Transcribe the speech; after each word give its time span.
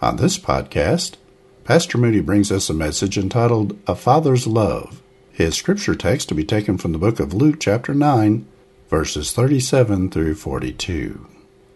On 0.00 0.14
this 0.14 0.38
podcast, 0.38 1.16
Pastor 1.64 1.98
Moody 1.98 2.20
brings 2.20 2.52
us 2.52 2.70
a 2.70 2.74
message 2.74 3.18
entitled 3.18 3.76
A 3.88 3.96
Father's 3.96 4.46
Love. 4.46 5.02
His 5.32 5.56
scripture 5.56 5.96
text 5.96 6.28
to 6.28 6.36
be 6.36 6.44
taken 6.44 6.78
from 6.78 6.92
the 6.92 6.98
book 6.98 7.18
of 7.18 7.34
Luke, 7.34 7.56
chapter 7.58 7.92
9, 7.92 8.46
verses 8.88 9.32
37 9.32 10.08
through 10.10 10.36
42. 10.36 11.26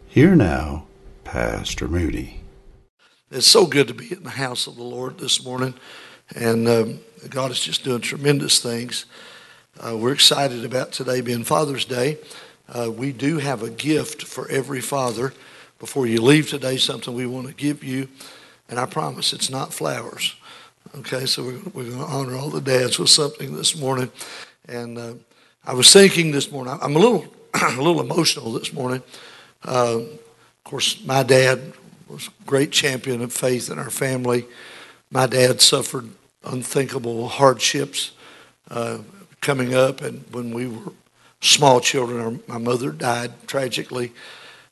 Here 0.07 0.37
now, 0.37 0.87
Pastor 1.25 1.89
Moody. 1.89 2.43
It's 3.33 3.45
so 3.45 3.67
good 3.67 3.89
to 3.89 3.95
be 3.95 4.13
in 4.13 4.23
the 4.23 4.31
house 4.31 4.69
of 4.69 4.77
the 4.77 4.85
Lord 4.85 5.19
this 5.19 5.45
morning, 5.45 5.75
and 6.33 6.69
um, 6.69 7.01
God 7.29 7.51
is 7.51 7.59
just 7.59 7.83
doing 7.83 8.03
tremendous 8.03 8.61
things. 8.61 9.05
Uh, 9.81 9.97
we're 9.97 10.13
excited 10.13 10.65
about 10.65 10.93
today 10.93 11.23
being 11.23 11.43
Father's 11.43 11.85
Day. 11.85 12.19
Uh, 12.69 12.89
we 12.89 13.11
do 13.11 13.39
have 13.39 13.65
a 13.65 13.71
gift 13.71 14.23
for 14.23 14.49
every 14.49 14.81
father. 14.81 15.33
Before 15.83 16.07
you 16.07 16.23
leave 16.23 16.49
today, 16.49 16.77
something 16.77 17.13
we 17.13 17.27
want 17.27 17.49
to 17.49 17.55
give 17.55 17.83
you, 17.83 18.07
and 18.69 18.79
I 18.79 18.87
promise 18.87 19.33
it's 19.33 19.51
not 19.51 19.75
flowers. 19.75 20.37
Okay, 20.99 21.27
so 21.27 21.43
we're, 21.43 21.59
we're 21.75 21.91
going 21.91 21.99
to 21.99 22.05
honor 22.05 22.37
all 22.37 22.51
the 22.51 22.61
dads 22.61 23.01
with 23.01 23.11
something 23.11 23.57
this 23.57 23.77
morning. 23.77 24.09
And 24.69 24.97
uh, 24.97 25.15
I 25.67 25.75
was 25.75 25.93
thinking 25.93 26.31
this 26.31 26.53
morning, 26.53 26.79
I'm 26.81 26.95
a 26.95 27.01
little, 27.01 27.27
a 27.55 27.83
little 27.83 28.01
emotional 28.01 28.53
this 28.53 28.73
morning. 28.73 29.03
Uh, 29.65 30.03
of 30.03 30.63
course, 30.63 31.05
my 31.05 31.25
dad 31.25 31.73
was 32.07 32.29
a 32.29 32.45
great 32.47 32.71
champion 32.71 33.21
of 33.21 33.33
faith 33.33 33.69
in 33.69 33.81
our 33.81 33.91
family. 33.91 34.47
My 35.11 35.27
dad 35.27 35.61
suffered 35.61 36.11
unthinkable 36.45 37.27
hardships 37.27 38.13
uh, 38.71 38.99
coming 39.41 39.75
up, 39.75 40.01
and 40.01 40.23
when 40.31 40.55
we 40.55 40.69
were 40.69 40.93
small 41.41 41.81
children, 41.81 42.21
our, 42.21 42.35
my 42.47 42.59
mother 42.59 42.93
died 42.93 43.33
tragically. 43.49 44.13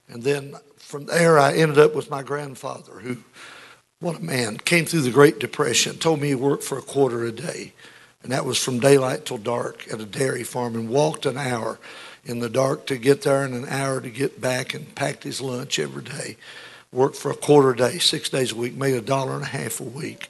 And 0.08 0.22
then 0.22 0.54
from 0.90 1.06
there, 1.06 1.38
I 1.38 1.52
ended 1.52 1.78
up 1.78 1.94
with 1.94 2.10
my 2.10 2.24
grandfather, 2.24 2.94
who, 2.94 3.18
what 4.00 4.18
a 4.18 4.22
man, 4.22 4.56
came 4.56 4.84
through 4.84 5.02
the 5.02 5.12
Great 5.12 5.38
Depression, 5.38 5.96
told 5.98 6.20
me 6.20 6.28
he 6.28 6.34
worked 6.34 6.64
for 6.64 6.78
a 6.78 6.82
quarter 6.82 7.24
a 7.24 7.30
day. 7.30 7.72
And 8.24 8.32
that 8.32 8.44
was 8.44 8.62
from 8.62 8.80
daylight 8.80 9.24
till 9.24 9.38
dark 9.38 9.90
at 9.92 10.00
a 10.00 10.04
dairy 10.04 10.42
farm 10.42 10.74
and 10.74 10.88
walked 10.88 11.26
an 11.26 11.38
hour 11.38 11.78
in 12.24 12.40
the 12.40 12.50
dark 12.50 12.86
to 12.86 12.98
get 12.98 13.22
there 13.22 13.44
and 13.44 13.54
an 13.54 13.68
hour 13.68 14.00
to 14.00 14.10
get 14.10 14.40
back 14.40 14.74
and 14.74 14.94
packed 14.96 15.22
his 15.22 15.40
lunch 15.40 15.78
every 15.78 16.02
day. 16.02 16.36
Worked 16.92 17.16
for 17.16 17.30
a 17.30 17.36
quarter 17.36 17.70
a 17.70 17.76
day, 17.76 17.98
six 17.98 18.28
days 18.28 18.50
a 18.50 18.56
week, 18.56 18.74
made 18.74 18.94
a 18.94 19.00
dollar 19.00 19.34
and 19.34 19.44
a 19.44 19.46
half 19.46 19.80
a 19.80 19.84
week. 19.84 20.28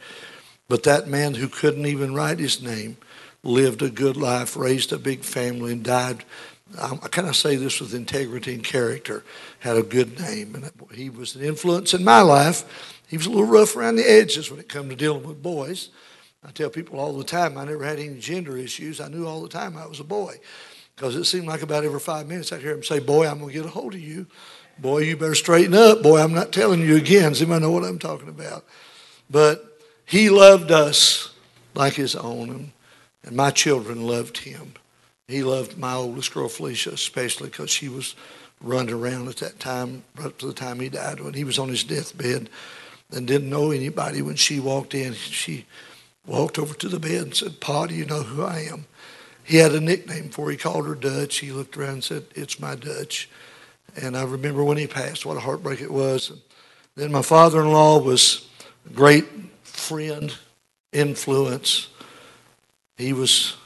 But 0.68 0.82
that 0.82 1.08
man 1.08 1.34
who 1.34 1.48
couldn't 1.48 1.86
even 1.86 2.14
write 2.14 2.38
his 2.38 2.62
name 2.62 2.98
lived 3.42 3.80
a 3.80 3.88
good 3.88 4.18
life, 4.18 4.56
raised 4.56 4.92
a 4.92 4.98
big 4.98 5.24
family, 5.24 5.72
and 5.72 5.82
died. 5.82 6.22
Um, 6.78 7.00
I 7.02 7.08
kind 7.08 7.28
of 7.28 7.36
say 7.36 7.56
this 7.56 7.80
with 7.80 7.94
integrity 7.94 8.54
and 8.54 8.64
character. 8.64 9.24
Had 9.58 9.76
a 9.76 9.82
good 9.82 10.18
name, 10.20 10.54
and 10.54 10.70
he 10.94 11.10
was 11.10 11.34
an 11.34 11.42
influence 11.42 11.94
in 11.94 12.04
my 12.04 12.20
life. 12.20 13.00
He 13.08 13.16
was 13.16 13.26
a 13.26 13.30
little 13.30 13.46
rough 13.46 13.76
around 13.76 13.96
the 13.96 14.08
edges 14.08 14.50
when 14.50 14.60
it 14.60 14.68
come 14.68 14.88
to 14.88 14.96
dealing 14.96 15.24
with 15.24 15.42
boys. 15.42 15.90
I 16.44 16.50
tell 16.52 16.70
people 16.70 16.98
all 16.98 17.16
the 17.16 17.24
time 17.24 17.58
I 17.58 17.64
never 17.64 17.84
had 17.84 17.98
any 17.98 18.18
gender 18.18 18.56
issues. 18.56 19.00
I 19.00 19.08
knew 19.08 19.26
all 19.26 19.42
the 19.42 19.48
time 19.48 19.76
I 19.76 19.86
was 19.86 20.00
a 20.00 20.04
boy 20.04 20.36
because 20.94 21.16
it 21.16 21.24
seemed 21.24 21.46
like 21.46 21.62
about 21.62 21.84
every 21.84 22.00
five 22.00 22.28
minutes 22.28 22.52
I'd 22.52 22.60
hear 22.60 22.72
him 22.72 22.82
say, 22.82 22.98
Boy, 22.98 23.26
I'm 23.26 23.38
going 23.38 23.50
to 23.50 23.54
get 23.54 23.66
a 23.66 23.70
hold 23.70 23.94
of 23.94 24.00
you. 24.00 24.26
Boy, 24.78 24.98
you 25.00 25.16
better 25.16 25.34
straighten 25.34 25.74
up. 25.74 26.02
Boy, 26.02 26.22
I'm 26.22 26.34
not 26.34 26.52
telling 26.52 26.80
you 26.80 26.96
again. 26.96 27.30
Does 27.30 27.42
anybody 27.42 27.62
know 27.62 27.70
what 27.70 27.84
I'm 27.84 27.98
talking 27.98 28.28
about? 28.28 28.64
But 29.28 29.80
he 30.06 30.30
loved 30.30 30.70
us 30.70 31.34
like 31.74 31.94
his 31.94 32.16
own, 32.16 32.72
and 33.24 33.36
my 33.36 33.50
children 33.50 34.06
loved 34.06 34.38
him. 34.38 34.74
He 35.30 35.42
loved 35.42 35.78
my 35.78 35.94
oldest 35.94 36.32
girl, 36.34 36.48
Felicia, 36.48 36.90
especially 36.90 37.48
because 37.48 37.70
she 37.70 37.88
was 37.88 38.14
running 38.60 38.94
around 38.94 39.28
at 39.28 39.36
that 39.38 39.60
time, 39.60 40.02
right 40.16 40.26
up 40.26 40.38
to 40.38 40.46
the 40.46 40.52
time 40.52 40.80
he 40.80 40.88
died, 40.88 41.20
when 41.20 41.34
he 41.34 41.44
was 41.44 41.58
on 41.58 41.68
his 41.68 41.84
deathbed 41.84 42.50
and 43.10 43.26
didn't 43.26 43.50
know 43.50 43.70
anybody. 43.70 44.22
When 44.22 44.36
she 44.36 44.60
walked 44.60 44.94
in, 44.94 45.14
she 45.14 45.66
walked 46.26 46.58
over 46.58 46.74
to 46.74 46.88
the 46.88 47.00
bed 47.00 47.22
and 47.22 47.34
said, 47.34 47.60
Pa, 47.60 47.86
do 47.86 47.94
you 47.94 48.04
know 48.04 48.22
who 48.22 48.42
I 48.42 48.60
am? 48.70 48.86
He 49.44 49.56
had 49.56 49.72
a 49.72 49.80
nickname 49.80 50.28
for 50.30 50.46
her. 50.46 50.50
He 50.52 50.56
called 50.56 50.86
her 50.86 50.94
Dutch. 50.94 51.38
He 51.38 51.52
looked 51.52 51.76
around 51.76 51.90
and 51.90 52.04
said, 52.04 52.24
It's 52.34 52.60
my 52.60 52.74
Dutch. 52.74 53.28
And 54.00 54.16
I 54.16 54.24
remember 54.24 54.62
when 54.62 54.76
he 54.76 54.86
passed, 54.86 55.26
what 55.26 55.36
a 55.36 55.40
heartbreak 55.40 55.80
it 55.80 55.90
was. 55.90 56.30
And 56.30 56.40
then 56.96 57.10
my 57.10 57.22
father 57.22 57.60
in 57.60 57.72
law 57.72 57.98
was 57.98 58.46
a 58.86 58.92
great 58.92 59.26
friend, 59.62 60.34
influence. 60.92 61.88
He 62.96 63.12
was 63.12 63.56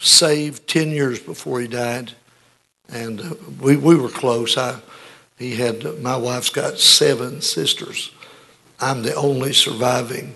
saved 0.00 0.66
10 0.66 0.90
years 0.90 1.20
before 1.20 1.60
he 1.60 1.68
died. 1.68 2.12
And 2.88 3.20
uh, 3.20 3.34
we, 3.60 3.76
we 3.76 3.94
were 3.94 4.08
close. 4.08 4.56
I, 4.56 4.80
he 5.38 5.54
had, 5.56 6.02
my 6.02 6.16
wife's 6.16 6.50
got 6.50 6.78
seven 6.78 7.40
sisters. 7.40 8.10
I'm 8.80 9.02
the 9.02 9.14
only 9.14 9.52
surviving 9.52 10.34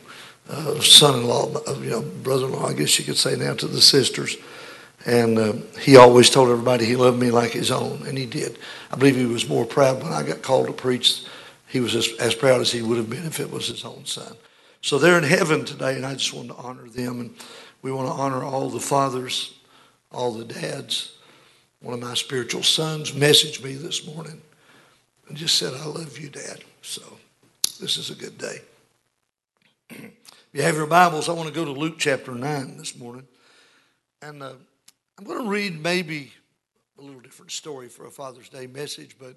uh, 0.49 0.79
son-in-law, 0.81 1.55
uh, 1.67 1.81
you 1.81 1.91
know, 1.91 2.03
brother-in-law, 2.03 2.69
I 2.69 2.75
guess 2.75 2.99
you 2.99 3.05
could 3.05 3.17
say 3.17 3.35
now 3.35 3.55
to 3.55 3.67
the 3.67 3.81
sisters. 3.81 4.37
And 5.07 5.39
uh, 5.39 5.53
he 5.81 5.97
always 5.97 6.31
told 6.31 6.51
everybody 6.51 6.85
he 6.85 6.97
loved 6.97 7.19
me 7.19 7.31
like 7.31 7.53
his 7.53 7.71
own, 7.71 8.07
and 8.07 8.17
he 8.17 8.27
did. 8.27 8.59
I 8.91 8.97
believe 8.97 9.17
he 9.17 9.27
was 9.27 9.49
more 9.49 9.67
proud 9.67 10.03
when 10.03 10.13
I 10.13 10.23
got 10.23 10.43
called 10.43 10.67
to 10.67 10.73
preach. 10.73 11.25
He 11.67 11.81
was 11.81 11.95
as, 11.95 12.09
as 12.21 12.35
proud 12.35 12.61
as 12.61 12.73
he 12.73 12.83
would 12.83 12.99
have 12.99 13.11
been 13.11 13.27
if 13.27 13.41
it 13.41 13.51
was 13.51 13.67
his 13.69 13.85
own 13.85 14.05
son. 14.07 14.35
So 14.81 14.99
they're 14.99 15.19
in 15.19 15.25
heaven 15.25 15.65
today, 15.65 15.97
and 15.97 16.07
I 16.07 16.15
just 16.15 16.33
want 16.33 16.49
to 16.49 16.55
honor 16.55 16.89
them. 16.89 17.21
And 17.21 17.35
we 17.85 17.93
want 17.93 18.09
to 18.09 18.15
honor 18.15 18.43
all 18.43 18.71
the 18.71 18.81
fathers, 18.81 19.53
all 20.11 20.33
the 20.33 20.47
dads. 20.47 21.19
One 21.83 21.93
of 21.93 22.01
my 22.01 22.15
spiritual 22.15 22.63
sons 22.63 23.13
messaged 23.13 23.63
me 23.63 23.75
this 23.75 24.07
morning 24.07 24.41
and 25.29 25.37
just 25.37 25.59
said, 25.59 25.75
I 25.75 25.85
love 25.85 26.19
you, 26.19 26.31
Dad. 26.31 26.65
So 26.81 27.03
this 27.79 27.99
is 27.99 28.09
a 28.09 28.15
good 28.15 28.39
day. 28.39 28.63
if 29.91 30.13
you 30.55 30.63
have 30.63 30.77
your 30.77 30.87
Bibles, 30.87 31.29
I 31.29 31.33
want 31.33 31.49
to 31.49 31.55
go 31.55 31.67
to 31.67 31.73
Luke 31.73 31.97
chapter 31.99 32.35
9 32.35 32.79
this 32.79 32.99
morning. 32.99 33.29
And 34.23 34.43
uh, 34.43 34.55
I'm 35.19 35.25
going 35.27 35.45
to 35.45 35.51
read 35.51 35.83
maybe 35.83 36.33
a 36.99 37.03
little 37.03 37.21
different 37.21 37.53
story 37.53 37.91
for 37.91 38.07
a 38.07 38.11
Father's 38.11 38.49
Day 38.49 38.67
message, 38.67 39.17
but 39.19 39.37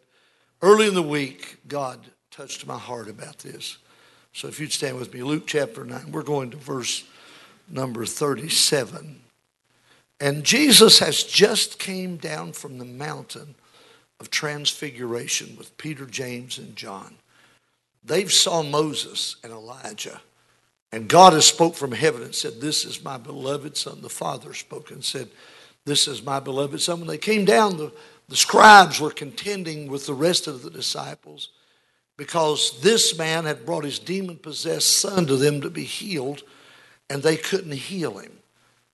early 0.61 0.87
in 0.87 0.93
the 0.93 1.01
week, 1.01 1.57
God 1.67 1.99
touched 2.31 2.65
my 2.65 2.77
heart 2.79 3.09
about 3.09 3.39
this. 3.39 3.77
So 4.31 4.47
if 4.47 4.57
you'd 4.57 4.71
stand 4.71 4.97
with 4.97 5.13
me, 5.13 5.21
Luke 5.21 5.47
chapter 5.47 5.83
9, 5.83 6.13
we're 6.13 6.23
going 6.23 6.51
to 6.51 6.57
verse 6.57 7.03
number 7.69 8.05
37. 8.05 9.21
And 10.19 10.43
Jesus 10.43 10.99
has 10.99 11.23
just 11.23 11.79
came 11.79 12.17
down 12.17 12.53
from 12.53 12.77
the 12.77 12.85
mountain 12.85 13.55
of 14.19 14.31
transfiguration 14.31 15.55
with 15.57 15.77
Peter, 15.77 16.05
James, 16.05 16.57
and 16.57 16.75
John. 16.75 17.15
They've 18.03 18.31
saw 18.31 18.63
Moses 18.63 19.35
and 19.43 19.51
Elijah. 19.51 20.21
And 20.91 21.09
God 21.09 21.33
has 21.33 21.45
spoke 21.45 21.75
from 21.75 21.91
heaven 21.91 22.23
and 22.23 22.33
said, 22.33 22.61
This 22.61 22.85
is 22.85 23.03
my 23.03 23.17
beloved 23.17 23.75
son. 23.75 24.01
The 24.01 24.09
Father 24.09 24.53
spoke 24.53 24.89
and 24.89 25.03
said, 25.03 25.29
This 25.85 26.07
is 26.07 26.23
my 26.23 26.39
beloved 26.39 26.81
son. 26.81 26.99
When 26.99 27.07
they 27.07 27.17
came 27.17 27.45
down, 27.45 27.77
the, 27.77 27.91
the 28.29 28.37
scribes 28.37 28.99
were 28.99 29.11
contending 29.11 29.89
with 29.89 30.05
the 30.05 30.13
rest 30.13 30.47
of 30.47 30.63
the 30.63 30.69
disciples 30.69 31.49
because 32.15 32.81
this 32.81 33.17
man 33.17 33.45
had 33.45 33.65
brought 33.65 33.83
his 33.83 33.99
demon 33.99 34.37
possessed 34.37 34.99
son 34.99 35.27
to 35.27 35.35
them 35.35 35.61
to 35.61 35.69
be 35.69 35.83
healed, 35.83 36.43
and 37.09 37.23
they 37.23 37.37
couldn't 37.37 37.73
heal 37.73 38.17
him. 38.17 38.39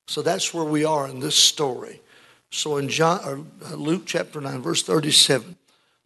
So 0.07 0.21
that's 0.21 0.53
where 0.53 0.65
we 0.65 0.85
are 0.85 1.07
in 1.07 1.19
this 1.19 1.35
story. 1.35 2.01
So 2.51 2.77
in 2.77 2.89
John, 2.89 3.51
uh, 3.65 3.75
Luke 3.75 4.03
chapter 4.05 4.39
9, 4.39 4.61
verse 4.61 4.83
37, 4.83 5.55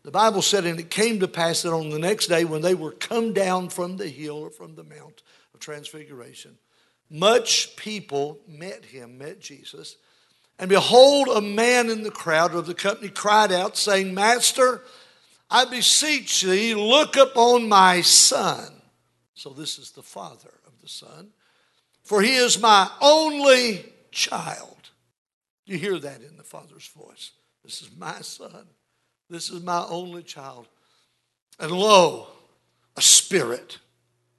the 0.04 0.12
Bible 0.12 0.42
said, 0.42 0.66
And 0.66 0.80
it 0.80 0.90
came 0.90 1.20
to 1.20 1.28
pass 1.28 1.64
that 1.64 1.74
on 1.74 1.90
the 1.90 2.00
next 2.00 2.28
day, 2.28 2.46
when 2.46 2.62
they 2.62 2.76
were 2.76 2.92
come 2.92 3.34
down 3.34 3.70
from 3.70 3.98
the 3.98 4.08
hill 4.08 4.38
or 4.38 4.50
from 4.50 4.76
the 4.76 4.84
mount 4.84 5.24
of 5.54 5.60
transfiguration, 5.60 6.58
much 7.10 7.76
people 7.76 8.40
met 8.48 8.86
him, 8.86 9.18
met 9.18 9.40
Jesus. 9.42 9.98
And 10.60 10.70
behold, 10.70 11.28
a 11.28 11.42
man 11.42 11.90
in 11.90 12.04
the 12.04 12.12
crowd 12.12 12.56
of 12.56 12.66
the 12.66 12.74
company 12.74 13.10
cried 13.10 13.52
out, 13.52 13.76
saying, 13.78 14.14
Master, 14.14 14.82
I 15.50 15.66
beseech 15.66 16.42
thee, 16.42 16.76
look 16.76 17.16
upon 17.16 17.70
my 17.70 18.02
son. 18.02 18.82
So 19.36 19.50
this 19.50 19.78
is 19.78 19.92
the 19.92 20.04
father 20.04 20.54
of 20.66 20.82
the 20.82 20.90
son. 20.90 21.30
For 22.08 22.22
he 22.22 22.38
is 22.38 22.58
my 22.58 22.90
only 23.02 23.84
child. 24.12 24.92
You 25.66 25.78
hear 25.78 26.00
that 26.00 26.22
in 26.22 26.38
the 26.38 26.44
father's 26.44 26.88
voice. 26.88 27.32
This 27.66 27.82
is 27.82 27.90
my 27.98 28.22
son. 28.22 28.66
This 29.30 29.50
is 29.50 29.62
my 29.62 29.86
only 29.90 30.24
child. 30.24 30.68
And 31.60 31.70
lo, 31.70 32.28
a 32.96 33.02
spirit, 33.02 33.80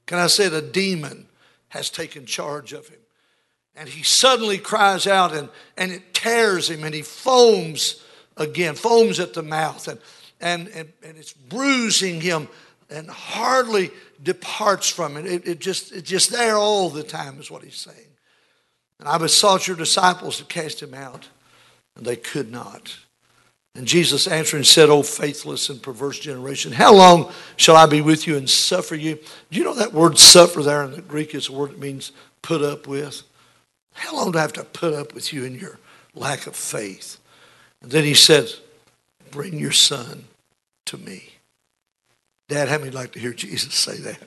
can 0.07 0.19
I 0.19 0.29
say 0.29 0.47
it, 0.47 0.55
a 0.55 0.63
demon, 0.63 1.29
has 1.69 1.91
taken 1.91 2.25
charge 2.25 2.73
of 2.73 2.89
him. 2.89 3.01
And 3.75 3.87
he 3.87 4.03
suddenly 4.03 4.57
cries 4.57 5.07
out 5.07 5.35
and, 5.35 5.51
and 5.77 5.93
it 5.93 6.15
tears 6.15 6.71
him 6.71 6.85
and 6.85 6.95
he 6.95 7.03
foams 7.03 8.03
again, 8.39 8.77
foams 8.77 9.21
at 9.21 9.35
the 9.35 9.43
mouth 9.43 9.89
and, 9.89 10.01
and, 10.41 10.69
and, 10.69 10.91
and 11.03 11.19
it's 11.19 11.35
bruising 11.35 12.23
him 12.23 12.49
and 12.91 13.09
hardly 13.09 13.91
departs 14.23 14.89
from 14.89 15.17
it. 15.17 15.27
It, 15.27 15.47
it 15.47 15.59
just, 15.61 15.93
it's 15.93 16.09
just 16.09 16.31
there 16.31 16.57
all 16.57 16.89
the 16.91 17.03
time, 17.03 17.39
is 17.39 17.51
what 17.51 17.63
he's 17.63 17.77
saying. 17.77 17.97
And 18.99 19.09
I 19.09 19.19
besought 19.19 19.69
your 19.69 19.77
disciples 19.77 20.39
to 20.39 20.45
cast 20.45 20.83
him 20.83 20.95
out, 20.95 21.29
and 21.97 22.05
they 22.05 22.17
could 22.17 22.51
not. 22.51 22.97
And 23.75 23.87
Jesus 23.87 24.27
answering 24.27 24.65
said, 24.65 24.91
O 24.91 25.03
faithless 25.03 25.69
and 25.69 25.81
perverse 25.81 26.19
generation, 26.19 26.73
how 26.73 26.93
long 26.93 27.31
shall 27.57 27.77
I 27.77 27.87
be 27.87 28.01
with 28.01 28.27
you 28.27 28.37
and 28.37 28.51
suffer 28.51 28.97
you? 28.97 29.17
Do 29.51 29.59
you 29.59 29.65
know 29.65 29.75
that 29.75 29.93
word 29.93 30.19
suffer 30.19 30.63
there 30.63 30.83
in 30.83 30.93
the 30.93 31.03
Greek 31.03 31.35
is 31.35 31.49
a 31.49 31.53
word 31.53 31.71
that 31.71 31.79
means 31.79 32.11
put 32.43 32.61
up 32.61 32.89
with? 32.89 33.23
How 33.93 34.17
long 34.17 34.33
do 34.33 34.39
I 34.39 34.43
have 34.43 34.53
to 34.55 34.65
put 34.65 34.95
up 34.95 35.15
with 35.15 35.33
you 35.33 35.45
in 35.45 35.55
your 35.55 35.79
lack 36.15 36.47
of 36.49 36.57
faith? 36.57 37.19
And 37.81 37.91
then 37.91 38.05
he 38.05 38.15
said, 38.15 38.49
Bring 39.31 39.59
your 39.59 39.73
son 39.73 40.25
to 40.87 40.99
me. 40.99 41.38
Dad, 42.49 42.69
how 42.69 42.79
many 42.79 42.91
like 42.91 43.13
to 43.13 43.19
hear 43.19 43.33
Jesus 43.33 43.75
say 43.75 43.97
that 43.99 44.19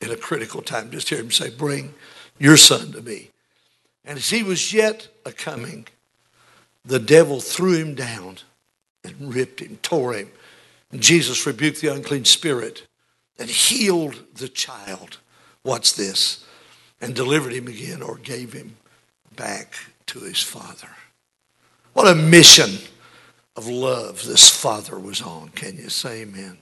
in 0.00 0.10
a 0.10 0.16
critical 0.16 0.62
time? 0.62 0.90
Just 0.90 1.08
hear 1.08 1.18
him 1.18 1.30
say, 1.30 1.50
Bring 1.50 1.94
your 2.38 2.56
son 2.56 2.92
to 2.92 3.02
me. 3.02 3.30
And 4.04 4.18
as 4.18 4.30
he 4.30 4.42
was 4.42 4.72
yet 4.72 5.08
a 5.26 5.32
coming, 5.32 5.86
the 6.84 6.98
devil 6.98 7.40
threw 7.40 7.74
him 7.74 7.94
down 7.94 8.38
and 9.04 9.34
ripped 9.34 9.60
him, 9.60 9.78
tore 9.82 10.14
him. 10.14 10.30
And 10.90 11.02
Jesus 11.02 11.46
rebuked 11.46 11.80
the 11.80 11.92
unclean 11.92 12.24
spirit 12.24 12.86
and 13.38 13.48
healed 13.48 14.24
the 14.34 14.48
child. 14.48 15.18
What's 15.62 15.92
this? 15.92 16.44
And 17.00 17.14
delivered 17.14 17.52
him 17.52 17.66
again 17.66 18.02
or 18.02 18.16
gave 18.16 18.52
him 18.52 18.76
back 19.36 19.74
to 20.06 20.20
his 20.20 20.42
father. 20.42 20.88
What 21.92 22.08
a 22.08 22.14
mission 22.14 22.78
of 23.56 23.68
love 23.68 24.24
this 24.24 24.48
father 24.48 24.98
was 24.98 25.22
on. 25.22 25.50
Can 25.50 25.76
you 25.76 25.88
say 25.88 26.22
amen? 26.22 26.58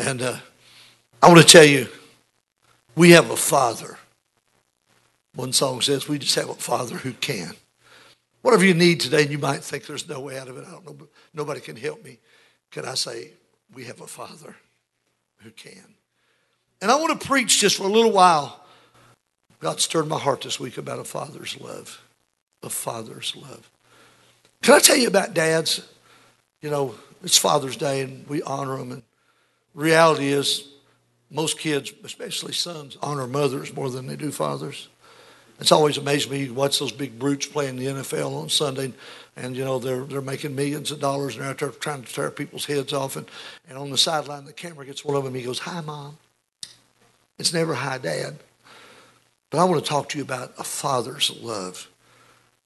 And 0.00 0.22
uh, 0.22 0.36
I 1.22 1.28
want 1.28 1.40
to 1.40 1.46
tell 1.46 1.64
you, 1.64 1.86
we 2.96 3.10
have 3.10 3.30
a 3.30 3.36
father. 3.36 3.98
One 5.34 5.52
song 5.52 5.82
says, 5.82 6.08
We 6.08 6.18
just 6.18 6.34
have 6.36 6.48
a 6.48 6.54
father 6.54 6.96
who 6.96 7.12
can. 7.12 7.52
Whatever 8.40 8.64
you 8.64 8.72
need 8.72 9.00
today, 9.00 9.22
and 9.22 9.30
you 9.30 9.38
might 9.38 9.62
think 9.62 9.84
there's 9.84 10.08
no 10.08 10.20
way 10.20 10.38
out 10.38 10.48
of 10.48 10.56
it, 10.56 10.64
I 10.66 10.70
don't 10.70 10.86
know, 10.86 11.08
nobody 11.34 11.60
can 11.60 11.76
help 11.76 12.02
me. 12.02 12.18
Can 12.70 12.86
I 12.86 12.94
say, 12.94 13.32
We 13.74 13.84
have 13.84 14.00
a 14.00 14.06
father 14.06 14.56
who 15.42 15.50
can? 15.50 15.94
And 16.80 16.90
I 16.90 16.94
want 16.96 17.20
to 17.20 17.28
preach 17.28 17.60
just 17.60 17.76
for 17.76 17.82
a 17.82 17.92
little 17.92 18.10
while. 18.10 18.64
God 19.60 19.82
stirred 19.82 20.08
my 20.08 20.18
heart 20.18 20.40
this 20.40 20.58
week 20.58 20.78
about 20.78 20.98
a 20.98 21.04
father's 21.04 21.60
love. 21.60 22.02
A 22.62 22.70
father's 22.70 23.36
love. 23.36 23.70
Can 24.62 24.72
I 24.72 24.78
tell 24.78 24.96
you 24.96 25.08
about 25.08 25.34
dads? 25.34 25.86
You 26.62 26.70
know, 26.70 26.94
it's 27.22 27.36
Father's 27.36 27.76
Day 27.76 28.00
and 28.00 28.26
we 28.28 28.40
honor 28.42 28.78
them. 28.78 28.92
And 28.92 29.02
reality 29.74 30.28
is, 30.28 30.68
most 31.30 31.58
kids, 31.58 31.92
especially 32.04 32.52
sons, 32.52 32.96
honor 33.02 33.26
mothers 33.26 33.74
more 33.74 33.88
than 33.88 34.06
they 34.06 34.16
do 34.16 34.32
fathers. 34.32 34.88
It's 35.60 35.72
always 35.72 35.98
amazed 35.98 36.30
me. 36.30 36.44
You 36.44 36.54
watch 36.54 36.78
those 36.78 36.90
big 36.90 37.18
brutes 37.18 37.46
playing 37.46 37.76
the 37.76 37.86
NFL 37.86 38.42
on 38.42 38.48
Sunday, 38.48 38.94
and 39.36 39.54
you 39.54 39.64
know 39.64 39.78
they're 39.78 40.04
they're 40.04 40.22
making 40.22 40.56
millions 40.56 40.90
of 40.90 41.00
dollars, 41.00 41.34
and 41.34 41.44
they're 41.44 41.50
out 41.50 41.58
there 41.58 41.68
trying 41.68 42.02
to 42.02 42.12
tear 42.12 42.30
people's 42.30 42.64
heads 42.64 42.94
off. 42.94 43.16
And, 43.16 43.26
and 43.68 43.76
on 43.76 43.90
the 43.90 43.98
sideline, 43.98 44.46
the 44.46 44.54
camera 44.54 44.86
gets 44.86 45.04
one 45.04 45.16
of 45.16 45.24
them. 45.24 45.34
He 45.34 45.42
goes, 45.42 45.60
"Hi, 45.60 45.82
mom." 45.82 46.16
It's 47.38 47.52
never 47.52 47.74
"Hi, 47.74 47.98
dad." 47.98 48.38
But 49.50 49.58
I 49.58 49.64
want 49.64 49.84
to 49.84 49.88
talk 49.88 50.08
to 50.10 50.18
you 50.18 50.24
about 50.24 50.54
a 50.58 50.64
father's 50.64 51.30
love 51.42 51.88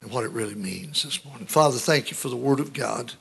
and 0.00 0.12
what 0.12 0.24
it 0.24 0.30
really 0.30 0.54
means 0.54 1.02
this 1.02 1.24
morning. 1.24 1.46
Father, 1.46 1.78
thank 1.78 2.10
you 2.10 2.16
for 2.16 2.28
the 2.28 2.36
Word 2.36 2.60
of 2.60 2.72
God, 2.72 3.14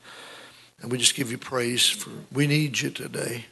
and 0.82 0.92
we 0.92 1.00
just 1.00 1.16
give 1.16 1.32
you 1.32 1.40
praise 1.40 1.90
for 1.90 2.12
we 2.32 2.46
need 2.46 2.80
you 2.80 2.92
today. 2.92 3.46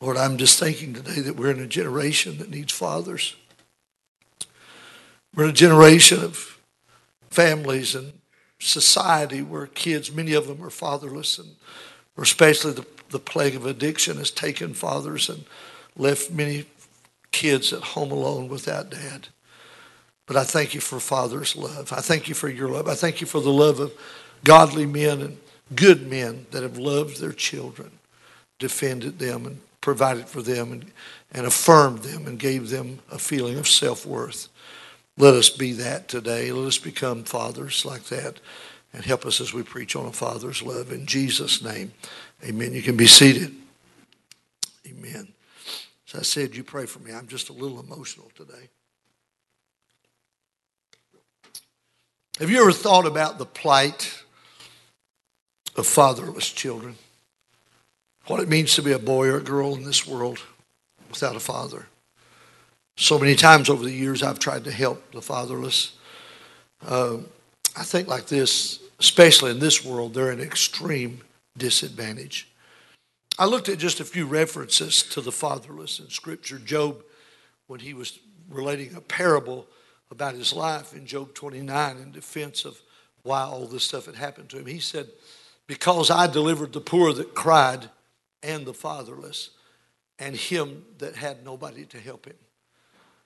Lord, 0.00 0.16
I'm 0.16 0.36
just 0.36 0.58
thinking 0.58 0.92
today 0.92 1.20
that 1.20 1.36
we're 1.36 1.50
in 1.50 1.60
a 1.60 1.66
generation 1.66 2.38
that 2.38 2.50
needs 2.50 2.72
fathers. 2.72 3.36
We're 5.34 5.44
in 5.44 5.50
a 5.50 5.54
generation 5.54 6.22
of 6.22 6.58
families 7.30 7.94
and 7.94 8.12
society 8.60 9.42
where 9.42 9.66
kids, 9.66 10.12
many 10.12 10.32
of 10.34 10.46
them 10.46 10.62
are 10.62 10.70
fatherless, 10.70 11.38
and 11.38 11.56
especially 12.16 12.72
the, 12.72 12.86
the 13.10 13.18
plague 13.18 13.54
of 13.54 13.66
addiction 13.66 14.18
has 14.18 14.30
taken 14.30 14.74
fathers 14.74 15.28
and 15.28 15.44
left 15.96 16.30
many 16.30 16.66
kids 17.32 17.72
at 17.72 17.82
home 17.82 18.12
alone 18.12 18.48
without 18.48 18.90
dad. 18.90 19.28
But 20.26 20.36
I 20.36 20.44
thank 20.44 20.74
you 20.74 20.80
for 20.80 21.00
father's 21.00 21.56
love. 21.56 21.92
I 21.92 22.00
thank 22.00 22.28
you 22.28 22.34
for 22.34 22.48
your 22.48 22.68
love. 22.68 22.88
I 22.88 22.94
thank 22.94 23.20
you 23.20 23.26
for 23.26 23.40
the 23.40 23.50
love 23.50 23.80
of 23.80 23.92
godly 24.44 24.86
men 24.86 25.20
and 25.20 25.38
good 25.74 26.08
men 26.08 26.46
that 26.50 26.62
have 26.62 26.78
loved 26.78 27.20
their 27.20 27.32
children, 27.32 27.90
defended 28.58 29.18
them, 29.18 29.46
and 29.46 29.60
provided 29.84 30.26
for 30.26 30.40
them 30.40 30.72
and, 30.72 30.90
and 31.30 31.46
affirmed 31.46 31.98
them 31.98 32.26
and 32.26 32.38
gave 32.38 32.70
them 32.70 33.00
a 33.12 33.18
feeling 33.18 33.58
of 33.58 33.68
self 33.68 34.06
worth. 34.06 34.48
Let 35.18 35.34
us 35.34 35.50
be 35.50 35.72
that 35.72 36.08
today. 36.08 36.50
Let 36.50 36.66
us 36.66 36.78
become 36.78 37.22
fathers 37.22 37.84
like 37.84 38.04
that 38.04 38.40
and 38.94 39.04
help 39.04 39.26
us 39.26 39.42
as 39.42 39.52
we 39.52 39.62
preach 39.62 39.94
on 39.94 40.06
a 40.06 40.12
father's 40.12 40.62
love. 40.62 40.90
In 40.90 41.04
Jesus' 41.04 41.62
name, 41.62 41.92
amen. 42.42 42.72
You 42.72 42.80
can 42.80 42.96
be 42.96 43.06
seated. 43.06 43.54
Amen. 44.88 45.28
As 46.08 46.20
I 46.20 46.22
said, 46.22 46.56
you 46.56 46.64
pray 46.64 46.86
for 46.86 47.00
me. 47.00 47.12
I'm 47.12 47.28
just 47.28 47.50
a 47.50 47.52
little 47.52 47.78
emotional 47.78 48.30
today. 48.34 48.70
Have 52.40 52.50
you 52.50 52.58
ever 52.58 52.72
thought 52.72 53.04
about 53.04 53.36
the 53.36 53.46
plight 53.46 54.22
of 55.76 55.86
fatherless 55.86 56.50
children? 56.50 56.96
What 58.26 58.40
it 58.40 58.48
means 58.48 58.74
to 58.74 58.82
be 58.82 58.92
a 58.92 58.98
boy 58.98 59.28
or 59.28 59.38
a 59.38 59.42
girl 59.42 59.74
in 59.74 59.84
this 59.84 60.06
world 60.06 60.40
without 61.10 61.36
a 61.36 61.40
father. 61.40 61.86
So 62.96 63.18
many 63.18 63.34
times 63.34 63.68
over 63.68 63.84
the 63.84 63.92
years, 63.92 64.22
I've 64.22 64.38
tried 64.38 64.64
to 64.64 64.70
help 64.70 65.12
the 65.12 65.20
fatherless. 65.20 65.96
Uh, 66.86 67.18
I 67.76 67.82
think 67.82 68.08
like 68.08 68.26
this, 68.26 68.80
especially 69.00 69.50
in 69.50 69.58
this 69.58 69.84
world, 69.84 70.14
they're 70.14 70.30
an 70.30 70.40
extreme 70.40 71.20
disadvantage. 71.58 72.48
I 73.36 73.46
looked 73.46 73.68
at 73.68 73.78
just 73.78 73.98
a 73.98 74.04
few 74.04 74.26
references 74.26 75.02
to 75.04 75.20
the 75.20 75.32
fatherless 75.32 75.98
in 75.98 76.08
Scripture. 76.08 76.58
Job, 76.58 77.02
when 77.66 77.80
he 77.80 77.94
was 77.94 78.20
relating 78.48 78.94
a 78.94 79.00
parable 79.00 79.66
about 80.10 80.34
his 80.34 80.52
life 80.52 80.94
in 80.94 81.04
Job 81.04 81.34
29 81.34 81.96
in 81.96 82.12
defense 82.12 82.64
of 82.64 82.80
why 83.24 83.42
all 83.42 83.66
this 83.66 83.82
stuff 83.82 84.06
had 84.06 84.14
happened 84.14 84.50
to 84.50 84.58
him, 84.58 84.66
he 84.66 84.78
said, 84.78 85.08
Because 85.66 86.10
I 86.10 86.28
delivered 86.28 86.72
the 86.72 86.80
poor 86.80 87.12
that 87.12 87.34
cried, 87.34 87.88
and 88.44 88.66
the 88.66 88.74
fatherless 88.74 89.50
and 90.18 90.36
him 90.36 90.84
that 90.98 91.16
had 91.16 91.44
nobody 91.44 91.84
to 91.86 91.98
help 91.98 92.26
him. 92.26 92.36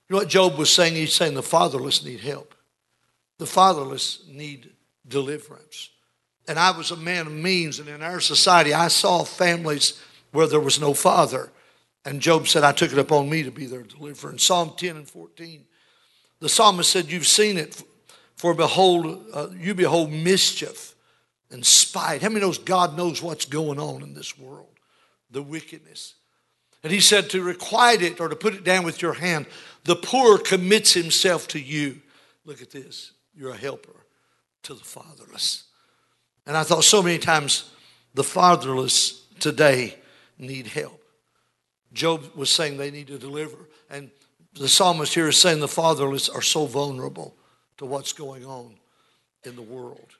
You 0.08 0.14
know 0.14 0.18
what 0.20 0.28
Job 0.28 0.56
was 0.56 0.72
saying? 0.72 0.94
He's 0.94 1.14
saying 1.14 1.34
the 1.34 1.42
fatherless 1.42 2.04
need 2.04 2.20
help. 2.20 2.54
The 3.38 3.46
fatherless 3.46 4.24
need 4.28 4.70
deliverance. 5.06 5.90
And 6.46 6.58
I 6.58 6.70
was 6.70 6.90
a 6.90 6.96
man 6.96 7.26
of 7.26 7.32
means, 7.32 7.78
and 7.78 7.88
in 7.88 8.02
our 8.02 8.20
society, 8.20 8.72
I 8.72 8.88
saw 8.88 9.22
families 9.24 10.00
where 10.32 10.46
there 10.46 10.60
was 10.60 10.80
no 10.80 10.94
father. 10.94 11.50
And 12.06 12.20
Job 12.20 12.48
said, 12.48 12.64
I 12.64 12.72
took 12.72 12.90
it 12.90 12.98
upon 12.98 13.28
me 13.28 13.42
to 13.42 13.50
be 13.50 13.66
their 13.66 13.82
deliverer. 13.82 14.32
In 14.32 14.38
Psalm 14.38 14.72
10 14.76 14.96
and 14.96 15.08
14, 15.08 15.64
the 16.40 16.48
psalmist 16.48 16.90
said, 16.90 17.10
You've 17.10 17.26
seen 17.26 17.58
it, 17.58 17.82
for 18.36 18.54
behold, 18.54 19.26
uh, 19.34 19.48
you 19.58 19.74
behold 19.74 20.10
mischief 20.10 20.94
and 21.50 21.64
spite. 21.64 22.22
How 22.22 22.28
many 22.28 22.40
knows 22.40 22.56
God 22.56 22.96
knows 22.96 23.22
what's 23.22 23.44
going 23.44 23.78
on 23.78 24.02
in 24.02 24.14
this 24.14 24.38
world? 24.38 24.77
The 25.30 25.42
wickedness. 25.42 26.14
And 26.82 26.92
he 26.92 27.00
said 27.00 27.30
to 27.30 27.42
requite 27.42 28.02
it 28.02 28.20
or 28.20 28.28
to 28.28 28.36
put 28.36 28.54
it 28.54 28.64
down 28.64 28.84
with 28.84 29.02
your 29.02 29.14
hand. 29.14 29.46
The 29.84 29.96
poor 29.96 30.38
commits 30.38 30.92
himself 30.92 31.48
to 31.48 31.60
you. 31.60 32.00
Look 32.44 32.62
at 32.62 32.70
this. 32.70 33.12
You're 33.34 33.52
a 33.52 33.56
helper 33.56 34.06
to 34.64 34.74
the 34.74 34.84
fatherless. 34.84 35.64
And 36.46 36.56
I 36.56 36.62
thought 36.62 36.84
so 36.84 37.02
many 37.02 37.18
times 37.18 37.70
the 38.14 38.24
fatherless 38.24 39.24
today 39.38 39.96
need 40.38 40.66
help. 40.68 41.02
Job 41.92 42.24
was 42.34 42.50
saying 42.50 42.76
they 42.76 42.90
need 42.90 43.08
to 43.08 43.18
deliver. 43.18 43.56
And 43.90 44.10
the 44.54 44.68
psalmist 44.68 45.14
here 45.14 45.28
is 45.28 45.36
saying 45.36 45.60
the 45.60 45.68
fatherless 45.68 46.28
are 46.28 46.42
so 46.42 46.66
vulnerable 46.66 47.34
to 47.78 47.86
what's 47.86 48.12
going 48.12 48.44
on 48.44 48.74
in 49.44 49.56
the 49.56 49.62
world. 49.62 50.16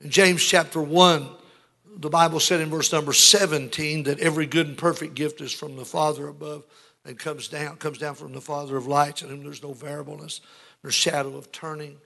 In 0.00 0.10
James 0.10 0.44
chapter 0.44 0.80
1, 0.80 1.28
the 1.96 2.10
Bible 2.10 2.40
said 2.40 2.60
in 2.60 2.70
verse 2.70 2.92
number 2.92 3.12
17 3.12 4.04
that 4.04 4.20
every 4.20 4.46
good 4.46 4.66
and 4.66 4.78
perfect 4.78 5.14
gift 5.14 5.40
is 5.40 5.52
from 5.52 5.76
the 5.76 5.84
Father 5.84 6.28
above 6.28 6.64
and 7.04 7.18
comes 7.18 7.48
down, 7.48 7.76
comes 7.76 7.98
down 7.98 8.14
from 8.14 8.32
the 8.32 8.40
Father 8.40 8.76
of 8.76 8.86
lights, 8.86 9.22
in 9.22 9.28
whom 9.28 9.44
there's 9.44 9.62
no 9.62 9.72
variableness, 9.72 10.40
no 10.82 10.90
shadow 10.90 11.36
of 11.36 11.52
turning. 11.52 11.96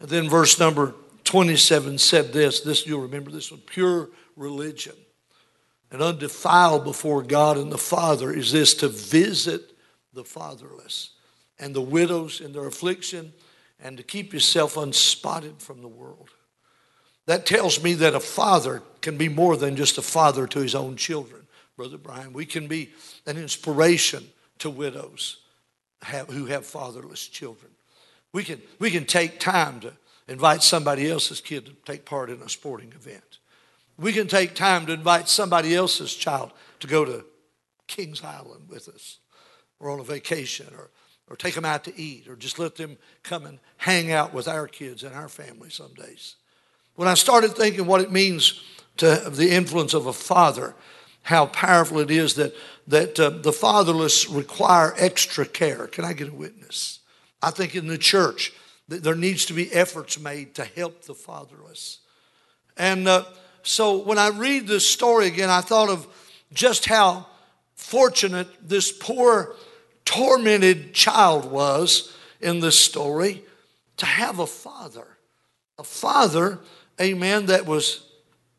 And 0.00 0.08
then 0.08 0.28
verse 0.28 0.58
number 0.58 0.94
27 1.24 1.98
said 1.98 2.32
this, 2.32 2.60
this 2.60 2.86
you'll 2.86 3.02
remember 3.02 3.30
this 3.30 3.50
one, 3.50 3.60
pure 3.60 4.10
religion 4.36 4.94
and 5.90 6.02
undefiled 6.02 6.84
before 6.84 7.22
God 7.22 7.56
and 7.56 7.70
the 7.70 7.78
Father 7.78 8.32
is 8.32 8.50
this 8.52 8.74
to 8.74 8.88
visit 8.88 9.76
the 10.12 10.24
fatherless 10.24 11.10
and 11.58 11.74
the 11.74 11.80
widows 11.80 12.40
in 12.40 12.52
their 12.52 12.66
affliction 12.66 13.32
and 13.78 13.96
to 13.96 14.02
keep 14.02 14.32
yourself 14.32 14.76
unspotted 14.76 15.60
from 15.60 15.82
the 15.82 15.88
world. 15.88 16.30
That 17.26 17.46
tells 17.46 17.82
me 17.82 17.94
that 17.94 18.14
a 18.14 18.20
father 18.20 18.82
can 19.00 19.16
be 19.16 19.28
more 19.28 19.56
than 19.56 19.76
just 19.76 19.98
a 19.98 20.02
father 20.02 20.46
to 20.46 20.58
his 20.58 20.74
own 20.74 20.96
children, 20.96 21.46
Brother 21.76 21.98
Brian. 21.98 22.32
We 22.32 22.46
can 22.46 22.66
be 22.66 22.90
an 23.26 23.38
inspiration 23.38 24.28
to 24.58 24.70
widows 24.70 25.38
who 26.30 26.46
have 26.46 26.66
fatherless 26.66 27.26
children. 27.26 27.70
We 28.32 28.44
can, 28.44 28.60
we 28.78 28.90
can 28.90 29.06
take 29.06 29.40
time 29.40 29.80
to 29.80 29.92
invite 30.28 30.62
somebody 30.62 31.10
else's 31.10 31.40
kid 31.40 31.66
to 31.66 31.72
take 31.84 32.04
part 32.04 32.30
in 32.30 32.40
a 32.42 32.48
sporting 32.48 32.92
event. 32.92 33.38
We 33.96 34.12
can 34.12 34.26
take 34.26 34.54
time 34.54 34.86
to 34.86 34.92
invite 34.92 35.28
somebody 35.28 35.74
else's 35.74 36.14
child 36.14 36.50
to 36.80 36.86
go 36.86 37.04
to 37.04 37.24
Kings 37.86 38.24
Island 38.24 38.68
with 38.68 38.88
us 38.88 39.18
or 39.78 39.90
on 39.90 40.00
a 40.00 40.04
vacation 40.04 40.66
or, 40.76 40.90
or 41.28 41.36
take 41.36 41.54
them 41.54 41.64
out 41.64 41.84
to 41.84 41.98
eat 41.98 42.28
or 42.28 42.36
just 42.36 42.58
let 42.58 42.76
them 42.76 42.98
come 43.22 43.46
and 43.46 43.58
hang 43.76 44.10
out 44.10 44.34
with 44.34 44.48
our 44.48 44.66
kids 44.66 45.04
and 45.04 45.14
our 45.14 45.28
family 45.28 45.70
some 45.70 45.94
days. 45.94 46.36
When 46.96 47.08
I 47.08 47.14
started 47.14 47.52
thinking 47.52 47.86
what 47.86 48.00
it 48.00 48.12
means 48.12 48.62
to 48.98 49.16
have 49.16 49.36
the 49.36 49.50
influence 49.50 49.94
of 49.94 50.06
a 50.06 50.12
father, 50.12 50.74
how 51.22 51.46
powerful 51.46 51.98
it 51.98 52.10
is 52.10 52.34
that, 52.34 52.54
that 52.86 53.18
uh, 53.18 53.30
the 53.30 53.52
fatherless 53.52 54.28
require 54.28 54.94
extra 54.96 55.46
care. 55.46 55.86
Can 55.86 56.04
I 56.04 56.12
get 56.12 56.28
a 56.28 56.34
witness? 56.34 57.00
I 57.42 57.50
think 57.50 57.74
in 57.74 57.86
the 57.86 57.98
church, 57.98 58.52
there 58.88 59.14
needs 59.14 59.46
to 59.46 59.54
be 59.54 59.72
efforts 59.72 60.20
made 60.20 60.54
to 60.54 60.64
help 60.64 61.02
the 61.02 61.14
fatherless. 61.14 61.98
And 62.76 63.08
uh, 63.08 63.24
so 63.62 63.96
when 63.96 64.18
I 64.18 64.28
read 64.28 64.66
this 64.66 64.88
story 64.88 65.26
again, 65.26 65.50
I 65.50 65.62
thought 65.62 65.88
of 65.88 66.06
just 66.52 66.86
how 66.86 67.26
fortunate 67.74 68.48
this 68.62 68.92
poor, 68.92 69.56
tormented 70.04 70.92
child 70.92 71.50
was 71.50 72.14
in 72.40 72.60
this 72.60 72.78
story 72.78 73.42
to 73.96 74.06
have 74.06 74.38
a 74.38 74.46
father. 74.46 75.06
A 75.78 75.84
father, 75.84 76.60
amen, 77.00 77.46
that 77.46 77.66
was 77.66 78.06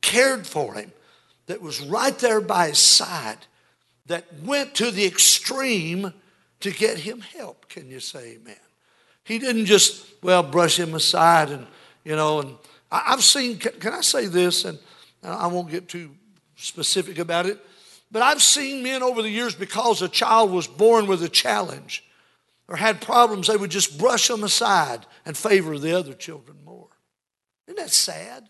cared 0.01 0.45
for 0.45 0.73
him, 0.73 0.91
that 1.47 1.61
was 1.61 1.81
right 1.81 2.17
there 2.19 2.41
by 2.41 2.69
his 2.69 2.79
side, 2.79 3.37
that 4.07 4.25
went 4.43 4.75
to 4.75 4.91
the 4.91 5.05
extreme 5.05 6.13
to 6.59 6.71
get 6.71 6.99
him 6.99 7.21
help. 7.21 7.67
Can 7.69 7.89
you 7.89 7.99
say 7.99 8.33
amen? 8.35 8.55
He 9.23 9.39
didn't 9.39 9.65
just, 9.65 10.05
well, 10.21 10.43
brush 10.43 10.77
him 10.77 10.93
aside 10.93 11.49
and, 11.49 11.65
you 12.03 12.15
know, 12.15 12.39
and 12.39 12.55
I've 12.91 13.23
seen, 13.23 13.57
can 13.57 13.93
I 13.93 14.01
say 14.01 14.27
this? 14.27 14.65
And 14.65 14.77
I 15.23 15.47
won't 15.47 15.71
get 15.71 15.89
too 15.89 16.11
specific 16.55 17.17
about 17.17 17.47
it, 17.47 17.59
but 18.11 18.21
I've 18.21 18.41
seen 18.41 18.83
men 18.83 19.01
over 19.01 19.21
the 19.21 19.29
years 19.29 19.55
because 19.55 20.01
a 20.01 20.07
child 20.07 20.51
was 20.51 20.67
born 20.67 21.07
with 21.07 21.23
a 21.23 21.29
challenge 21.29 22.03
or 22.67 22.75
had 22.75 23.01
problems, 23.01 23.47
they 23.47 23.57
would 23.57 23.71
just 23.71 23.97
brush 23.97 24.27
them 24.27 24.43
aside 24.43 25.05
and 25.25 25.35
favor 25.35 25.77
the 25.77 25.97
other 25.97 26.13
children. 26.13 26.57
Isn't 27.67 27.77
that 27.77 27.91
sad? 27.91 28.47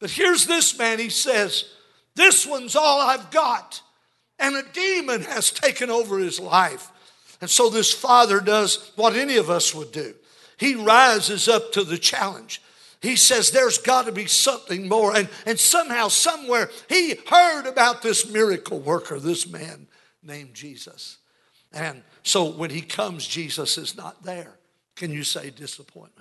But 0.00 0.10
here's 0.10 0.46
this 0.46 0.78
man, 0.78 0.98
he 0.98 1.08
says, 1.08 1.64
This 2.14 2.46
one's 2.46 2.76
all 2.76 3.00
I've 3.00 3.30
got. 3.30 3.82
And 4.38 4.54
a 4.54 4.62
demon 4.72 5.22
has 5.22 5.50
taken 5.50 5.90
over 5.90 6.18
his 6.18 6.38
life. 6.38 6.90
And 7.40 7.50
so 7.50 7.68
this 7.68 7.92
father 7.92 8.40
does 8.40 8.92
what 8.96 9.16
any 9.16 9.36
of 9.36 9.50
us 9.50 9.74
would 9.74 9.92
do. 9.92 10.14
He 10.56 10.74
rises 10.74 11.48
up 11.48 11.72
to 11.72 11.84
the 11.84 11.98
challenge. 11.98 12.60
He 13.00 13.14
says 13.14 13.50
there's 13.50 13.78
got 13.78 14.06
to 14.06 14.12
be 14.12 14.26
something 14.26 14.88
more. 14.88 15.14
And, 15.14 15.28
and 15.46 15.58
somehow, 15.58 16.08
somewhere, 16.08 16.68
he 16.88 17.14
heard 17.28 17.66
about 17.66 18.02
this 18.02 18.30
miracle 18.30 18.80
worker, 18.80 19.20
this 19.20 19.48
man 19.48 19.86
named 20.22 20.54
Jesus. 20.54 21.18
And 21.72 22.02
so 22.24 22.50
when 22.50 22.70
he 22.70 22.80
comes, 22.80 23.26
Jesus 23.26 23.78
is 23.78 23.96
not 23.96 24.24
there. 24.24 24.58
Can 24.96 25.12
you 25.12 25.22
say 25.22 25.50
disappointment? 25.50 26.17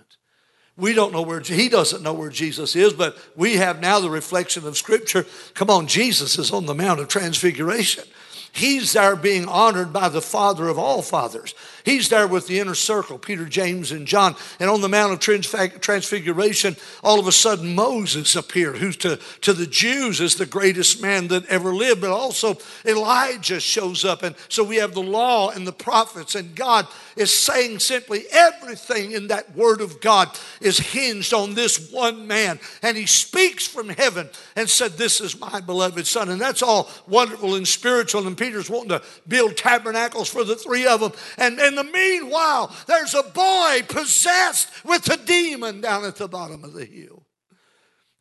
We 0.77 0.93
don't 0.93 1.11
know 1.11 1.23
where, 1.23 1.39
he 1.39 1.69
doesn't 1.69 2.03
know 2.03 2.13
where 2.13 2.29
Jesus 2.29 2.75
is, 2.75 2.93
but 2.93 3.17
we 3.35 3.55
have 3.55 3.81
now 3.81 3.99
the 3.99 4.11
reflection 4.11 4.65
of 4.67 4.77
Scripture. 4.77 5.25
Come 5.55 5.71
on, 5.71 5.87
Jesus 5.87 6.37
is 6.37 6.51
on 6.51 6.67
the 6.67 6.75
Mount 6.75 6.99
of 6.99 7.07
Transfiguration. 7.07 8.03
He's 8.51 8.93
there 8.93 9.15
being 9.15 9.47
honored 9.47 9.91
by 9.91 10.09
the 10.09 10.21
Father 10.21 10.67
of 10.67 10.77
all 10.77 11.01
fathers. 11.01 11.55
He's 11.87 12.09
there 12.09 12.27
with 12.27 12.47
the 12.47 12.59
inner 12.59 12.75
circle, 12.75 13.17
Peter, 13.17 13.45
James, 13.45 13.93
and 13.93 14.05
John. 14.05 14.35
And 14.59 14.69
on 14.69 14.81
the 14.81 14.89
Mount 14.89 15.13
of 15.13 15.19
Transfiguration, 15.21 16.75
all 17.01 17.17
of 17.17 17.27
a 17.27 17.31
sudden 17.31 17.73
Moses 17.75 18.35
appeared, 18.35 18.79
who 18.79 18.91
to, 18.91 19.15
to 19.39 19.53
the 19.53 19.65
Jews 19.65 20.19
is 20.19 20.35
the 20.35 20.45
greatest 20.45 21.01
man 21.01 21.29
that 21.29 21.45
ever 21.45 21.73
lived, 21.73 22.01
but 22.01 22.09
also 22.09 22.57
Elijah 22.83 23.61
shows 23.61 24.03
up. 24.03 24.21
And 24.21 24.35
so 24.49 24.65
we 24.65 24.75
have 24.75 24.93
the 24.93 25.01
law 25.01 25.49
and 25.51 25.65
the 25.65 25.71
prophets, 25.71 26.35
and 26.35 26.53
God 26.53 26.87
is 27.15 27.33
saying 27.33 27.79
simply 27.79 28.25
everything 28.33 29.13
in 29.13 29.27
that 29.27 29.55
word 29.55 29.79
of 29.79 30.01
God 30.01 30.29
is 30.59 30.77
hinged 30.77 31.33
on 31.33 31.53
this 31.53 31.89
one 31.89 32.27
man. 32.27 32.59
And 32.81 32.97
he 32.97 33.05
speaks 33.05 33.65
from 33.65 33.87
heaven 33.87 34.29
and 34.57 34.69
said, 34.69 34.97
This 34.97 35.21
is 35.21 35.39
my 35.39 35.61
beloved 35.61 36.05
son. 36.05 36.27
And 36.27 36.41
that's 36.41 36.61
all 36.61 36.89
wonderful 37.07 37.55
and 37.55 37.65
spiritual. 37.65 38.27
And 38.27 38.37
Peter's 38.37 38.69
wanting 38.69 38.89
to 38.89 39.01
build 39.25 39.55
tabernacles 39.55 40.27
for 40.27 40.43
the 40.43 40.57
three 40.57 40.85
of 40.85 40.99
them. 40.99 41.13
And, 41.37 41.57
and 41.59 41.76
the 41.77 41.83
meanwhile, 41.83 42.75
there's 42.87 43.13
a 43.13 43.23
boy 43.23 43.81
possessed 43.87 44.69
with 44.83 45.09
a 45.09 45.17
demon 45.17 45.81
down 45.81 46.03
at 46.05 46.15
the 46.15 46.27
bottom 46.27 46.63
of 46.63 46.73
the 46.73 46.85
hill. 46.85 47.23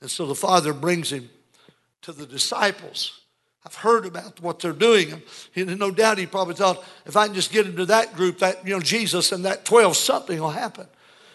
And 0.00 0.10
so 0.10 0.26
the 0.26 0.34
father 0.34 0.72
brings 0.72 1.10
him 1.10 1.30
to 2.02 2.12
the 2.12 2.26
disciples. 2.26 3.20
I've 3.64 3.74
heard 3.74 4.06
about 4.06 4.40
what 4.40 4.60
they're 4.60 4.72
doing. 4.72 5.22
And 5.56 5.78
no 5.78 5.90
doubt 5.90 6.18
he 6.18 6.26
probably 6.26 6.54
thought, 6.54 6.84
if 7.04 7.16
I 7.16 7.26
can 7.26 7.34
just 7.34 7.50
get 7.50 7.66
into 7.66 7.86
that 7.86 8.14
group, 8.14 8.38
that, 8.38 8.64
you 8.66 8.74
know, 8.74 8.80
Jesus 8.80 9.32
and 9.32 9.44
that 9.44 9.64
12, 9.64 9.96
something 9.96 10.38
will 10.40 10.50
happen. 10.50 10.86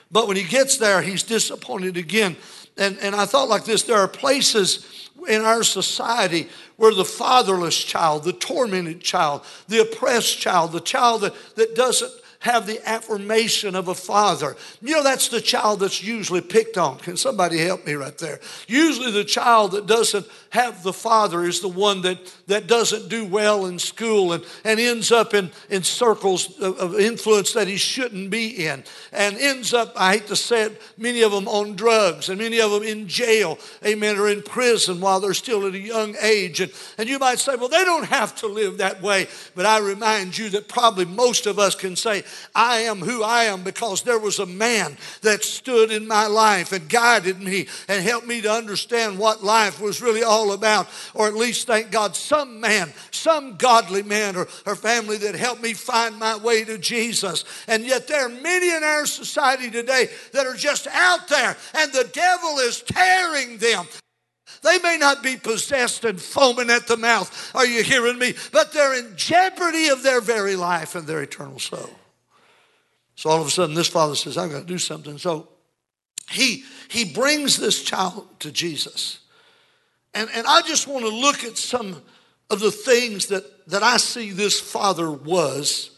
But 0.10 0.28
when 0.28 0.38
he 0.38 0.44
gets 0.44 0.78
there, 0.78 1.02
he's 1.02 1.24
disappointed 1.24 1.98
again. 1.98 2.38
And, 2.78 2.98
and 3.00 3.16
I 3.16 3.26
thought 3.26 3.50
like 3.50 3.66
this 3.66 3.84
there 3.84 3.98
are 3.98 4.08
places 4.08 4.88
in 5.28 5.42
our 5.42 5.64
society 5.64 6.50
where 6.78 6.94
the 6.94 7.06
fatherless 7.06 7.78
child, 7.78 8.24
the 8.24 8.34
tormented 8.34 9.02
child, 9.02 9.44
the 9.68 9.82
oppressed 9.82 10.40
child, 10.40 10.72
the 10.72 10.80
child 10.80 11.22
that, 11.22 11.34
that 11.56 11.76
doesn't 11.76 12.12
have 12.42 12.66
the 12.66 12.82
affirmation 12.90 13.76
of 13.76 13.88
a 13.88 13.94
father. 13.94 14.56
You 14.82 14.96
know, 14.96 15.04
that's 15.04 15.28
the 15.28 15.42
child 15.42 15.80
that's 15.80 16.04
usually 16.04 16.42
picked 16.42 16.76
on. 16.76 16.98
Can 16.98 17.16
somebody 17.16 17.60
help 17.60 17.86
me 17.86 17.94
right 17.94 18.18
there? 18.18 18.40
Usually, 18.68 19.12
the 19.12 19.24
child 19.24 19.74
that 19.74 19.86
doesn't 19.86 20.26
have 20.50 20.82
the 20.82 20.92
father 20.92 21.44
is 21.46 21.62
the 21.62 21.68
one 21.68 22.02
that, 22.02 22.18
that 22.48 22.66
doesn't 22.66 23.10
do 23.10 23.26
well 23.26 23.68
in 23.68 23.78
school 23.78 24.34
and, 24.34 24.44
and 24.64 24.80
ends 24.80 25.12
up 25.12 25.36
in, 25.36 25.52
in 25.70 25.84
circles 25.84 26.60
of, 26.60 26.80
of 26.80 27.00
influence 27.00 27.54
that 27.54 27.68
he 27.68 27.78
shouldn't 27.78 28.32
be 28.32 28.66
in, 28.66 28.84
and 29.14 29.38
ends 29.38 29.74
up, 29.74 29.94
I 29.96 30.14
hate 30.14 30.28
to 30.28 30.36
say 30.36 30.64
it, 30.64 30.82
many 30.98 31.22
of 31.22 31.32
them 31.32 31.48
on 31.48 31.76
drugs 31.76 32.30
and 32.30 32.40
many 32.40 32.60
of 32.60 32.72
them 32.72 32.82
in 32.82 33.08
jail, 33.08 33.60
amen, 33.86 34.18
or 34.18 34.28
in 34.28 34.42
prison 34.42 35.00
while 35.00 35.20
they're 35.20 35.36
still 35.36 35.68
at 35.68 35.76
a 35.76 35.80
young 35.80 36.16
age. 36.20 36.60
And, 36.60 36.72
and 36.98 37.08
you 37.08 37.20
might 37.20 37.38
say, 37.38 37.56
well, 37.56 37.70
they 37.70 37.84
don't 37.84 38.08
have 38.08 38.36
to 38.38 38.48
live 38.48 38.80
that 38.80 39.00
way. 39.04 39.28
But 39.56 39.68
I 39.68 39.78
remind 39.78 40.38
you 40.38 40.50
that 40.50 40.68
probably 40.68 41.06
most 41.06 41.46
of 41.46 41.60
us 41.60 41.76
can 41.76 41.96
say, 41.96 42.24
I 42.54 42.80
am 42.80 43.00
who 43.00 43.24
I 43.24 43.46
am 43.46 43.64
because 43.64 44.02
there 44.02 44.20
was 44.20 44.40
a 44.40 44.46
man 44.46 44.98
that 45.22 45.44
stood 45.44 45.92
in 45.92 46.08
my 46.08 46.28
life 46.28 46.72
and 46.72 46.90
guided 46.90 47.42
me 47.42 47.68
and 47.88 48.04
helped 48.04 48.28
me 48.28 48.42
to 48.42 48.52
understand 48.52 49.18
what 49.18 49.44
life 49.44 49.80
was 49.80 50.02
really 50.02 50.24
all 50.24 50.52
about. 50.52 50.88
Or 51.14 51.28
at 51.28 51.36
least, 51.36 51.68
thank 51.68 51.92
God, 51.92 52.16
some 52.16 52.60
man, 52.60 52.94
some 53.12 53.58
godly 53.58 54.04
man 54.04 54.36
or, 54.36 54.48
or 54.66 54.76
family 54.76 55.18
that 55.18 55.36
helped 55.36 55.62
me 55.62 55.74
find 55.74 56.18
my 56.18 56.38
way 56.38 56.64
to 56.64 56.78
Jesus. 56.78 57.46
And 57.68 57.86
yet, 57.86 58.08
there 58.08 58.26
are 58.26 58.30
many 58.30 58.76
in 58.76 58.84
our 58.84 59.06
society 59.06 59.70
today 59.70 60.10
that 60.34 60.46
are 60.46 60.56
just 60.56 60.88
out 60.88 61.28
there 61.28 61.56
and 61.76 61.92
the 61.92 62.10
devil 62.12 62.60
is 62.60 62.82
tearing 62.82 63.58
them. 63.58 63.86
They 64.64 64.78
may 64.80 64.98
not 64.98 65.24
be 65.24 65.38
possessed 65.38 66.06
and 66.06 66.22
foaming 66.22 66.70
at 66.70 66.88
the 66.88 66.98
mouth. 66.98 67.52
Are 67.56 67.66
you 67.66 67.84
hearing 67.84 68.20
me? 68.20 68.36
But 68.52 68.72
they're 68.72 68.98
in 68.98 69.16
jeopardy 69.16 69.88
of 69.88 70.04
their 70.04 70.22
very 70.22 70.56
life 70.56 70.96
and 70.96 71.08
their 71.08 71.24
eternal 71.24 71.60
soul. 71.60 71.90
So 73.22 73.30
all 73.30 73.40
of 73.40 73.46
a 73.46 73.52
sudden, 73.52 73.76
this 73.76 73.88
father 73.88 74.16
says, 74.16 74.36
I've 74.36 74.50
got 74.50 74.62
to 74.62 74.66
do 74.66 74.80
something. 74.80 75.20
So 75.20 75.48
he, 76.32 76.64
he 76.90 77.06
brings 77.06 77.56
this 77.56 77.84
child 77.84 78.28
to 78.40 78.52
Jesus. 78.52 79.20
And, 80.16 80.28
and 80.34 80.48
I 80.48 80.64
just 80.64 80.88
want 80.88 81.06
to 81.06 81.12
look 81.12 81.44
at 81.44 81.56
some 81.56 82.02
of 82.50 82.60
the 82.60 82.72
things 82.72 83.28
that, 83.28 83.44
that 83.68 83.84
I 83.84 83.98
see 83.98 84.32
this 84.32 84.60
father 84.60 85.12
was 85.12 85.92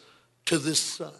to 0.47 0.57
this 0.57 0.81
son. 0.81 1.13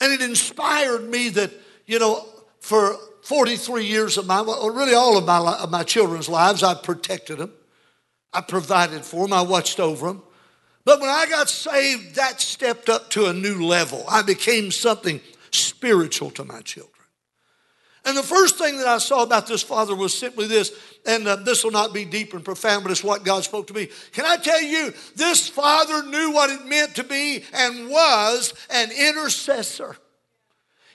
And 0.00 0.12
it 0.12 0.22
inspired 0.22 1.08
me 1.08 1.28
that, 1.28 1.52
you 1.86 2.00
know, 2.00 2.26
for 2.58 2.96
43 3.22 3.84
years 3.84 4.18
of 4.18 4.26
my, 4.26 4.40
well, 4.40 4.74
really 4.74 4.94
all 4.94 5.16
of 5.16 5.24
my, 5.24 5.38
of 5.38 5.70
my 5.70 5.84
children's 5.84 6.28
lives, 6.28 6.64
I 6.64 6.74
protected 6.74 7.38
them. 7.38 7.52
I 8.32 8.40
provided 8.40 9.04
for 9.04 9.28
them. 9.28 9.34
I 9.34 9.42
watched 9.42 9.78
over 9.78 10.08
them. 10.08 10.22
But 10.84 11.00
when 11.00 11.10
I 11.10 11.26
got 11.26 11.48
saved, 11.48 12.14
that 12.16 12.40
stepped 12.40 12.88
up 12.88 13.10
to 13.10 13.26
a 13.26 13.32
new 13.32 13.64
level. 13.64 14.04
I 14.08 14.22
became 14.22 14.70
something 14.70 15.20
spiritual 15.50 16.30
to 16.32 16.44
my 16.44 16.60
children. 16.62 16.94
And 18.04 18.16
the 18.16 18.22
first 18.22 18.56
thing 18.56 18.78
that 18.78 18.86
I 18.86 18.96
saw 18.96 19.22
about 19.22 19.46
this 19.46 19.62
father 19.62 19.94
was 19.94 20.16
simply 20.16 20.46
this, 20.46 20.72
and 21.04 21.28
uh, 21.28 21.36
this 21.36 21.62
will 21.62 21.70
not 21.70 21.92
be 21.92 22.06
deep 22.06 22.32
and 22.32 22.42
profound, 22.42 22.82
but 22.82 22.90
it's 22.90 23.04
what 23.04 23.24
God 23.24 23.44
spoke 23.44 23.66
to 23.66 23.74
me. 23.74 23.88
Can 24.12 24.24
I 24.24 24.38
tell 24.38 24.62
you, 24.62 24.94
this 25.16 25.48
father 25.48 26.02
knew 26.04 26.32
what 26.32 26.48
it 26.48 26.64
meant 26.64 26.94
to 26.94 27.04
be 27.04 27.44
and 27.52 27.90
was 27.90 28.54
an 28.70 28.90
intercessor. 28.90 29.96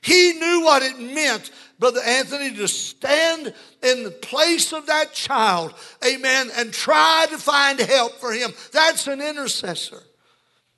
He 0.02 0.34
knew 0.34 0.62
what 0.64 0.82
it 0.82 1.00
meant, 1.00 1.52
Brother 1.78 2.02
Anthony, 2.06 2.56
to 2.56 2.68
stand 2.68 3.54
in 3.84 4.04
the 4.04 4.12
place 4.12 4.72
of 4.72 4.86
that 4.88 5.14
child, 5.14 5.74
amen, 6.06 6.50
and 6.56 6.72
try 6.72 7.26
to 7.30 7.38
find 7.38 7.80
help 7.80 8.14
for 8.14 8.32
him. 8.32 8.54
That's 8.72 9.08
an 9.08 9.22
intercessor. 9.22 10.02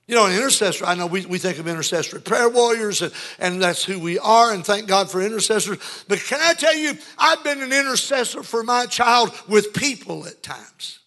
You 0.08 0.16
know, 0.16 0.26
an 0.26 0.34
intercessor, 0.34 0.86
I 0.86 0.96
know 0.96 1.06
we, 1.06 1.26
we 1.26 1.38
think 1.38 1.60
of 1.60 1.68
intercessory 1.68 2.22
prayer 2.22 2.50
warriors, 2.50 3.02
and, 3.02 3.14
and 3.40 3.62
that's 3.62 3.84
who 3.84 4.00
we 4.00 4.18
are, 4.18 4.54
and 4.54 4.66
thank 4.66 4.88
God 4.88 5.12
for 5.12 5.22
intercessors. 5.22 5.78
But 6.08 6.20
can 6.20 6.40
I 6.42 6.54
tell 6.54 6.76
you, 6.76 6.98
I've 7.18 7.44
been 7.44 7.62
an 7.62 7.74
intercessor 7.74 8.42
for 8.42 8.64
my 8.64 8.86
child 8.86 9.38
with 9.50 9.74
people 9.74 10.26
at 10.26 10.42
times. 10.42 11.00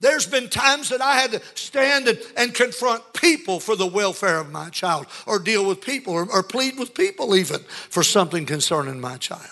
There's 0.00 0.26
been 0.26 0.48
times 0.48 0.90
that 0.90 1.00
I 1.00 1.16
had 1.16 1.32
to 1.32 1.42
stand 1.54 2.06
and, 2.06 2.18
and 2.36 2.54
confront 2.54 3.12
people 3.14 3.58
for 3.58 3.74
the 3.74 3.86
welfare 3.86 4.38
of 4.38 4.52
my 4.52 4.68
child, 4.70 5.06
or 5.26 5.38
deal 5.38 5.66
with 5.66 5.80
people, 5.80 6.14
or, 6.14 6.30
or 6.30 6.42
plead 6.42 6.78
with 6.78 6.94
people 6.94 7.34
even 7.34 7.60
for 7.60 8.04
something 8.04 8.46
concerning 8.46 9.00
my 9.00 9.16
child. 9.16 9.42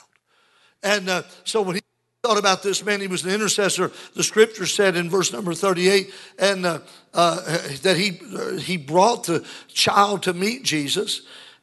And 0.83 1.09
uh, 1.09 1.23
so 1.43 1.62
when 1.62 1.76
he 1.76 1.83
thought 2.23 2.38
about 2.38 2.62
this 2.62 2.85
man, 2.85 3.00
he 3.00 3.09
was 3.09 3.25
an 3.25 3.33
intercessor. 3.33 3.91
The 4.15 4.23
scripture 4.23 4.67
said 4.67 4.97
in 4.97 5.11
verse 5.11 5.33
number 5.33 5.53
38, 5.53 6.12
and 6.38 6.65
uh, 6.65 6.79
uh, 7.12 7.37
that 7.83 7.97
he, 7.97 8.21
he 8.61 8.76
brought 8.76 9.25
the 9.25 9.45
child 9.69 10.23
to 10.25 10.33
meet 10.33 10.62
Jesus. 10.62 11.23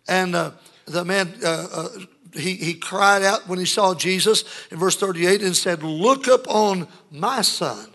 And 0.09 0.35
uh, 0.35 0.51
the 0.85 1.05
man, 1.05 1.33
uh, 1.43 1.67
uh, 1.73 1.89
he, 2.33 2.55
he 2.55 2.73
cried 2.73 3.23
out 3.23 3.47
when 3.47 3.59
he 3.59 3.65
saw 3.65 3.93
Jesus 3.95 4.43
in 4.71 4.77
verse 4.77 4.97
38 4.97 5.41
and 5.41 5.55
said, 5.55 5.83
Look 5.83 6.27
up 6.27 6.47
on 6.49 6.87
my 7.11 7.41
son. 7.41 7.92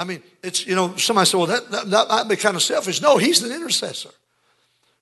I 0.00 0.04
mean, 0.04 0.22
it's, 0.42 0.66
you 0.66 0.74
know, 0.74 0.96
somebody 0.96 1.26
said, 1.26 1.36
Well, 1.36 1.46
that, 1.48 1.70
that, 1.70 1.90
that 1.90 2.08
might 2.08 2.26
be 2.26 2.36
kind 2.36 2.56
of 2.56 2.62
selfish. 2.62 3.02
No, 3.02 3.18
he's 3.18 3.42
an 3.42 3.52
intercessor. 3.52 4.08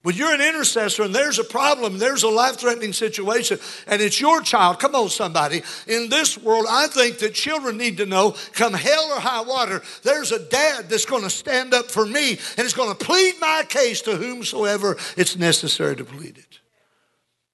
When 0.02 0.16
you're 0.16 0.34
an 0.34 0.40
intercessor 0.40 1.04
and 1.04 1.14
there's 1.14 1.38
a 1.38 1.44
problem, 1.44 1.98
there's 1.98 2.24
a 2.24 2.28
life 2.28 2.56
threatening 2.56 2.92
situation, 2.92 3.60
and 3.86 4.02
it's 4.02 4.20
your 4.20 4.40
child, 4.40 4.80
come 4.80 4.96
on, 4.96 5.08
somebody. 5.08 5.62
In 5.86 6.08
this 6.08 6.36
world, 6.36 6.66
I 6.68 6.88
think 6.88 7.18
that 7.18 7.32
children 7.34 7.76
need 7.76 7.98
to 7.98 8.06
know 8.06 8.34
come 8.54 8.74
hell 8.74 9.12
or 9.12 9.20
high 9.20 9.42
water, 9.42 9.82
there's 10.02 10.32
a 10.32 10.44
dad 10.44 10.88
that's 10.88 11.04
going 11.04 11.22
to 11.22 11.30
stand 11.30 11.74
up 11.74 11.92
for 11.92 12.04
me 12.04 12.32
and 12.56 12.66
is 12.66 12.74
going 12.74 12.90
to 12.90 13.04
plead 13.04 13.34
my 13.40 13.64
case 13.68 14.02
to 14.02 14.16
whomsoever 14.16 14.96
it's 15.16 15.36
necessary 15.36 15.94
to 15.94 16.04
plead 16.04 16.38
it, 16.38 16.58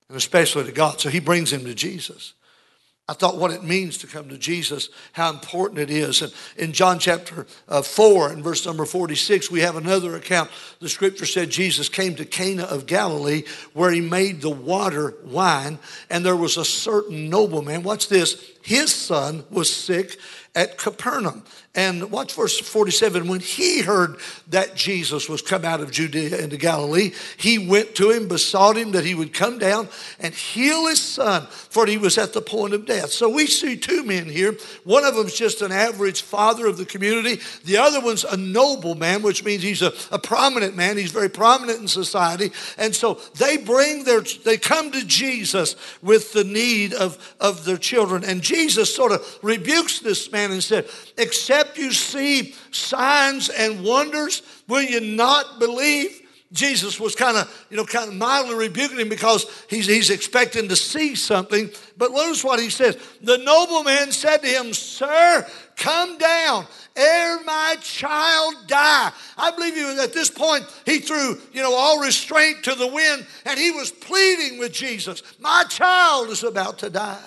and 0.09 0.17
especially 0.17 0.65
to 0.65 0.73
God. 0.73 0.99
So 0.99 1.11
he 1.11 1.21
brings 1.21 1.53
him 1.53 1.67
to 1.67 1.75
Jesus. 1.75 2.33
I 3.07 3.13
thought 3.13 3.37
what 3.37 3.51
it 3.51 3.63
means 3.63 3.99
to 3.99 4.07
come 4.07 4.31
to 4.31 4.39
Jesus, 4.39 4.89
how 5.13 5.29
important 5.29 5.79
it 5.79 5.91
is. 5.91 6.23
And 6.23 6.33
in 6.57 6.73
John 6.73 6.99
chapter 6.99 7.47
uh, 7.69 7.83
4 7.83 8.31
and 8.31 8.43
verse 8.43 8.65
number 8.65 8.87
46, 8.87 9.51
we 9.51 9.61
have 9.61 9.77
another 9.77 10.17
account. 10.17 10.51
The 10.81 10.89
scripture 10.89 11.27
said 11.27 11.51
Jesus 11.51 11.91
came 11.91 12.15
to 12.15 12.25
Cana 12.25 12.63
of 12.63 12.87
Galilee 12.87 13.43
where 13.75 13.91
he 13.91 14.01
made 14.01 14.41
the 14.41 14.49
water 14.49 15.15
wine. 15.23 15.79
And 16.09 16.25
there 16.25 16.37
was 16.37 16.57
a 16.57 16.65
certain 16.65 17.29
nobleman, 17.29 17.83
watch 17.83 18.09
this, 18.09 18.53
his 18.63 18.95
son 18.95 19.45
was 19.51 19.71
sick 19.71 20.19
at 20.55 20.79
Capernaum. 20.79 21.45
And 21.77 22.13
watch 22.13 22.35
verse 22.35 22.61
47. 22.61 23.27
When 23.27 23.41
he 23.41 23.83
heard 23.83 24.17
that 24.49 24.77
Jesus 24.77 25.29
was 25.29 25.43
come 25.43 25.65
out 25.65 25.81
of 25.81 25.91
Judea 25.91 26.39
into 26.39 26.57
Galilee, 26.57 27.13
he 27.37 27.59
went 27.59 27.97
to 27.97 28.11
him, 28.11 28.29
besought 28.29 28.77
him 28.77 28.93
that 28.93 29.05
he 29.05 29.15
would 29.17 29.33
come 29.33 29.59
down 29.59 29.89
and 30.21 30.33
heal 30.33 30.87
his 30.87 31.03
son, 31.03 31.49
for 31.49 31.87
he 31.87 31.99
was 31.99 32.17
at 32.17 32.33
the 32.33 32.41
point 32.41 32.75
of 32.75 32.87
death. 32.87 33.11
So 33.11 33.29
we 33.29 33.49
see 33.49 33.77
two 33.77 34.05
men 34.05 34.27
here. 34.27 34.57
One 34.85 35.05
of 35.05 35.17
them's 35.17 35.35
just 35.35 35.63
an 35.63 35.73
average 35.73 36.23
father 36.23 36.69
of 36.69 36.77
the 36.77 36.85
community, 36.85 37.41
the 37.65 37.79
other 37.79 38.01
one's 38.01 38.23
a 38.23 38.37
noble 38.37 38.95
man, 38.95 39.23
which 39.23 39.45
means 39.45 39.65
he's 39.65 39.83
a, 39.83 39.93
a 40.13 40.19
prominent 40.19 40.77
man. 40.77 40.97
He's 40.97 41.11
very 41.11 41.29
prominent 41.29 41.81
in 41.81 41.89
society. 41.89 42.53
And 42.79 42.95
so 42.95 43.15
they 43.39 43.57
bring 43.57 44.05
their, 44.05 44.21
they 44.21 44.59
come 44.59 44.93
to 44.93 45.05
Jesus 45.05 45.75
with 46.03 46.33
the 46.33 46.45
need 46.45 46.95
of, 46.95 47.35
of 47.41 47.65
their 47.65 47.79
children. 47.79 48.23
And 48.23 48.43
Jesus 48.43 48.95
sort 48.95 49.11
of 49.11 49.39
rebukes 49.43 49.99
this 49.99 50.31
man 50.31 50.53
and 50.53 50.63
said, 50.63 50.89
Except 51.17 51.64
you 51.77 51.93
see 51.93 52.55
signs 52.71 53.49
and 53.49 53.85
wonders, 53.85 54.43
will 54.69 54.83
you 54.83 55.01
not 55.01 55.59
believe? 55.59 56.21
Jesus 56.53 57.01
was 57.01 57.17
kind 57.17 57.37
of, 57.37 57.67
you 57.69 57.77
know, 57.77 57.85
kind 57.85 58.09
of 58.09 58.15
mildly 58.15 58.55
rebuking 58.55 58.99
him 58.99 59.09
because 59.09 59.47
he's, 59.69 59.87
he's 59.87 60.11
expecting 60.11 60.69
to 60.69 60.77
see 60.77 61.17
something. 61.17 61.69
But 61.97 62.13
notice 62.13 62.45
what 62.45 62.61
he 62.61 62.71
says. 62.71 62.97
The 63.21 63.39
nobleman 63.39 64.13
said 64.13 64.39
to 64.39 64.47
him, 64.47 64.73
Sir, 64.73 65.45
come 65.77 66.17
down 66.17 66.67
ere 66.97 67.43
my 67.43 67.77
child 67.81 68.55
die. 68.67 69.13
I 69.37 69.51
believe 69.51 69.75
he 69.75 69.83
at 70.03 70.13
this 70.13 70.31
point, 70.31 70.65
he 70.85 71.01
threw, 71.01 71.41
you 71.53 71.63
know, 71.63 71.75
all 71.75 72.01
restraint 72.01 72.65
to 72.65 72.75
the 72.75 72.87
wind 72.87 73.27
and 73.45 73.59
he 73.59 73.71
was 73.71 73.91
pleading 73.91 74.59
with 74.59 74.73
Jesus. 74.73 75.23
My 75.41 75.65
child 75.69 76.31
is 76.31 76.45
about 76.45 76.79
to 76.79 76.91
die. 76.91 77.23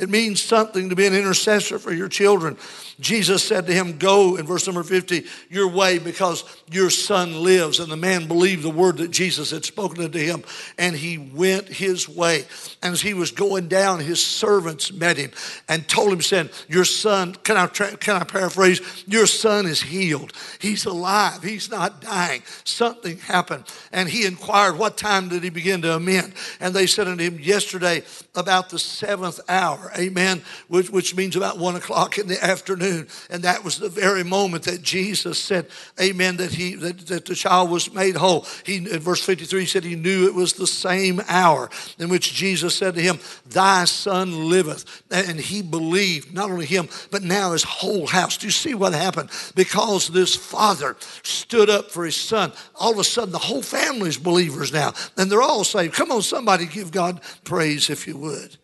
It 0.00 0.08
means 0.08 0.42
something 0.42 0.88
to 0.88 0.96
be 0.96 1.06
an 1.06 1.14
intercessor 1.14 1.78
for 1.78 1.92
your 1.92 2.08
children. 2.08 2.56
Jesus 3.00 3.42
said 3.42 3.66
to 3.66 3.72
him, 3.72 3.98
Go, 3.98 4.36
in 4.36 4.46
verse 4.46 4.66
number 4.66 4.82
50, 4.82 5.24
your 5.48 5.68
way 5.68 5.98
because 5.98 6.44
your 6.70 6.90
son 6.90 7.42
lives. 7.42 7.80
And 7.80 7.90
the 7.90 7.96
man 7.96 8.28
believed 8.28 8.62
the 8.62 8.70
word 8.70 8.98
that 8.98 9.10
Jesus 9.10 9.50
had 9.50 9.64
spoken 9.64 10.04
unto 10.04 10.18
him, 10.18 10.44
and 10.78 10.94
he 10.94 11.18
went 11.18 11.68
his 11.68 12.08
way. 12.08 12.44
And 12.82 12.92
as 12.92 13.00
he 13.00 13.14
was 13.14 13.30
going 13.30 13.68
down, 13.68 14.00
his 14.00 14.24
servants 14.24 14.92
met 14.92 15.16
him 15.16 15.30
and 15.68 15.88
told 15.88 16.12
him, 16.12 16.20
saying, 16.20 16.50
Your 16.68 16.84
son, 16.84 17.34
can 17.34 17.56
I, 17.56 17.66
can 17.66 18.16
I 18.16 18.24
paraphrase? 18.24 19.04
Your 19.06 19.26
son 19.26 19.66
is 19.66 19.82
healed. 19.82 20.32
He's 20.58 20.84
alive. 20.84 21.42
He's 21.42 21.70
not 21.70 22.00
dying. 22.00 22.42
Something 22.64 23.18
happened. 23.18 23.64
And 23.92 24.08
he 24.08 24.26
inquired, 24.26 24.78
What 24.78 24.96
time 24.96 25.28
did 25.28 25.42
he 25.42 25.50
begin 25.50 25.82
to 25.82 25.96
amend? 25.96 26.34
And 26.60 26.74
they 26.74 26.86
said 26.86 27.08
unto 27.08 27.24
him, 27.24 27.38
Yesterday, 27.38 28.02
about 28.36 28.70
the 28.70 28.78
seventh 28.78 29.40
hour. 29.48 29.90
Amen. 29.98 30.42
Which, 30.68 30.88
which 30.90 31.16
means 31.16 31.34
about 31.34 31.58
one 31.58 31.74
o'clock 31.74 32.16
in 32.16 32.28
the 32.28 32.42
afternoon. 32.42 33.08
And 33.28 33.42
that 33.42 33.64
was 33.64 33.78
the 33.78 33.88
very 33.88 34.22
moment 34.22 34.64
that 34.64 34.82
Jesus 34.82 35.38
said, 35.38 35.66
Amen, 36.00 36.36
that 36.36 36.52
he 36.52 36.76
that, 36.76 37.06
that 37.08 37.26
the 37.26 37.34
child 37.34 37.70
was 37.70 37.92
made 37.92 38.16
whole. 38.16 38.46
He 38.64 38.76
in 38.76 39.00
verse 39.00 39.24
53 39.24 39.60
he 39.60 39.66
said 39.66 39.84
he 39.84 39.96
knew 39.96 40.26
it 40.26 40.34
was 40.34 40.52
the 40.52 40.66
same 40.66 41.20
hour 41.28 41.70
in 41.98 42.08
which 42.08 42.32
Jesus 42.32 42.76
said 42.76 42.94
to 42.94 43.00
him, 43.00 43.18
Thy 43.46 43.84
son 43.84 44.48
liveth. 44.48 45.02
And 45.10 45.40
he 45.40 45.62
believed, 45.62 46.32
not 46.32 46.50
only 46.50 46.66
him, 46.66 46.88
but 47.10 47.22
now 47.22 47.52
his 47.52 47.64
whole 47.64 48.06
house. 48.06 48.36
Do 48.36 48.46
you 48.46 48.52
see 48.52 48.74
what 48.74 48.92
happened? 48.92 49.30
Because 49.56 50.08
this 50.08 50.36
father 50.36 50.96
stood 51.22 51.68
up 51.68 51.90
for 51.90 52.04
his 52.04 52.16
son, 52.16 52.52
all 52.78 52.92
of 52.92 52.98
a 52.98 53.04
sudden 53.04 53.32
the 53.32 53.38
whole 53.38 53.62
family's 53.62 54.18
believers 54.18 54.72
now. 54.72 54.92
And 55.16 55.30
they're 55.30 55.42
all 55.42 55.64
saved. 55.64 55.94
Come 55.94 56.12
on, 56.12 56.22
somebody 56.22 56.66
give 56.66 56.92
God 56.92 57.20
praise 57.42 57.90
if 57.90 58.06
you 58.06 58.19
would. 58.20 58.56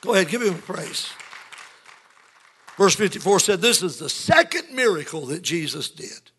Go 0.00 0.14
ahead, 0.14 0.28
give 0.28 0.42
him 0.42 0.54
a 0.54 0.58
praise. 0.58 1.12
Verse 2.76 2.96
54 2.96 3.40
said, 3.40 3.60
This 3.60 3.82
is 3.82 3.98
the 3.98 4.08
second 4.08 4.74
miracle 4.74 5.26
that 5.26 5.42
Jesus 5.42 5.90
did. 5.90 6.30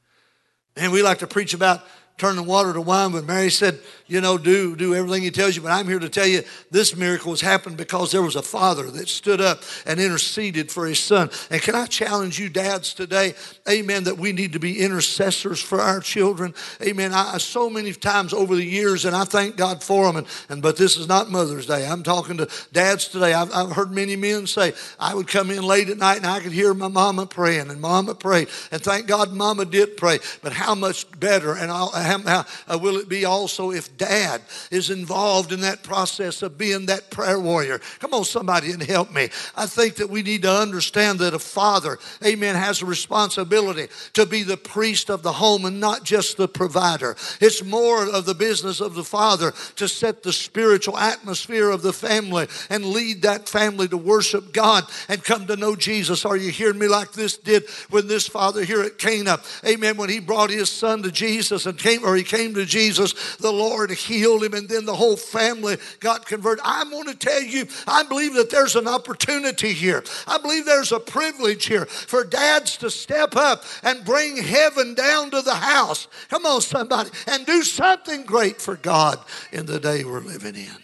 And 0.76 0.92
we 0.92 1.04
like 1.04 1.20
to 1.20 1.28
preach 1.28 1.54
about 1.54 1.82
turning 2.18 2.46
water 2.46 2.74
to 2.74 2.82
wine, 2.82 3.12
but 3.12 3.26
Mary 3.26 3.50
said, 3.50 3.80
you 4.14 4.22
know, 4.22 4.38
do, 4.38 4.76
do 4.76 4.94
everything 4.94 5.24
he 5.24 5.32
tells 5.32 5.56
you. 5.56 5.64
But 5.64 5.72
I'm 5.72 5.88
here 5.88 5.98
to 5.98 6.08
tell 6.08 6.28
you 6.28 6.44
this 6.70 6.96
miracle 6.96 7.32
has 7.32 7.42
happened 7.42 7.78
because 7.78 8.12
there 8.12 8.22
was 8.22 8.36
a 8.36 8.44
father 8.44 8.92
that 8.92 9.10
stood 9.10 9.42
up 9.42 9.64
and 9.88 10.00
interceded 10.00 10.72
for 10.72 10.86
his 10.86 11.00
son. 11.00 11.32
And 11.50 11.60
can 11.60 11.74
I 11.74 11.88
challenge 11.88 12.40
you, 12.40 12.48
dads, 12.48 12.94
today, 12.94 13.34
amen, 13.68 14.04
that 14.04 14.20
we 14.20 14.32
need 14.32 14.54
to 14.54 14.60
be 14.60 14.80
intercessors 14.82 15.60
for 15.60 15.82
our 15.82 16.00
children. 16.00 16.54
Amen. 16.80 17.12
I, 17.12 17.40
so 17.40 17.72
many 17.72 17.92
times 17.92 18.34
over 18.34 18.56
the 18.56 18.64
years, 18.64 19.06
and 19.06 19.16
I 19.16 19.24
thank 19.24 19.58
God 19.58 19.82
for 19.82 20.06
them, 20.06 20.18
and, 20.18 20.28
and 20.48 20.62
but 20.62 20.78
this 20.78 20.96
is 20.96 21.08
not 21.08 21.32
Mother's 21.32 21.66
Day. 21.66 21.88
I'm 21.88 22.04
talking 22.04 22.38
to 22.38 22.48
dads 22.72 23.08
today. 23.08 23.34
I've, 23.34 23.52
I've 23.52 23.72
heard 23.72 23.92
many 23.92 24.16
men 24.16 24.46
say, 24.46 24.74
I 25.00 25.16
would 25.16 25.28
come 25.28 25.50
in 25.50 25.64
late 25.64 25.90
at 25.90 25.98
night 25.98 26.18
and 26.18 26.28
I 26.28 26.40
could 26.40 26.52
hear 26.52 26.76
my 26.76 26.88
mama 26.88 27.26
praying, 27.26 27.72
and 27.72 27.82
mama 27.82 28.14
prayed. 28.14 28.50
And 28.72 28.80
thank 28.80 29.08
God 29.08 29.34
mama 29.34 29.66
did 29.66 29.98
pray. 29.98 30.20
But 30.44 30.54
how 30.54 30.76
much 30.76 31.10
better 31.20 31.54
and 31.54 31.72
how, 31.72 31.90
how 31.90 32.46
uh, 32.68 32.78
will 32.78 32.98
it 32.98 33.10
be 33.10 33.26
also 33.26 33.72
if 33.72 33.98
dad 34.04 34.42
is 34.70 34.90
involved 34.90 35.54
in 35.54 35.62
that 35.62 35.82
process 35.82 36.42
of 36.42 36.58
being 36.58 36.88
that 36.88 37.10
prayer 37.10 37.40
warrior. 37.40 37.80
Come 38.00 38.14
on, 38.14 38.26
somebody, 38.26 38.72
and 38.72 38.84
help 38.84 39.12
me. 39.12 39.30
I 39.56 39.66
think 39.66 39.96
that 39.96 40.10
we 40.10 40.22
need 40.22 40.42
to 40.42 40.52
understand 40.52 41.20
that 41.20 41.34
a 41.34 41.40
father, 41.40 42.00
amen, 42.26 42.56
has 42.56 42.82
a 42.82 42.86
responsibility 42.86 43.88
to 44.14 44.26
be 44.26 44.44
the 44.44 44.58
priest 44.58 45.10
of 45.10 45.24
the 45.24 45.32
home 45.32 45.66
and 45.66 45.80
not 45.80 46.04
just 46.04 46.38
the 46.38 46.48
provider. 46.48 47.16
It's 47.40 47.64
more 47.64 48.06
of 48.06 48.26
the 48.26 48.36
business 48.36 48.82
of 48.82 48.94
the 48.94 49.04
father 49.06 49.54
to 49.78 49.88
set 49.88 50.24
the 50.24 50.34
spiritual 50.34 50.98
atmosphere 50.98 51.70
of 51.70 51.82
the 51.82 51.94
family 51.94 52.48
and 52.70 52.86
lead 52.86 53.22
that 53.22 53.48
family 53.48 53.88
to 53.88 53.98
worship 53.98 54.52
God 54.52 54.84
and 55.08 55.24
come 55.24 55.48
to 55.48 55.56
know 55.56 55.76
Jesus. 55.76 56.26
Are 56.26 56.38
you 56.38 56.52
hearing 56.52 56.80
me 56.80 56.88
like 56.88 57.14
this 57.14 57.38
did 57.38 57.64
when 57.90 58.08
this 58.08 58.28
father 58.28 58.64
here 58.66 58.82
at 58.82 58.98
Cana, 58.98 59.40
amen, 59.66 59.96
when 59.98 60.10
he 60.10 60.20
brought 60.20 60.50
his 60.50 60.70
son 60.70 61.04
to 61.04 61.12
Jesus 61.12 61.66
and 61.66 61.78
came, 61.78 62.04
or 62.04 62.16
he 62.16 62.24
came 62.24 62.54
to 62.56 62.66
Jesus, 62.66 63.38
the 63.38 63.52
Lord 63.52 63.83
Lord 63.84 63.92
healed 63.92 64.44
him, 64.46 64.54
and 64.54 64.70
then 64.70 64.86
the 64.86 64.96
whole 64.96 65.18
family 65.18 65.76
got 66.00 66.26
converted. 66.26 66.64
I'm 66.66 66.90
going 66.90 67.08
to 67.08 67.16
tell 67.16 67.42
you, 67.42 67.68
I 67.86 68.04
believe 68.04 68.34
that 68.36 68.50
there's 68.50 68.78
an 68.78 68.88
opportunity 68.88 69.74
here. 69.74 70.06
I 70.26 70.38
believe 70.38 70.66
there's 70.66 70.94
a 70.94 71.02
privilege 71.02 71.66
here 71.66 71.86
for 71.86 72.24
dads 72.24 72.78
to 72.78 72.90
step 72.90 73.36
up 73.36 73.66
and 73.84 74.06
bring 74.06 74.38
heaven 74.38 74.94
down 74.94 75.32
to 75.32 75.42
the 75.42 75.54
house. 75.54 76.08
Come 76.30 76.46
on, 76.46 76.62
somebody, 76.62 77.10
and 77.28 77.46
do 77.46 77.62
something 77.62 78.24
great 78.24 78.62
for 78.62 78.78
God 78.78 79.20
in 79.52 79.66
the 79.66 79.82
day 79.82 80.06
we're 80.06 80.22
living 80.22 80.56
in. 80.56 80.78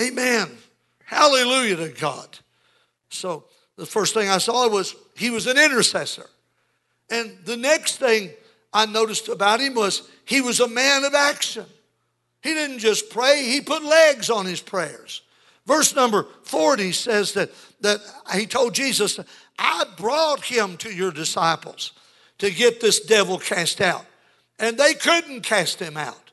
Amen. 0.00 0.50
Hallelujah 1.04 1.76
to 1.76 1.88
God. 1.90 2.36
So 3.10 3.44
the 3.76 3.86
first 3.86 4.12
thing 4.12 4.28
I 4.28 4.38
saw 4.38 4.68
was 4.68 4.96
he 5.14 5.30
was 5.30 5.46
an 5.46 5.56
intercessor. 5.56 6.26
And 7.10 7.38
the 7.44 7.56
next 7.56 7.98
thing 7.98 8.30
I 8.72 8.86
noticed 8.86 9.28
about 9.28 9.60
him 9.60 9.74
was 9.74 10.08
he 10.24 10.40
was 10.40 10.58
a 10.58 10.68
man 10.68 11.04
of 11.04 11.14
action. 11.14 11.66
He 12.42 12.54
didn't 12.54 12.80
just 12.80 13.10
pray, 13.10 13.44
he 13.44 13.60
put 13.60 13.84
legs 13.84 14.30
on 14.30 14.46
his 14.46 14.60
prayers. 14.60 15.22
Verse 15.66 15.94
number 15.94 16.26
40 16.42 16.90
says 16.92 17.32
that, 17.34 17.50
that 17.80 18.00
he 18.34 18.46
told 18.46 18.74
Jesus, 18.74 19.20
I 19.58 19.84
brought 19.96 20.42
him 20.44 20.76
to 20.78 20.92
your 20.92 21.12
disciples 21.12 21.92
to 22.38 22.50
get 22.50 22.80
this 22.80 23.00
devil 23.00 23.38
cast 23.38 23.80
out. 23.80 24.04
And 24.58 24.76
they 24.76 24.94
couldn't 24.94 25.42
cast 25.42 25.78
him 25.78 25.96
out. 25.96 26.31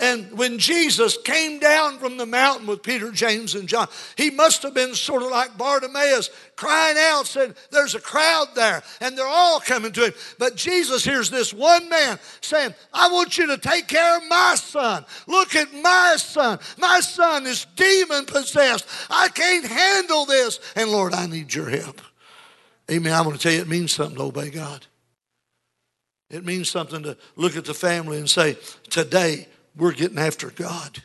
And 0.00 0.36
when 0.36 0.58
Jesus 0.58 1.16
came 1.16 1.60
down 1.60 1.98
from 1.98 2.16
the 2.16 2.26
mountain 2.26 2.66
with 2.66 2.82
Peter, 2.82 3.12
James, 3.12 3.54
and 3.54 3.68
John, 3.68 3.86
he 4.16 4.28
must 4.28 4.64
have 4.64 4.74
been 4.74 4.92
sort 4.94 5.22
of 5.22 5.30
like 5.30 5.56
Bartimaeus, 5.56 6.30
crying 6.56 6.96
out, 6.98 7.28
said, 7.28 7.54
There's 7.70 7.94
a 7.94 8.00
crowd 8.00 8.48
there, 8.56 8.82
and 9.00 9.16
they're 9.16 9.24
all 9.24 9.60
coming 9.60 9.92
to 9.92 10.06
him. 10.06 10.12
But 10.36 10.56
Jesus 10.56 11.04
hears 11.04 11.30
this 11.30 11.54
one 11.54 11.88
man 11.88 12.18
saying, 12.40 12.74
I 12.92 13.08
want 13.12 13.38
you 13.38 13.46
to 13.46 13.58
take 13.58 13.86
care 13.86 14.16
of 14.16 14.24
my 14.28 14.56
son. 14.56 15.04
Look 15.28 15.54
at 15.54 15.72
my 15.72 16.16
son. 16.18 16.58
My 16.76 16.98
son 16.98 17.46
is 17.46 17.64
demon 17.76 18.26
possessed. 18.26 18.88
I 19.08 19.28
can't 19.28 19.64
handle 19.64 20.26
this. 20.26 20.58
And 20.74 20.90
Lord, 20.90 21.14
I 21.14 21.26
need 21.26 21.54
your 21.54 21.70
help. 21.70 22.00
Amen. 22.90 23.12
I'm 23.12 23.24
going 23.24 23.36
to 23.36 23.42
tell 23.42 23.52
you, 23.52 23.60
it 23.60 23.68
means 23.68 23.92
something 23.92 24.16
to 24.16 24.24
obey 24.24 24.50
God. 24.50 24.86
It 26.30 26.44
means 26.44 26.68
something 26.68 27.04
to 27.04 27.16
look 27.36 27.56
at 27.56 27.64
the 27.64 27.74
family 27.74 28.18
and 28.18 28.28
say, 28.28 28.58
Today, 28.90 29.46
we're 29.76 29.92
getting 29.92 30.18
after 30.18 30.50
God. 30.50 31.02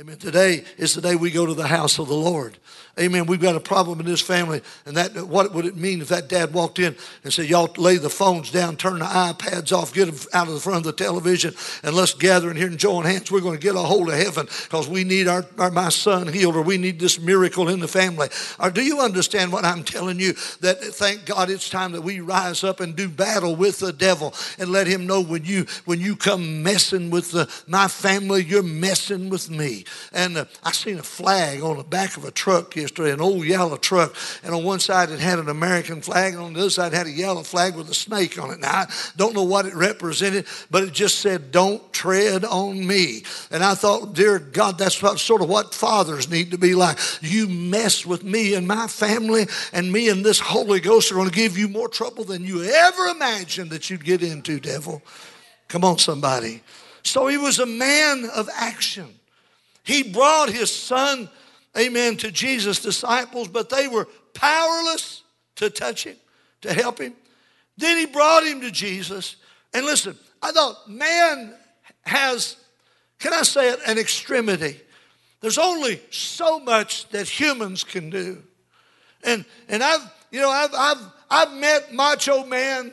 Amen. 0.00 0.16
Today 0.16 0.62
is 0.76 0.94
the 0.94 1.00
day 1.00 1.16
we 1.16 1.32
go 1.32 1.44
to 1.44 1.54
the 1.54 1.66
house 1.66 1.98
of 1.98 2.06
the 2.06 2.14
Lord. 2.14 2.56
Amen. 3.00 3.26
We've 3.26 3.40
got 3.40 3.56
a 3.56 3.60
problem 3.60 3.98
in 3.98 4.06
this 4.06 4.20
family, 4.20 4.60
and 4.86 4.96
that 4.96 5.26
what 5.26 5.52
would 5.52 5.64
it 5.64 5.76
mean 5.76 6.00
if 6.00 6.08
that 6.08 6.28
dad 6.28 6.52
walked 6.52 6.78
in 6.78 6.96
and 7.24 7.32
said, 7.32 7.46
"Y'all 7.46 7.72
lay 7.76 7.96
the 7.96 8.10
phones 8.10 8.52
down, 8.52 8.76
turn 8.76 9.00
the 9.00 9.04
iPads 9.04 9.72
off, 9.72 9.92
get 9.92 10.06
them 10.06 10.16
out 10.32 10.46
of 10.46 10.54
the 10.54 10.60
front 10.60 10.78
of 10.78 10.84
the 10.84 10.92
television, 10.92 11.52
and 11.82 11.96
let's 11.96 12.14
gather 12.14 12.48
in 12.48 12.56
here 12.56 12.68
and 12.68 12.78
join 12.78 13.04
hands. 13.06 13.30
We're 13.30 13.40
going 13.40 13.56
to 13.56 13.62
get 13.62 13.74
a 13.74 13.80
hold 13.80 14.08
of 14.08 14.14
heaven 14.14 14.46
because 14.64 14.88
we 14.88 15.02
need 15.02 15.26
our, 15.26 15.44
our 15.58 15.70
my 15.70 15.88
son 15.88 16.28
healed, 16.28 16.54
or 16.54 16.62
we 16.62 16.76
need 16.76 17.00
this 17.00 17.18
miracle 17.18 17.68
in 17.68 17.80
the 17.80 17.88
family." 17.88 18.28
Or 18.60 18.70
do 18.70 18.82
you 18.82 19.00
understand 19.00 19.52
what 19.52 19.64
I'm 19.64 19.82
telling 19.82 20.20
you? 20.20 20.34
That 20.60 20.80
thank 20.80 21.24
God 21.24 21.50
it's 21.50 21.68
time 21.68 21.90
that 21.92 22.02
we 22.02 22.20
rise 22.20 22.62
up 22.62 22.78
and 22.78 22.94
do 22.94 23.08
battle 23.08 23.56
with 23.56 23.80
the 23.80 23.92
devil 23.92 24.32
and 24.60 24.70
let 24.70 24.86
him 24.86 25.08
know 25.08 25.20
when 25.20 25.44
you 25.44 25.66
when 25.86 26.00
you 26.00 26.14
come 26.14 26.62
messing 26.62 27.10
with 27.10 27.32
the, 27.32 27.48
my 27.66 27.88
family, 27.88 28.44
you're 28.44 28.62
messing 28.62 29.28
with 29.28 29.50
me. 29.50 29.84
And 30.12 30.38
uh, 30.38 30.44
I 30.62 30.72
seen 30.72 30.98
a 30.98 31.02
flag 31.02 31.62
on 31.62 31.76
the 31.76 31.84
back 31.84 32.16
of 32.16 32.24
a 32.24 32.30
truck 32.30 32.76
yesterday, 32.76 33.12
an 33.12 33.20
old 33.20 33.44
yellow 33.44 33.76
truck. 33.76 34.14
And 34.42 34.54
on 34.54 34.64
one 34.64 34.80
side 34.80 35.10
it 35.10 35.20
had 35.20 35.38
an 35.38 35.48
American 35.48 36.00
flag, 36.00 36.34
and 36.34 36.42
on 36.42 36.52
the 36.52 36.60
other 36.60 36.70
side 36.70 36.92
it 36.92 36.96
had 36.96 37.06
a 37.06 37.10
yellow 37.10 37.42
flag 37.42 37.76
with 37.76 37.88
a 37.90 37.94
snake 37.94 38.40
on 38.40 38.50
it. 38.50 38.60
Now, 38.60 38.70
I 38.70 38.86
don't 39.16 39.34
know 39.34 39.44
what 39.44 39.66
it 39.66 39.74
represented, 39.74 40.46
but 40.70 40.84
it 40.84 40.92
just 40.92 41.20
said, 41.20 41.52
Don't 41.52 41.92
tread 41.92 42.44
on 42.44 42.86
me. 42.86 43.22
And 43.50 43.62
I 43.64 43.74
thought, 43.74 44.14
Dear 44.14 44.38
God, 44.38 44.78
that's 44.78 44.96
sort 44.96 45.42
of 45.42 45.48
what 45.48 45.74
fathers 45.74 46.30
need 46.30 46.50
to 46.50 46.58
be 46.58 46.74
like. 46.74 46.98
You 47.20 47.48
mess 47.48 48.04
with 48.06 48.24
me 48.24 48.54
and 48.54 48.66
my 48.66 48.86
family, 48.86 49.46
and 49.72 49.92
me 49.92 50.08
and 50.08 50.24
this 50.24 50.40
Holy 50.40 50.80
Ghost 50.80 51.12
are 51.12 51.16
going 51.16 51.28
to 51.28 51.34
give 51.34 51.58
you 51.58 51.68
more 51.68 51.88
trouble 51.88 52.24
than 52.24 52.44
you 52.44 52.62
ever 52.64 53.06
imagined 53.06 53.70
that 53.70 53.90
you'd 53.90 54.04
get 54.04 54.22
into, 54.22 54.60
devil. 54.60 55.02
Come 55.68 55.84
on, 55.84 55.98
somebody. 55.98 56.62
So 57.02 57.26
he 57.26 57.36
was 57.36 57.58
a 57.58 57.66
man 57.66 58.28
of 58.34 58.48
action. 58.54 59.17
He 59.88 60.02
brought 60.02 60.50
his 60.50 60.70
son, 60.70 61.30
amen, 61.74 62.18
to 62.18 62.30
Jesus' 62.30 62.78
disciples, 62.78 63.48
but 63.48 63.70
they 63.70 63.88
were 63.88 64.06
powerless 64.34 65.22
to 65.56 65.70
touch 65.70 66.04
him, 66.04 66.16
to 66.60 66.74
help 66.74 67.00
him. 67.00 67.14
Then 67.78 67.96
he 67.96 68.04
brought 68.04 68.44
him 68.44 68.60
to 68.60 68.70
Jesus. 68.70 69.36
And 69.72 69.86
listen, 69.86 70.14
I 70.42 70.52
thought 70.52 70.90
man 70.90 71.54
has, 72.02 72.58
can 73.18 73.32
I 73.32 73.40
say 73.44 73.70
it, 73.70 73.80
an 73.86 73.96
extremity. 73.96 74.78
There's 75.40 75.56
only 75.56 76.02
so 76.10 76.60
much 76.60 77.08
that 77.08 77.26
humans 77.26 77.82
can 77.82 78.10
do. 78.10 78.42
And, 79.24 79.46
and 79.70 79.82
I've, 79.82 80.12
you 80.30 80.42
know, 80.42 80.50
I've, 80.50 80.74
I've, 80.74 81.12
I've 81.30 81.52
met 81.54 81.94
Macho 81.94 82.44
Man 82.44 82.92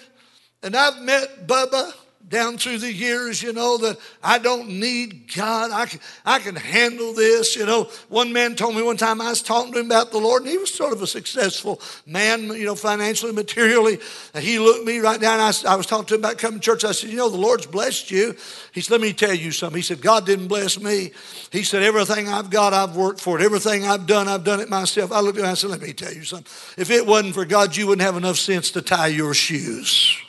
and 0.63 0.77
I've 0.77 1.01
met 1.01 1.45
Bubba 1.45 1.91
down 2.29 2.57
through 2.57 2.79
the 2.79 2.91
years, 2.91 3.43
you 3.43 3.53
know, 3.53 3.77
that 3.77 3.97
I 4.23 4.39
don't 4.39 4.67
need 4.79 5.31
God. 5.35 5.71
I 5.71 5.85
can, 5.85 5.99
I 6.25 6.39
can 6.39 6.55
handle 6.55 7.13
this. 7.13 7.55
You 7.55 7.65
know, 7.65 7.83
one 8.09 8.33
man 8.33 8.55
told 8.55 8.75
me 8.75 8.81
one 8.81 8.97
time 8.97 9.21
I 9.21 9.29
was 9.29 9.41
talking 9.41 9.73
to 9.73 9.79
him 9.79 9.85
about 9.85 10.11
the 10.11 10.17
Lord, 10.17 10.41
and 10.41 10.51
he 10.51 10.57
was 10.57 10.73
sort 10.73 10.93
of 10.93 11.01
a 11.01 11.07
successful 11.07 11.79
man, 12.05 12.47
you 12.47 12.65
know, 12.65 12.75
financially, 12.75 13.31
materially. 13.31 13.99
And 14.33 14.43
he 14.43 14.59
looked 14.59 14.85
me 14.85 14.99
right 14.99 15.19
down. 15.19 15.39
I, 15.39 15.53
I 15.67 15.75
was 15.75 15.85
talking 15.85 16.05
to 16.07 16.15
him 16.15 16.21
about 16.21 16.37
coming 16.37 16.59
to 16.59 16.65
church. 16.65 16.83
I 16.83 16.91
said, 16.93 17.11
You 17.11 17.17
know, 17.17 17.29
the 17.29 17.37
Lord's 17.37 17.67
blessed 17.67 18.09
you. 18.09 18.35
He 18.71 18.81
said, 18.81 18.91
Let 18.91 19.01
me 19.01 19.13
tell 19.13 19.33
you 19.33 19.51
something. 19.51 19.77
He 19.77 19.83
said, 19.83 20.01
God 20.01 20.25
didn't 20.25 20.47
bless 20.47 20.79
me. 20.79 21.11
He 21.51 21.63
said, 21.63 21.83
Everything 21.83 22.27
I've 22.27 22.49
got, 22.49 22.73
I've 22.73 22.95
worked 22.95 23.21
for 23.21 23.39
it. 23.39 23.43
Everything 23.43 23.85
I've 23.85 24.07
done, 24.07 24.27
I've 24.27 24.43
done 24.43 24.59
it 24.59 24.69
myself. 24.69 25.11
I 25.11 25.19
looked 25.19 25.37
at 25.37 25.41
him 25.41 25.45
and 25.45 25.51
I 25.51 25.55
said, 25.55 25.69
Let 25.69 25.81
me 25.81 25.93
tell 25.93 26.13
you 26.13 26.23
something. 26.23 26.51
If 26.77 26.89
it 26.89 27.05
wasn't 27.05 27.35
for 27.35 27.45
God, 27.45 27.75
you 27.75 27.87
wouldn't 27.87 28.05
have 28.05 28.17
enough 28.17 28.37
sense 28.37 28.71
to 28.71 28.81
tie 28.81 29.07
your 29.07 29.33
shoes. 29.33 30.24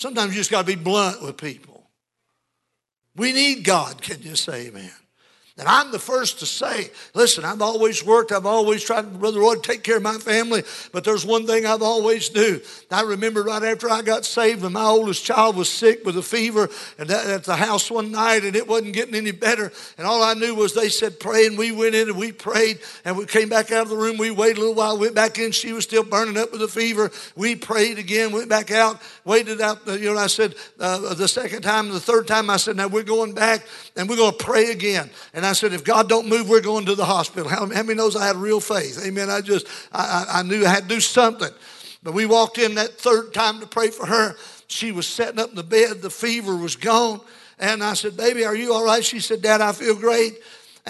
Sometimes 0.00 0.32
you 0.32 0.40
just 0.40 0.50
got 0.50 0.62
to 0.62 0.66
be 0.66 0.82
blunt 0.82 1.22
with 1.22 1.36
people. 1.36 1.90
We 3.16 3.34
need 3.34 3.64
God. 3.64 4.00
Can 4.00 4.22
you 4.22 4.34
say 4.34 4.68
amen? 4.68 4.90
And 5.60 5.68
I'm 5.68 5.92
the 5.92 5.98
first 5.98 6.38
to 6.38 6.46
say, 6.46 6.90
listen, 7.12 7.44
I've 7.44 7.60
always 7.60 8.02
worked, 8.02 8.32
I've 8.32 8.46
always 8.46 8.82
tried, 8.82 9.20
Brother 9.20 9.40
Roy, 9.40 9.56
to 9.56 9.60
take 9.60 9.82
care 9.82 9.98
of 9.98 10.02
my 10.02 10.16
family, 10.16 10.62
but 10.90 11.04
there's 11.04 11.26
one 11.26 11.46
thing 11.46 11.66
I've 11.66 11.82
always 11.82 12.30
do. 12.30 12.62
I 12.90 13.02
remember 13.02 13.42
right 13.42 13.62
after 13.62 13.90
I 13.90 14.00
got 14.00 14.24
saved, 14.24 14.64
and 14.64 14.72
my 14.72 14.84
oldest 14.84 15.22
child 15.22 15.56
was 15.56 15.68
sick 15.68 16.06
with 16.06 16.16
a 16.16 16.22
fever, 16.22 16.70
and 16.98 17.10
that, 17.10 17.26
at 17.26 17.44
the 17.44 17.56
house 17.56 17.90
one 17.90 18.10
night, 18.10 18.42
and 18.42 18.56
it 18.56 18.66
wasn't 18.66 18.94
getting 18.94 19.14
any 19.14 19.32
better. 19.32 19.70
And 19.98 20.06
all 20.06 20.22
I 20.22 20.32
knew 20.32 20.54
was 20.54 20.72
they 20.72 20.88
said 20.88 21.20
pray, 21.20 21.46
and 21.46 21.58
we 21.58 21.72
went 21.72 21.94
in 21.94 22.08
and 22.08 22.16
we 22.16 22.32
prayed, 22.32 22.78
and 23.04 23.18
we 23.18 23.26
came 23.26 23.50
back 23.50 23.70
out 23.70 23.82
of 23.82 23.90
the 23.90 23.96
room. 23.96 24.16
We 24.16 24.30
waited 24.30 24.56
a 24.56 24.60
little 24.60 24.74
while, 24.74 24.96
went 24.96 25.14
back 25.14 25.38
in. 25.38 25.52
She 25.52 25.74
was 25.74 25.84
still 25.84 26.04
burning 26.04 26.38
up 26.38 26.52
with 26.52 26.62
a 26.62 26.68
fever. 26.68 27.10
We 27.36 27.54
prayed 27.54 27.98
again, 27.98 28.32
went 28.32 28.48
back 28.48 28.70
out, 28.70 29.02
waited 29.30 29.60
out. 29.60 29.86
You 29.86 30.12
know, 30.12 30.18
I 30.18 30.26
said 30.26 30.56
uh, 30.80 31.14
the 31.14 31.28
second 31.28 31.62
time, 31.62 31.88
the 31.90 32.00
third 32.00 32.26
time, 32.26 32.50
I 32.50 32.56
said, 32.56 32.76
now 32.76 32.88
we're 32.88 33.04
going 33.04 33.32
back, 33.32 33.64
and 33.96 34.08
we're 34.08 34.16
going 34.16 34.36
to 34.36 34.44
pray 34.44 34.72
again. 34.72 35.08
And 35.32 35.46
I 35.46 35.52
said, 35.52 35.72
if 35.72 35.84
God 35.84 36.08
don't 36.08 36.28
move, 36.28 36.48
we're 36.48 36.60
going 36.60 36.84
to 36.86 36.96
the 36.96 37.04
hospital. 37.04 37.48
How, 37.48 37.60
how 37.60 37.82
many 37.84 37.94
knows 37.94 38.16
I 38.16 38.26
had 38.26 38.34
real 38.34 38.58
faith? 38.58 39.00
Amen. 39.06 39.30
I 39.30 39.40
just, 39.40 39.68
I, 39.92 40.26
I 40.28 40.42
knew 40.42 40.66
I 40.66 40.68
had 40.68 40.82
to 40.82 40.88
do 40.88 41.00
something. 41.00 41.52
But 42.02 42.12
we 42.12 42.26
walked 42.26 42.58
in 42.58 42.74
that 42.74 42.98
third 42.98 43.32
time 43.32 43.60
to 43.60 43.66
pray 43.66 43.90
for 43.90 44.06
her. 44.06 44.34
She 44.66 44.90
was 44.90 45.06
sitting 45.06 45.38
up 45.38 45.50
in 45.50 45.54
the 45.54 45.62
bed. 45.62 46.02
The 46.02 46.10
fever 46.10 46.56
was 46.56 46.74
gone. 46.74 47.20
And 47.58 47.84
I 47.84 47.94
said, 47.94 48.16
baby, 48.16 48.44
are 48.44 48.56
you 48.56 48.72
all 48.72 48.84
right? 48.84 49.04
She 49.04 49.20
said, 49.20 49.42
Dad, 49.42 49.60
I 49.60 49.72
feel 49.72 49.94
great. 49.94 50.34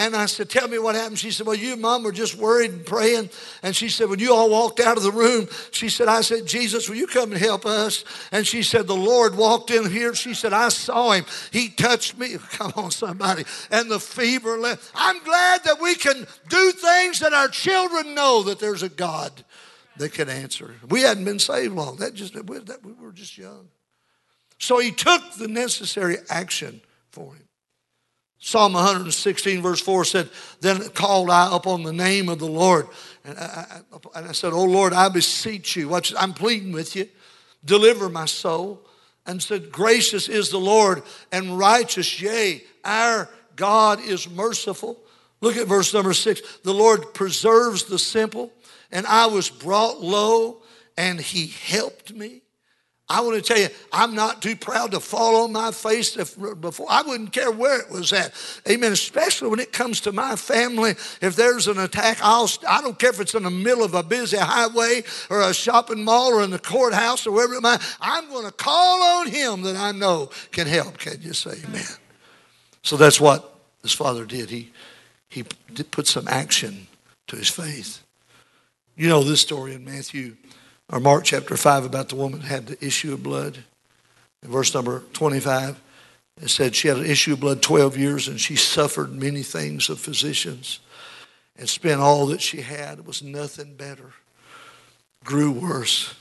And 0.01 0.17
I 0.17 0.25
said, 0.25 0.49
Tell 0.49 0.67
me 0.67 0.79
what 0.79 0.95
happened. 0.95 1.19
She 1.19 1.31
said, 1.31 1.47
Well, 1.47 1.55
you 1.55 1.75
and 1.75 1.83
mom 1.83 2.05
were 2.05 2.11
just 2.11 2.35
worried 2.35 2.71
and 2.71 2.87
praying. 2.87 3.29
And 3.63 3.77
she 3.77 3.91
said, 3.91 4.09
When 4.09 4.19
you 4.19 4.35
all 4.35 4.49
walked 4.49 4.81
out 4.81 4.97
of 4.97 5.03
the 5.03 5.13
room, 5.13 5.47
she 5.73 5.91
said, 5.91 6.09
I 6.09 6.23
said, 6.23 6.47
Jesus, 6.47 6.89
will 6.89 6.97
you 6.97 7.07
come 7.07 7.33
and 7.33 7.39
help 7.39 7.67
us? 7.67 8.03
And 8.33 8.47
she 8.47 8.63
said, 8.63 8.87
The 8.87 8.97
Lord 8.97 9.37
walked 9.37 9.71
in 9.71 9.91
here. 9.91 10.15
She 10.15 10.33
said, 10.33 10.55
I 10.55 10.71
saw 10.71 11.11
him. 11.11 11.27
He 11.51 11.69
touched 11.69 12.17
me. 12.17 12.39
Come 12.53 12.73
on, 12.77 12.91
somebody. 12.93 13.45
And 13.71 13.91
the 13.91 14.01
fever 14.01 14.57
left. 14.57 14.91
I'm 14.95 15.23
glad 15.23 15.65
that 15.65 15.83
we 15.83 15.95
can 15.95 16.27
do 16.49 16.73
things 16.73 17.19
that 17.19 17.35
our 17.35 17.49
children 17.49 18.15
know 18.15 18.43
that 18.45 18.59
there's 18.59 18.83
a 18.83 18.89
God 18.89 19.45
that 19.99 20.15
can 20.15 20.31
answer. 20.31 20.77
We 20.89 21.03
hadn't 21.03 21.27
been 21.27 21.39
saved 21.39 21.75
long. 21.75 21.97
That 21.97 22.15
just 22.15 22.35
we 22.35 22.93
were 22.95 23.13
just 23.13 23.37
young. 23.37 23.69
So 24.59 24.79
he 24.79 24.93
took 24.93 25.35
the 25.35 25.49
necessary 25.49 26.17
action 26.31 26.81
for 27.11 27.35
him. 27.35 27.50
Psalm 28.43 28.73
116, 28.73 29.61
verse 29.61 29.81
4 29.81 30.05
said, 30.07 30.31
Then 30.61 30.89
called 30.91 31.29
I 31.29 31.55
upon 31.55 31.83
the 31.83 31.93
name 31.93 32.31
of 32.31 32.39
the 32.39 32.47
Lord. 32.47 32.89
And 33.23 33.39
I, 33.39 33.81
and 34.15 34.29
I 34.29 34.33
said, 34.33 34.55
Oh 34.55 34.65
Lord, 34.65 34.95
I 34.95 35.11
beseech 35.11 35.77
you. 35.77 35.91
Watch, 35.91 36.15
I'm 36.19 36.33
pleading 36.33 36.73
with 36.73 36.97
you. 36.97 37.07
Deliver 37.65 38.09
my 38.09 38.25
soul. 38.25 38.81
And 39.27 39.43
said, 39.43 39.71
Gracious 39.71 40.29
is 40.29 40.49
the 40.49 40.59
Lord 40.59 41.03
and 41.31 41.59
righteous. 41.59 42.21
Yea, 42.21 42.65
our 42.83 43.29
God 43.57 44.01
is 44.01 44.29
merciful. 44.29 44.99
Look 45.43 45.59
at 45.59 45.67
verse 45.67 45.93
number 45.93 46.15
six. 46.15 46.41
The 46.65 46.73
Lord 46.73 47.13
preserves 47.13 47.85
the 47.85 47.99
simple, 47.99 48.53
and 48.91 49.07
I 49.07 49.27
was 49.27 49.51
brought 49.51 50.01
low, 50.01 50.63
and 50.97 51.21
he 51.21 51.49
helped 51.49 52.13
me. 52.13 52.43
I 53.11 53.23
want 53.23 53.35
to 53.35 53.43
tell 53.43 53.61
you, 53.61 53.67
I'm 53.93 54.15
not 54.15 54.41
too 54.41 54.55
proud 54.55 54.93
to 54.93 55.01
fall 55.01 55.43
on 55.43 55.51
my 55.51 55.73
face 55.73 56.15
before. 56.15 56.87
I 56.89 57.03
wouldn't 57.03 57.33
care 57.33 57.51
where 57.51 57.81
it 57.81 57.91
was 57.91 58.13
at. 58.13 58.33
Amen. 58.69 58.93
Especially 58.93 59.49
when 59.49 59.59
it 59.59 59.73
comes 59.73 60.01
to 60.03 60.13
my 60.13 60.37
family. 60.37 60.93
If 61.21 61.35
there's 61.35 61.67
an 61.67 61.81
attack, 61.81 62.19
I'll, 62.23 62.49
I 62.69 62.81
don't 62.81 62.97
care 63.01 63.11
if 63.11 63.19
it's 63.19 63.35
in 63.35 63.43
the 63.43 63.51
middle 63.51 63.83
of 63.83 63.95
a 63.95 64.05
busy 64.05 64.37
highway 64.37 65.03
or 65.29 65.43
a 65.43 65.53
shopping 65.53 66.05
mall 66.05 66.35
or 66.35 66.45
in 66.45 66.51
the 66.51 66.61
courthouse 66.61 67.27
or 67.27 67.33
wherever 67.33 67.55
it 67.55 67.63
might. 67.63 67.81
I'm 68.01 68.29
going 68.29 68.47
to 68.47 68.53
call 68.53 69.03
on 69.03 69.27
him 69.27 69.63
that 69.63 69.75
I 69.75 69.91
know 69.91 70.31
can 70.53 70.69
help. 70.69 70.99
Can 70.99 71.21
you 71.21 71.33
say 71.33 71.57
amen? 71.65 71.83
So 72.85 72.97
that's 72.97 73.21
what 73.21 73.59
this 73.83 73.93
father 73.93 74.25
did. 74.25 74.51
He, 74.51 74.71
he 75.29 75.43
put 75.43 76.07
some 76.07 76.29
action 76.29 76.87
to 77.27 77.35
his 77.35 77.49
faith. 77.49 78.05
You 78.95 79.09
know 79.09 79.25
this 79.25 79.41
story 79.41 79.75
in 79.75 79.85
Matthew 79.85 80.37
or 80.91 81.01
Mark 81.01 81.25
chapter 81.25 81.57
5 81.57 81.85
about 81.85 82.09
the 82.09 82.17
woman 82.17 82.41
had 82.41 82.67
the 82.67 82.85
issue 82.85 83.13
of 83.13 83.23
blood. 83.23 83.59
In 84.43 84.51
verse 84.51 84.75
number 84.75 85.03
25, 85.13 85.81
it 86.43 86.49
said 86.49 86.75
she 86.75 86.89
had 86.89 86.99
an 86.99 87.07
issue 87.07 87.35
of 87.35 87.41
blood 87.41 87.63
12 87.63 87.97
years 87.97 88.29
and 88.29 88.41
she 88.41 88.57
suffered 88.57 89.13
many 89.13 89.43
things 89.43 89.89
of 89.89 90.01
physicians 90.01 90.81
and 91.57 91.69
spent 91.69 92.01
all 92.01 92.27
that 92.27 92.41
she 92.41 92.63
had. 92.63 92.99
It 92.99 93.07
was 93.07 93.23
nothing 93.23 93.75
better. 93.75 94.13
Grew 95.25 95.53
worse. 95.53 96.15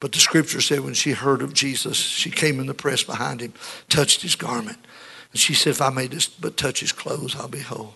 But 0.00 0.12
the 0.12 0.18
scripture 0.18 0.60
said 0.60 0.80
when 0.80 0.94
she 0.94 1.12
heard 1.12 1.42
of 1.42 1.52
Jesus, 1.52 1.96
she 1.96 2.30
came 2.30 2.60
in 2.60 2.66
the 2.66 2.74
press 2.74 3.02
behind 3.02 3.40
him, 3.40 3.52
touched 3.88 4.22
his 4.22 4.36
garment. 4.36 4.78
And 5.32 5.40
she 5.40 5.54
said, 5.54 5.70
If 5.70 5.82
I 5.82 5.90
may 5.90 6.08
just 6.08 6.40
but 6.40 6.56
touch 6.56 6.80
his 6.80 6.92
clothes, 6.92 7.34
I'll 7.34 7.48
be 7.48 7.60
whole. 7.60 7.94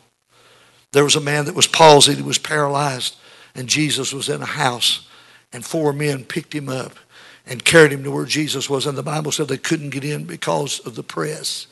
There 0.93 1.05
was 1.05 1.17
a 1.17 1.21
man 1.21 1.45
that 1.45 1.55
was 1.55 1.69
palsied, 1.69 2.17
he 2.17 2.23
was 2.23 2.39
paralyzed, 2.39 3.17
and 3.55 3.69
Jesus 3.69 4.13
was 4.13 4.29
in 4.29 4.43
a 4.43 4.47
house 4.47 5.07
and 5.53 5.65
four 5.65 5.93
men 5.93 6.25
picked 6.25 6.55
him 6.55 6.69
up 6.69 6.97
and 7.47 7.65
carried 7.65 7.93
him 7.93 8.05
to 8.05 8.11
where 8.11 8.25
Jesus 8.25 8.69
was. 8.69 8.87
And 8.87 8.97
the 8.97 9.03
Bible 9.03 9.33
said 9.33 9.49
they 9.49 9.57
couldn't 9.59 9.91
get 9.91 10.05
in 10.05 10.25
because 10.25 10.81
of 10.81 10.95
the 10.95 11.03
press. 11.03 11.67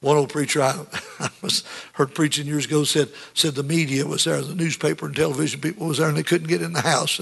One 0.00 0.16
old 0.16 0.30
preacher 0.30 0.60
I, 0.60 0.84
I 1.18 1.30
was 1.40 1.64
heard 1.94 2.14
preaching 2.14 2.46
years 2.46 2.66
ago 2.66 2.84
said 2.84 3.08
said 3.32 3.54
the 3.54 3.62
media 3.62 4.06
was 4.06 4.24
there, 4.24 4.42
the 4.42 4.54
newspaper 4.54 5.06
and 5.06 5.16
television 5.16 5.60
people 5.60 5.86
was 5.86 5.98
there, 5.98 6.08
and 6.08 6.16
they 6.16 6.22
couldn't 6.22 6.48
get 6.48 6.62
in 6.62 6.72
the 6.72 6.82
house. 6.82 7.20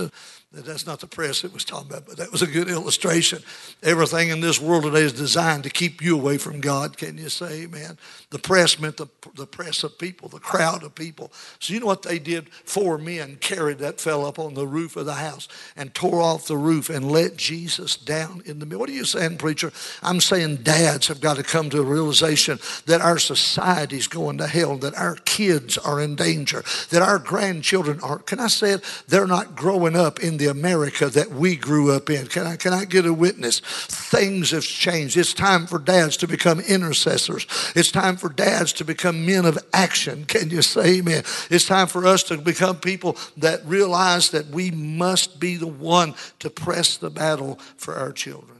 That's 0.54 0.86
not 0.86 1.00
the 1.00 1.06
press 1.06 1.44
it 1.44 1.52
was 1.54 1.64
talking 1.64 1.90
about, 1.90 2.06
but 2.06 2.18
that 2.18 2.30
was 2.30 2.42
a 2.42 2.46
good 2.46 2.68
illustration. 2.68 3.42
Everything 3.82 4.28
in 4.28 4.40
this 4.40 4.60
world 4.60 4.82
today 4.82 5.00
is 5.00 5.14
designed 5.14 5.64
to 5.64 5.70
keep 5.70 6.02
you 6.02 6.14
away 6.14 6.36
from 6.36 6.60
God. 6.60 6.98
Can 6.98 7.16
you 7.16 7.30
say 7.30 7.62
amen? 7.62 7.96
The 8.28 8.38
press 8.38 8.78
meant 8.78 8.98
the, 8.98 9.06
the 9.34 9.46
press 9.46 9.82
of 9.82 9.98
people, 9.98 10.28
the 10.28 10.38
crowd 10.38 10.82
of 10.82 10.94
people. 10.94 11.32
So 11.58 11.72
you 11.72 11.80
know 11.80 11.86
what 11.86 12.02
they 12.02 12.18
did? 12.18 12.52
Four 12.52 12.98
men 12.98 13.36
carried 13.36 13.78
that 13.78 13.98
fellow 13.98 14.28
up 14.28 14.38
on 14.38 14.52
the 14.52 14.66
roof 14.66 14.96
of 14.96 15.06
the 15.06 15.14
house 15.14 15.48
and 15.74 15.94
tore 15.94 16.20
off 16.20 16.46
the 16.46 16.58
roof 16.58 16.90
and 16.90 17.10
let 17.10 17.38
Jesus 17.38 17.96
down 17.96 18.42
in 18.44 18.58
the 18.58 18.66
middle. 18.66 18.80
What 18.80 18.90
are 18.90 18.92
you 18.92 19.06
saying, 19.06 19.38
preacher? 19.38 19.72
I'm 20.02 20.20
saying 20.20 20.56
dads 20.56 21.06
have 21.06 21.22
got 21.22 21.38
to 21.38 21.42
come 21.42 21.70
to 21.70 21.80
a 21.80 21.84
realization 21.84 22.58
that 22.84 23.00
our 23.00 23.18
society's 23.18 24.06
going 24.06 24.36
to 24.36 24.46
hell, 24.46 24.76
that 24.78 24.96
our 24.96 25.14
kids 25.14 25.78
are 25.78 25.98
in 25.98 26.14
danger, 26.14 26.62
that 26.90 27.00
our 27.00 27.18
grandchildren 27.18 28.00
are, 28.00 28.18
can 28.18 28.38
I 28.38 28.48
say 28.48 28.72
it? 28.72 29.04
They're 29.08 29.26
not 29.26 29.56
growing 29.56 29.96
up 29.96 30.20
in 30.20 30.41
the 30.42 30.50
America 30.50 31.08
that 31.08 31.30
we 31.30 31.54
grew 31.54 31.92
up 31.92 32.10
in. 32.10 32.26
Can 32.26 32.48
I, 32.48 32.56
can 32.56 32.72
I 32.72 32.84
get 32.84 33.06
a 33.06 33.14
witness? 33.14 33.60
Things 33.60 34.50
have 34.50 34.64
changed. 34.64 35.16
It's 35.16 35.32
time 35.32 35.68
for 35.68 35.78
dads 35.78 36.16
to 36.16 36.26
become 36.26 36.58
intercessors. 36.58 37.46
It's 37.76 37.92
time 37.92 38.16
for 38.16 38.28
dads 38.28 38.72
to 38.74 38.84
become 38.84 39.24
men 39.24 39.44
of 39.44 39.56
action. 39.72 40.24
Can 40.24 40.50
you 40.50 40.60
say 40.62 40.98
amen? 40.98 41.22
It's 41.48 41.64
time 41.64 41.86
for 41.86 42.08
us 42.08 42.24
to 42.24 42.38
become 42.38 42.80
people 42.80 43.16
that 43.36 43.64
realize 43.64 44.30
that 44.30 44.48
we 44.48 44.72
must 44.72 45.38
be 45.38 45.54
the 45.56 45.68
one 45.68 46.14
to 46.40 46.50
press 46.50 46.96
the 46.96 47.10
battle 47.10 47.60
for 47.76 47.94
our 47.94 48.10
children. 48.10 48.58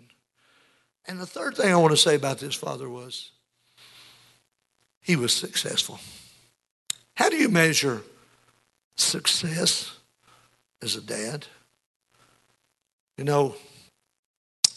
And 1.08 1.18
the 1.18 1.26
third 1.26 1.56
thing 1.56 1.72
I 1.72 1.76
want 1.76 1.90
to 1.90 1.96
say 1.96 2.14
about 2.14 2.38
this 2.38 2.54
father 2.54 2.88
was 2.88 3.32
he 5.00 5.16
was 5.16 5.34
successful. 5.34 5.98
How 7.14 7.28
do 7.28 7.36
you 7.36 7.48
measure 7.48 8.02
success 8.94 9.96
as 10.80 10.94
a 10.94 11.00
dad? 11.00 11.46
You 13.22 13.26
know, 13.26 13.54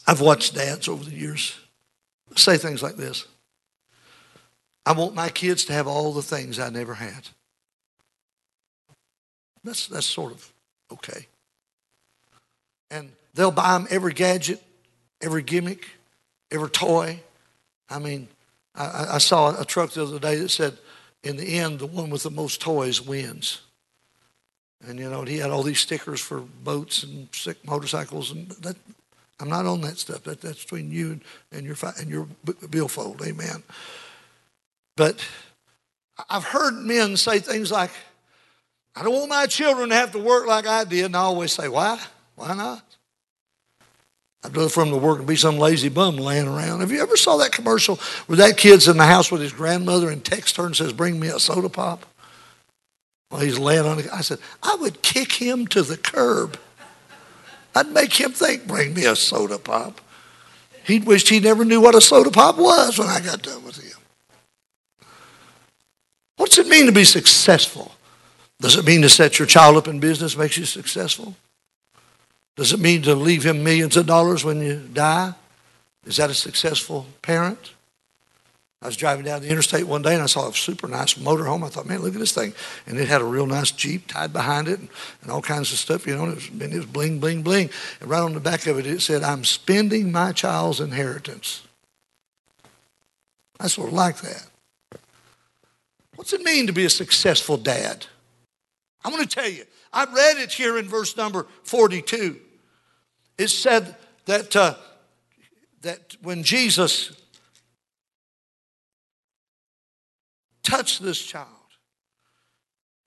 I've 0.06 0.22
watched 0.22 0.54
dads 0.54 0.88
over 0.88 1.04
the 1.04 1.16
years 1.16 1.58
say 2.36 2.58
things 2.58 2.84
like 2.84 2.96
this 2.96 3.26
I 4.86 4.92
want 4.92 5.16
my 5.16 5.30
kids 5.30 5.66
to 5.66 5.74
have 5.74 5.88
all 5.88 6.14
the 6.14 6.22
things 6.22 6.60
I 6.60 6.70
never 6.70 6.94
had. 6.94 7.30
That's, 9.64 9.88
that's 9.88 10.06
sort 10.06 10.32
of 10.32 10.54
okay. 10.94 11.26
And 12.92 13.10
they'll 13.34 13.50
buy 13.50 13.74
them 13.74 13.88
every 13.90 14.14
gadget, 14.14 14.62
every 15.22 15.42
gimmick, 15.42 15.88
every 16.52 16.70
toy. 16.70 17.22
I 17.90 17.98
mean, 17.98 18.28
I, 18.76 19.08
I 19.14 19.18
saw 19.18 19.60
a 19.60 19.66
truck 19.66 19.90
the 19.90 20.04
other 20.04 20.20
day 20.20 20.36
that 20.36 20.50
said, 20.50 20.78
in 21.24 21.38
the 21.38 21.58
end, 21.58 21.80
the 21.80 21.88
one 21.88 22.12
with 22.12 22.22
the 22.22 22.30
most 22.30 22.62
toys 22.62 23.02
wins. 23.02 23.62
And 24.88 25.00
you 25.00 25.10
know, 25.10 25.24
he 25.24 25.38
had 25.38 25.52
all 25.52 25.64
these 25.64 25.80
stickers 25.80 26.22
for 26.22 26.40
boats 26.40 27.04
and 27.04 27.28
sick 27.32 27.66
motorcycles, 27.66 28.32
and 28.32 28.50
that, 28.50 28.76
I'm 29.40 29.50
not 29.50 29.66
on 29.66 29.82
that 29.82 29.98
stuff. 29.98 30.24
That, 30.24 30.42
that's 30.42 30.64
between 30.64 30.92
you 30.92 31.12
and, 31.12 31.22
and 31.52 31.66
your 31.66 31.76
and 32.00 32.10
your 32.10 32.28
billfold, 32.70 33.22
amen. 33.22 33.64
But 34.96 35.26
I've 36.30 36.44
heard 36.44 36.74
men 36.76 37.18
say 37.18 37.40
things 37.40 37.72
like, 37.72 37.92
"I 38.96 39.04
don't 39.04 39.14
want 39.14 39.30
my 39.30 39.48
children 39.48 39.90
to 39.90 39.96
have 39.96 40.12
to 40.12 40.20
work 40.20 40.46
like 40.46 40.68
I 40.68 40.84
did," 40.84 41.06
and 41.06 41.16
I 41.16 41.22
always 41.22 41.52
say, 41.52 41.68
"Why? 41.68 42.00
Why 42.36 42.54
not?" 42.54 42.84
I'd 44.44 44.56
rather 44.56 44.70
for 44.70 44.84
him 44.84 44.92
to 44.92 44.98
work 44.98 45.18
and 45.18 45.28
be 45.28 45.36
some 45.36 45.58
lazy 45.58 45.90
bum 45.90 46.18
laying 46.18 46.48
around. 46.48 46.82
Have 46.82 46.92
you 46.92 47.02
ever 47.02 47.18
saw 47.18 47.38
that 47.38 47.52
commercial 47.52 47.96
where 48.28 48.38
that 48.38 48.58
kid's 48.58 48.88
in 48.88 48.98
the 48.98 49.06
house 49.06 49.32
with 49.32 49.42
his 49.42 49.52
grandmother 49.52 50.12
and 50.12 50.24
texts 50.24 50.58
her 50.58 50.68
and 50.68 50.76
says, 50.76 50.94
"Bring 50.94 51.20
me 51.20 51.30
a 51.30 51.40
soda 51.40 51.70
pop"? 51.70 52.06
While 53.30 53.42
he's 53.42 53.60
laying 53.60 53.86
on 53.86 54.00
it, 54.00 54.08
I 54.14 54.22
said, 54.22 54.40
I 54.62 54.76
would 54.76 55.02
kick 55.02 55.34
him 55.34 55.68
to 55.68 55.82
the 55.82 55.98
curb. 55.98 56.60
I'd 57.74 57.92
make 57.92 58.14
him 58.14 58.32
think, 58.32 58.68
bring 58.68 58.94
me 58.94 59.06
a 59.06 59.16
soda 59.16 59.58
pop. 59.58 60.00
He 60.86 61.00
wished 61.00 61.30
he 61.30 61.40
never 61.40 61.66
knew 61.66 61.82
what 61.82 61.96
a 61.96 62.02
soda 62.02 62.32
pop 62.32 62.58
was 62.58 62.98
when 62.98 63.08
I 63.08 63.20
got 63.20 63.42
done 63.42 63.64
with 63.66 63.84
him. 63.84 64.00
What's 66.38 66.58
it 66.58 66.68
mean 66.68 66.86
to 66.86 66.92
be 66.92 67.04
successful? 67.04 67.92
Does 68.60 68.78
it 68.78 68.86
mean 68.86 69.02
to 69.02 69.10
set 69.10 69.40
your 69.40 69.48
child 69.48 69.78
up 69.78 69.88
in 69.88 70.00
business 70.00 70.38
makes 70.38 70.58
you 70.58 70.66
successful? 70.66 71.36
Does 72.56 72.72
it 72.72 72.80
mean 72.80 73.02
to 73.02 73.16
leave 73.16 73.46
him 73.46 73.64
millions 73.64 73.98
of 73.98 74.06
dollars 74.06 74.46
when 74.46 74.62
you 74.62 74.80
die? 74.94 75.34
Is 76.06 76.18
that 76.18 76.30
a 76.30 76.34
successful 76.34 77.08
parent? 77.22 77.75
I 78.82 78.88
was 78.88 78.98
driving 78.98 79.26
down 79.26 79.42
the 79.42 79.50
interstate 79.50 79.88
one 79.88 80.02
day 80.02 80.14
and 80.14 80.22
I 80.22 80.28
saw 80.28 80.50
a 80.50 80.54
super 80.54 80.88
nice 80.88 81.16
motorhome. 81.16 81.66
I 81.66 81.70
thought, 81.70 81.88
man, 81.88 82.02
look 82.02 82.14
at 82.14 82.20
this 82.20 82.34
thing. 82.34 82.54
And 82.86 83.00
it 83.00 83.08
had 83.08 83.22
a 83.22 83.26
real 83.26 83.48
nice 83.48 83.72
Jeep 83.72 84.08
tied 84.08 84.34
behind 84.34 84.68
it 84.68 84.80
and, 84.80 84.90
and 85.22 85.32
all 85.32 85.42
kinds 85.42 85.72
of 85.72 85.80
stuff, 85.80 86.06
you 86.06 86.16
know, 86.16 86.24
and 86.24 86.34
it, 86.34 86.36
was, 86.36 86.50
and 86.50 86.74
it 86.74 86.78
was 86.78 86.86
bling, 86.86 87.20
bling, 87.20 87.42
bling. 87.42 87.70
And 88.00 88.10
right 88.10 88.20
on 88.20 88.34
the 88.34 88.40
back 88.40 88.68
of 88.68 88.78
it, 88.78 88.86
it 88.86 89.02
said, 89.02 89.24
I'm 89.24 89.44
spending 89.44 90.12
my 90.12 90.34
child's 90.34 90.80
inheritance. 90.80 91.66
I 93.60 93.68
sort 93.68 93.88
of 93.88 93.94
like 93.94 94.18
that. 94.22 94.48
What's 96.16 96.34
it 96.34 96.42
mean 96.42 96.68
to 96.68 96.74
be 96.74 96.86
a 96.86 96.90
successful 96.90 97.58
dad? 97.58 98.06
I'm 99.04 99.12
going 99.12 99.24
to 99.24 99.30
tell 99.30 99.50
you. 99.50 99.64
I 99.94 100.06
read 100.06 100.38
it 100.38 100.52
here 100.52 100.78
in 100.78 100.88
verse 100.88 101.16
number 101.16 101.48
42. 101.64 102.40
It 103.38 103.48
said 103.50 103.96
that, 104.26 104.56
uh, 104.56 104.76
that 105.82 106.18
when 106.22 106.44
Jesus 106.44 107.12
touch 110.66 111.00
this 111.00 111.22
child. 111.22 111.48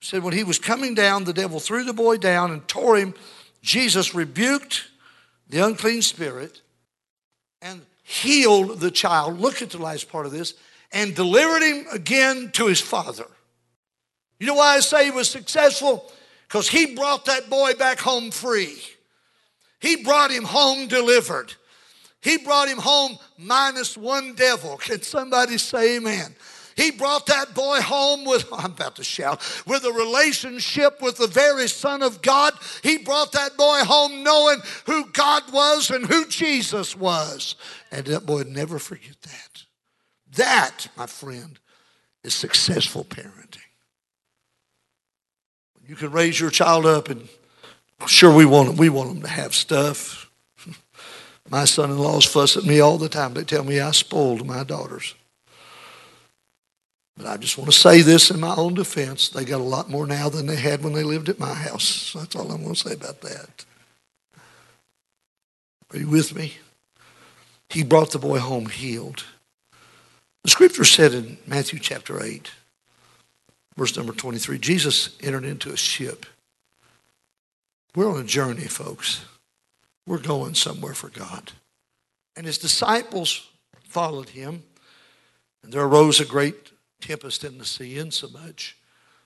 said 0.01 0.23
when 0.23 0.33
he 0.33 0.43
was 0.43 0.57
coming 0.57 0.95
down, 0.95 1.25
the 1.25 1.33
devil 1.33 1.59
threw 1.59 1.83
the 1.83 1.93
boy 1.93 2.17
down 2.17 2.51
and 2.51 2.67
tore 2.67 2.97
him. 2.97 3.13
Jesus 3.61 4.15
rebuked 4.15 4.87
the 5.49 5.63
unclean 5.63 6.01
spirit 6.01 6.61
and 7.61 7.81
healed 8.03 8.79
the 8.79 8.91
child. 8.91 9.39
Look 9.39 9.61
at 9.61 9.71
the 9.71 9.77
last 9.77 10.09
part 10.09 10.25
of 10.25 10.31
this 10.31 10.53
and 10.91 11.15
delivered 11.15 11.61
him 11.61 11.85
again 11.91 12.51
to 12.53 12.67
his 12.67 12.81
father. 12.81 13.25
You 14.39 14.47
know 14.47 14.55
why 14.55 14.75
I 14.75 14.79
say 14.79 15.05
he 15.05 15.11
was 15.11 15.29
successful? 15.29 16.09
Because 16.47 16.69
he 16.69 16.95
brought 16.95 17.25
that 17.25 17.49
boy 17.49 17.73
back 17.73 17.99
home 17.99 18.31
free. 18.31 18.81
He 19.81 19.97
brought 20.03 20.31
him 20.31 20.43
home 20.43 20.87
delivered. 20.87 21.53
He 22.21 22.37
brought 22.37 22.67
him 22.67 22.79
home 22.79 23.17
minus 23.37 23.95
one 23.97 24.33
devil. 24.33 24.77
Can 24.77 25.01
somebody 25.01 25.57
say 25.57 25.97
amen? 25.97 26.35
He 26.79 26.91
brought 26.91 27.25
that 27.25 27.53
boy 27.53 27.81
home 27.81 28.23
with, 28.23 28.47
I'm 28.53 28.71
about 28.71 28.95
to 28.95 29.03
shout, 29.03 29.41
with 29.67 29.83
a 29.83 29.91
relationship 29.91 31.01
with 31.01 31.17
the 31.17 31.27
very 31.27 31.67
Son 31.67 32.01
of 32.01 32.21
God. 32.21 32.53
He 32.81 32.97
brought 32.97 33.33
that 33.33 33.57
boy 33.57 33.79
home 33.83 34.23
knowing 34.23 34.61
who 34.85 35.11
God 35.11 35.51
was 35.51 35.89
and 35.89 36.05
who 36.05 36.25
Jesus 36.27 36.95
was. 36.95 37.55
And 37.91 38.05
that 38.05 38.25
boy 38.25 38.43
never 38.43 38.79
forget 38.79 39.21
that. 39.23 39.63
That, 40.37 40.87
my 40.95 41.05
friend, 41.05 41.59
is 42.23 42.33
successful 42.33 43.03
parenting. 43.03 43.57
You 45.85 45.97
can 45.97 46.11
raise 46.11 46.39
your 46.39 46.49
child 46.49 46.85
up 46.85 47.09
and 47.09 47.27
sure 48.05 48.33
we 48.33 48.45
want 48.45 48.69
them, 48.69 48.77
we 48.77 48.87
want 48.87 49.09
them 49.09 49.21
to 49.23 49.27
have 49.27 49.53
stuff. 49.53 50.31
My 51.49 51.65
son 51.65 51.89
in 51.89 51.97
laws 51.97 52.23
fuss 52.23 52.55
at 52.55 52.63
me 52.63 52.79
all 52.79 52.97
the 52.97 53.09
time. 53.09 53.33
They 53.33 53.43
tell 53.43 53.65
me 53.65 53.81
I 53.81 53.91
spoiled 53.91 54.45
my 54.45 54.63
daughters. 54.63 55.15
But 57.19 57.27
I 57.27 57.35
just 57.35 57.57
want 57.57 57.69
to 57.69 57.77
say 57.77 58.01
this 58.01 58.31
in 58.31 58.39
my 58.39 58.55
own 58.55 58.75
defense. 58.75 59.27
They 59.27 59.43
got 59.43 59.59
a 59.59 59.63
lot 59.63 59.89
more 59.89 60.07
now 60.07 60.29
than 60.29 60.45
they 60.45 60.55
had 60.55 60.81
when 60.81 60.93
they 60.93 61.03
lived 61.03 61.27
at 61.27 61.37
my 61.37 61.53
house. 61.53 61.83
So 61.83 62.19
that's 62.19 62.33
all 62.33 62.49
I'm 62.49 62.63
going 62.63 62.73
to 62.73 62.79
say 62.79 62.93
about 62.93 63.19
that. 63.21 63.65
Are 65.91 65.99
you 65.99 66.07
with 66.07 66.33
me? 66.33 66.53
He 67.69 67.83
brought 67.83 68.11
the 68.11 68.19
boy 68.19 68.39
home 68.39 68.67
healed. 68.67 69.25
The 70.45 70.49
scripture 70.49 70.85
said 70.85 71.13
in 71.13 71.37
Matthew 71.45 71.79
chapter 71.79 72.23
8, 72.23 72.51
verse 73.75 73.97
number 73.97 74.13
23, 74.13 74.57
Jesus 74.57 75.17
entered 75.21 75.43
into 75.43 75.73
a 75.73 75.77
ship. 75.77 76.25
We're 77.95 78.09
on 78.09 78.21
a 78.21 78.23
journey, 78.23 78.63
folks. 78.63 79.25
We're 80.07 80.19
going 80.19 80.55
somewhere 80.55 80.93
for 80.93 81.09
God. 81.09 81.51
And 82.37 82.45
his 82.45 82.57
disciples 82.57 83.49
followed 83.83 84.29
him. 84.29 84.63
And 85.63 85.73
there 85.73 85.83
arose 85.83 86.21
a 86.21 86.25
great 86.25 86.69
tempest 87.01 87.43
in 87.43 87.57
the 87.57 87.65
sea, 87.65 87.97
insomuch 87.97 88.77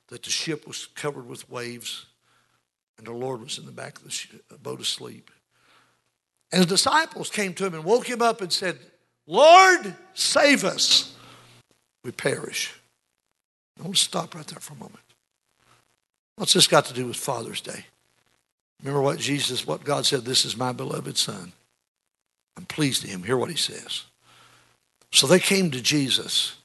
that 0.07 0.23
the 0.23 0.29
ship 0.29 0.67
was 0.67 0.87
covered 0.95 1.27
with 1.27 1.49
waves, 1.49 2.05
and 2.97 3.07
the 3.07 3.13
Lord 3.13 3.41
was 3.41 3.57
in 3.57 3.65
the 3.65 3.71
back 3.71 3.97
of 3.97 4.03
the 4.49 4.57
boat 4.57 4.79
asleep. 4.79 5.31
And 6.51 6.61
the 6.61 6.67
disciples 6.67 7.29
came 7.29 7.53
to 7.55 7.65
him 7.65 7.73
and 7.73 7.83
woke 7.83 8.07
him 8.07 8.21
up 8.21 8.41
and 8.41 8.53
said, 8.53 8.77
Lord, 9.25 9.95
save 10.13 10.63
us. 10.63 11.15
We 12.03 12.11
perish. 12.11 12.73
I 13.79 13.83
want 13.83 13.95
to 13.95 14.01
stop 14.01 14.35
right 14.35 14.45
there 14.45 14.59
for 14.59 14.73
a 14.73 14.77
moment. 14.77 14.99
What's 16.35 16.53
this 16.53 16.67
got 16.67 16.85
to 16.85 16.93
do 16.93 17.07
with 17.07 17.15
Father's 17.15 17.61
Day? 17.61 17.85
Remember 18.81 19.01
what 19.01 19.17
Jesus, 19.17 19.65
what 19.65 19.83
God 19.83 20.05
said, 20.05 20.25
this 20.25 20.45
is 20.45 20.57
my 20.57 20.73
beloved 20.73 21.17
Son. 21.17 21.53
I'm 22.57 22.65
pleased 22.65 23.01
to 23.01 23.07
him. 23.07 23.23
Hear 23.23 23.37
what 23.37 23.49
he 23.49 23.55
says. 23.55 24.03
So 25.11 25.25
they 25.25 25.39
came 25.39 25.71
to 25.71 25.81
Jesus 25.81 26.55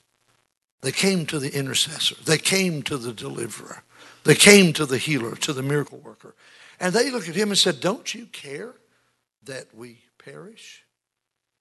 they 0.81 0.93
came 0.93 1.27
to 1.27 1.39
the 1.39 1.55
intercessor. 1.55 2.15
They 2.25 2.39
came 2.39 2.83
to 2.85 2.97
the 2.97 3.13
deliverer. 3.13 3.83
They 4.25 4.35
came 4.35 4.73
to 4.75 4.87
the 4.87 4.99
healer, 4.99 5.35
to 5.37 5.53
the 5.53 5.63
miracle 5.63 5.99
worker. 5.99 6.35
And 6.81 6.93
they 6.93 7.11
looked 7.11 7.29
at 7.29 7.35
him 7.35 7.49
and 7.49 7.59
said, 7.59 7.81
Don't 7.81 8.15
you 8.15 8.27
care 8.27 8.75
that 9.45 9.75
we 9.75 9.99
perish? 10.23 10.85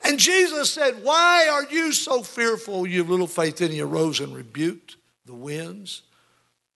And 0.04 0.20
Jesus 0.20 0.72
said, 0.72 1.04
Why 1.04 1.48
are 1.50 1.64
you 1.64 1.92
so 1.92 2.22
fearful, 2.22 2.86
you 2.86 3.04
little 3.04 3.28
faith? 3.28 3.58
Then 3.58 3.72
he 3.72 3.82
arose 3.82 4.20
and 4.20 4.36
rebuked 4.36 4.98
the 5.26 5.34
winds 5.34 6.04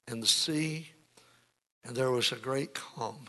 and 0.07 0.21
the 0.21 0.27
sea, 0.27 0.89
and 1.85 1.95
there 1.95 2.11
was 2.11 2.31
a 2.31 2.35
great 2.35 2.73
calm. 2.73 3.27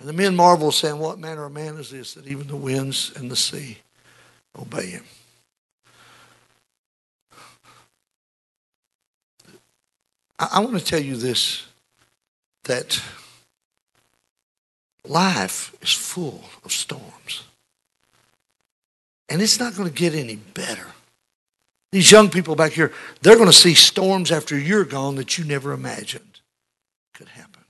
And 0.00 0.08
the 0.08 0.12
men 0.12 0.34
marveled, 0.34 0.74
saying, 0.74 0.98
What 0.98 1.18
manner 1.18 1.44
of 1.44 1.52
man 1.52 1.76
is 1.76 1.90
this 1.90 2.14
that 2.14 2.26
even 2.26 2.48
the 2.48 2.56
winds 2.56 3.12
and 3.14 3.30
the 3.30 3.36
sea 3.36 3.78
obey 4.58 4.86
him? 4.86 5.04
I, 10.40 10.48
I 10.54 10.60
want 10.60 10.76
to 10.78 10.84
tell 10.84 11.00
you 11.00 11.16
this 11.16 11.66
that 12.64 13.00
life 15.06 15.74
is 15.80 15.92
full 15.92 16.44
of 16.64 16.72
storms. 16.72 17.44
And 19.28 19.40
it's 19.40 19.60
not 19.60 19.76
going 19.76 19.88
to 19.88 19.94
get 19.94 20.14
any 20.14 20.36
better. 20.36 20.86
These 21.92 22.10
young 22.10 22.30
people 22.30 22.56
back 22.56 22.72
here, 22.72 22.92
they're 23.22 23.36
going 23.36 23.48
to 23.48 23.52
see 23.52 23.74
storms 23.74 24.30
after 24.30 24.58
you're 24.58 24.84
gone 24.84 25.14
that 25.16 25.38
you 25.38 25.44
never 25.44 25.72
imagined 25.72 26.40
could 27.14 27.28
happen. 27.28 27.62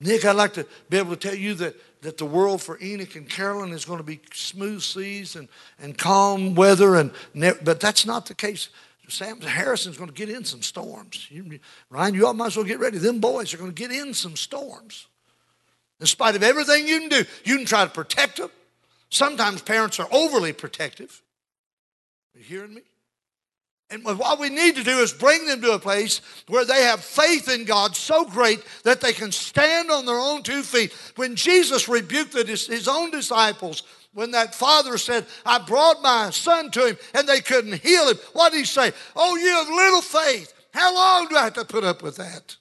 Nick, 0.00 0.24
I'd 0.24 0.36
like 0.36 0.54
to 0.54 0.66
be 0.90 0.98
able 0.98 1.16
to 1.16 1.28
tell 1.28 1.36
you 1.36 1.54
that, 1.54 1.74
that 2.02 2.18
the 2.18 2.26
world 2.26 2.60
for 2.60 2.78
Enoch 2.82 3.16
and 3.16 3.28
Carolyn 3.28 3.72
is 3.72 3.84
going 3.84 3.98
to 3.98 4.04
be 4.04 4.20
smooth 4.32 4.82
seas 4.82 5.36
and, 5.36 5.48
and 5.80 5.96
calm 5.96 6.54
weather, 6.54 6.96
and 6.96 7.10
but 7.62 7.80
that's 7.80 8.04
not 8.04 8.26
the 8.26 8.34
case 8.34 8.68
Sam 9.08 9.40
Harrison's 9.40 9.96
going 9.96 10.10
to 10.10 10.14
get 10.14 10.30
in 10.30 10.44
some 10.44 10.62
storms. 10.62 11.26
You, 11.30 11.58
Ryan, 11.90 12.14
you 12.14 12.26
all 12.26 12.34
might 12.34 12.48
as 12.48 12.56
well 12.56 12.64
get 12.64 12.80
ready. 12.80 12.98
Them 12.98 13.20
boys 13.20 13.52
are 13.52 13.58
going 13.58 13.72
to 13.72 13.74
get 13.74 13.92
in 13.92 14.14
some 14.14 14.36
storms. 14.36 15.06
In 16.00 16.06
spite 16.06 16.36
of 16.36 16.42
everything 16.42 16.86
you 16.86 17.00
can 17.00 17.08
do, 17.08 17.24
you 17.44 17.56
can 17.56 17.66
try 17.66 17.84
to 17.84 17.90
protect 17.90 18.38
them. 18.38 18.50
Sometimes 19.10 19.62
parents 19.62 20.00
are 20.00 20.08
overly 20.10 20.52
protective. 20.52 21.22
Are 22.34 22.38
you 22.38 22.44
hearing 22.44 22.74
me? 22.74 22.82
And 23.90 24.02
what 24.04 24.40
we 24.40 24.48
need 24.48 24.76
to 24.76 24.82
do 24.82 24.98
is 24.98 25.12
bring 25.12 25.46
them 25.46 25.60
to 25.60 25.72
a 25.72 25.78
place 25.78 26.20
where 26.48 26.64
they 26.64 26.82
have 26.82 27.00
faith 27.00 27.48
in 27.48 27.64
God 27.64 27.94
so 27.94 28.24
great 28.24 28.64
that 28.82 29.00
they 29.00 29.12
can 29.12 29.30
stand 29.30 29.90
on 29.90 30.06
their 30.06 30.18
own 30.18 30.42
two 30.42 30.62
feet. 30.62 30.92
When 31.16 31.36
Jesus 31.36 31.88
rebuked 31.88 32.34
his 32.34 32.88
own 32.88 33.10
disciples 33.10 33.82
when 34.14 34.30
that 34.30 34.54
father 34.54 34.96
said, 34.96 35.26
I 35.44 35.58
brought 35.58 36.00
my 36.00 36.30
son 36.30 36.70
to 36.70 36.86
him 36.86 36.96
and 37.14 37.28
they 37.28 37.40
couldn't 37.40 37.82
heal 37.82 38.08
him, 38.08 38.16
what 38.32 38.52
did 38.52 38.58
he 38.58 38.64
say? 38.64 38.92
Oh, 39.14 39.36
you 39.36 39.48
have 39.48 39.68
little 39.68 40.00
faith. 40.00 40.54
How 40.72 40.94
long 40.94 41.28
do 41.28 41.36
I 41.36 41.44
have 41.44 41.54
to 41.54 41.64
put 41.64 41.84
up 41.84 42.02
with 42.02 42.16
that? 42.16 42.56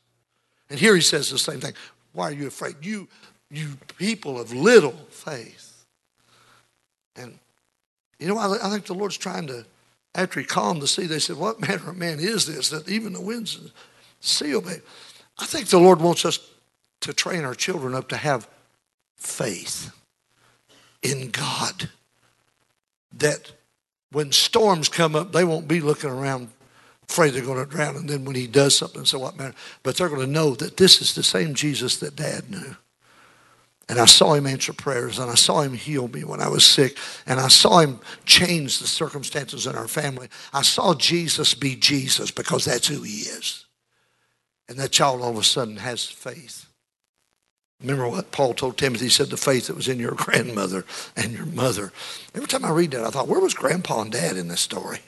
And 0.70 0.80
here 0.80 0.96
he 0.96 1.02
says 1.02 1.30
the 1.30 1.38
same 1.38 1.60
thing. 1.60 1.74
Why 2.12 2.26
are 2.26 2.34
you 2.34 2.48
afraid? 2.48 2.76
You, 2.82 3.08
you 3.50 3.78
people 3.98 4.39
of 4.39 4.54
little 4.54 4.98
faith. 5.10 5.86
And 7.16 7.38
you 8.20 8.28
know, 8.28 8.38
I, 8.38 8.68
I 8.68 8.70
think 8.70 8.86
the 8.86 8.94
Lord's 8.94 9.18
trying 9.18 9.48
to, 9.48 9.66
after 10.16 10.39
he 10.39 10.46
calmed 10.46 10.82
the 10.82 10.88
sea, 10.88 11.06
they 11.06 11.20
said, 11.20 11.38
What 11.38 11.60
manner 11.62 11.89
of 11.89 11.98
man 11.98 12.20
is 12.20 12.46
this 12.46 12.70
that 12.70 12.89
even 12.89 13.13
the 13.13 13.22
winds 13.22 13.56
and 13.56 13.68
the 13.68 13.72
sea 14.22 14.56
obey? 14.56 14.82
I 15.38 15.46
think 15.46 15.68
the 15.68 15.80
Lord 15.80 16.02
wants 16.02 16.26
us 16.26 16.39
to 17.02 17.13
train 17.13 17.44
our 17.44 17.56
children 17.56 17.94
up 17.94 18.10
to 18.10 18.18
have 18.18 18.48
faith 19.18 19.92
in 21.04 21.30
God. 21.30 21.89
That 23.18 23.52
when 24.12 24.32
storms 24.32 24.89
come 24.89 25.16
up, 25.16 25.32
they 25.32 25.44
won't 25.44 25.68
be 25.68 25.82
looking 25.82 26.10
around 26.10 26.50
afraid 27.10 27.34
they're 27.34 27.44
going 27.44 27.63
to 27.63 27.70
drown. 27.70 27.96
And 27.96 28.10
then 28.10 28.26
when 28.26 28.36
he 28.36 28.48
does 28.48 28.78
something, 28.78 29.06
so 29.06 29.20
what 29.20 29.38
matter? 29.38 29.54
But 29.84 29.98
they're 29.98 30.10
going 30.10 30.22
to 30.22 30.28
know 30.28 30.56
that 30.56 30.78
this 30.78 31.02
is 31.02 31.13
the 31.13 31.24
same 31.24 31.54
Jesus 31.54 31.98
that 31.98 32.16
dad 32.16 32.50
knew. 32.50 32.76
And 33.89 34.00
I 34.00 34.06
saw 34.06 34.34
him 34.34 34.48
answer 34.48 34.72
prayers 34.72 35.20
and 35.20 35.30
I 35.30 35.36
saw 35.36 35.62
him 35.62 35.74
heal 35.74 36.08
me 36.08 36.24
when 36.24 36.39
I 36.39 36.48
was 36.48 36.66
sick 36.66 36.98
and 37.28 37.39
I 37.39 37.50
saw 37.50 37.80
him 37.80 38.00
change 38.26 38.80
the 38.80 38.88
circumstances 38.88 39.68
in 39.68 39.76
our 39.76 39.89
family. 39.89 40.30
I 40.54 40.62
saw 40.62 40.96
Jesus 40.96 41.54
be 41.54 41.76
Jesus 41.76 42.32
because 42.32 42.63
that's 42.63 42.88
who 42.88 43.02
he 43.04 43.22
is. 43.22 43.66
And 44.70 44.78
that 44.78 44.92
child 44.92 45.22
all 45.22 45.32
of 45.32 45.38
a 45.38 45.44
sudden 45.44 45.78
has 45.78 46.06
faith. 46.06 46.66
Remember 47.84 48.08
what 48.08 48.32
Paul 48.32 48.54
told 48.54 48.78
Timothy? 48.78 49.06
He 49.06 49.12
said, 49.12 49.30
the 49.30 49.38
faith 49.38 49.67
that 49.67 49.76
was 49.76 49.89
in 49.89 50.00
your 50.00 50.12
grandmother 50.15 50.86
and 51.15 51.34
your 51.34 51.46
mother. 51.46 51.91
Every 52.34 52.48
time 52.48 52.65
I 52.65 52.72
read 52.72 52.91
that, 52.91 53.04
I 53.06 53.10
thought, 53.10 53.28
where 53.28 53.41
was 53.41 53.54
grandpa 53.54 54.02
and 54.02 54.12
dad 54.12 54.38
in 54.38 54.48
this 54.48 54.62
story? 54.62 55.00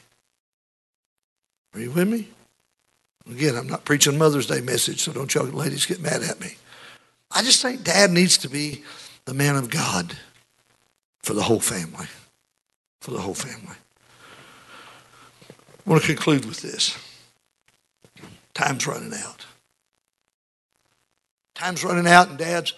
Are 1.73 1.79
you 1.79 1.91
with 1.91 2.07
me? 2.07 2.27
Again, 3.29 3.55
I'm 3.55 3.67
not 3.67 3.85
preaching 3.85 4.17
Mother's 4.17 4.45
Day 4.45 4.61
message, 4.61 5.01
so 5.01 5.11
don't 5.11 5.33
y'all 5.33 5.45
ladies 5.45 5.85
get 5.85 6.01
mad 6.01 6.21
at 6.21 6.39
me. 6.39 6.55
I 7.31 7.41
just 7.41 7.61
think 7.61 7.83
dad 7.83 8.11
needs 8.11 8.37
to 8.39 8.49
be 8.49 8.83
the 9.23 9.33
man 9.33 9.55
of 9.55 9.69
God 9.69 10.17
for 11.23 11.33
the 11.33 11.43
whole 11.43 11.59
family. 11.59 12.05
For 13.01 13.11
the 13.11 13.21
whole 13.21 13.33
family. 13.33 13.75
I 15.49 15.89
want 15.89 16.03
to 16.03 16.07
conclude 16.07 16.45
with 16.45 16.61
this. 16.61 16.97
Time's 18.53 18.85
running 18.85 19.13
out. 19.13 19.45
Time's 21.55 21.85
running 21.85 22.05
out, 22.05 22.27
and 22.27 22.37
dads, 22.37 22.73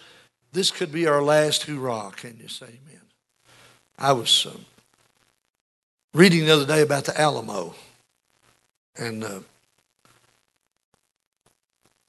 this 0.53 0.69
could 0.69 0.91
be 0.91 1.07
our 1.07 1.21
last 1.21 1.63
hoorah. 1.63 2.11
Can 2.15 2.37
you 2.39 2.47
say 2.47 2.67
amen? 2.67 3.01
I 3.97 4.11
was 4.11 4.45
um, 4.45 4.65
reading 6.13 6.45
the 6.45 6.53
other 6.53 6.65
day 6.65 6.81
about 6.81 7.05
the 7.05 7.19
Alamo, 7.19 7.73
and 8.95 9.23
uh, 9.23 9.39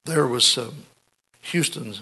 there 0.04 0.26
was 0.26 0.58
um, 0.58 0.84
Houston 1.40 1.94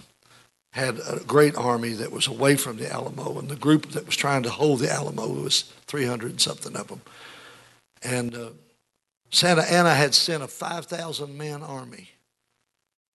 had 0.72 0.98
a 1.09 1.20
great 1.24 1.57
army 1.57 1.92
that 1.92 2.11
was 2.11 2.26
away 2.26 2.57
from 2.57 2.76
the 2.76 2.92
Alamo, 2.92 3.38
and 3.38 3.48
the 3.48 3.57
group 3.57 3.92
that 3.92 4.05
was 4.05 4.16
trying 4.16 4.42
to 4.42 4.50
hold 4.50 4.81
the 4.81 4.92
Alamo 4.92 5.29
was 5.29 5.62
300 5.87 6.33
and 6.33 6.40
something 6.40 6.76
of 6.76 6.88
them. 6.88 7.00
And 8.02 8.35
uh, 8.35 8.48
Santa 9.31 9.62
Anna 9.62 9.94
had 9.94 10.12
sent 10.12 10.42
a 10.42 10.48
5,000 10.48 11.38
man 11.38 11.62
army 11.62 12.11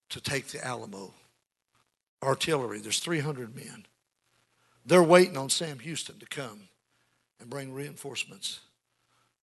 to 0.09 0.21
take 0.21 0.47
the 0.47 0.65
Alamo 0.65 1.13
artillery. 2.23 2.79
There's 2.79 2.99
300 2.99 3.55
men. 3.55 3.85
They're 4.85 5.03
waiting 5.03 5.37
on 5.37 5.49
Sam 5.49 5.79
Houston 5.79 6.19
to 6.19 6.25
come 6.25 6.69
and 7.39 7.49
bring 7.49 7.73
reinforcements, 7.73 8.61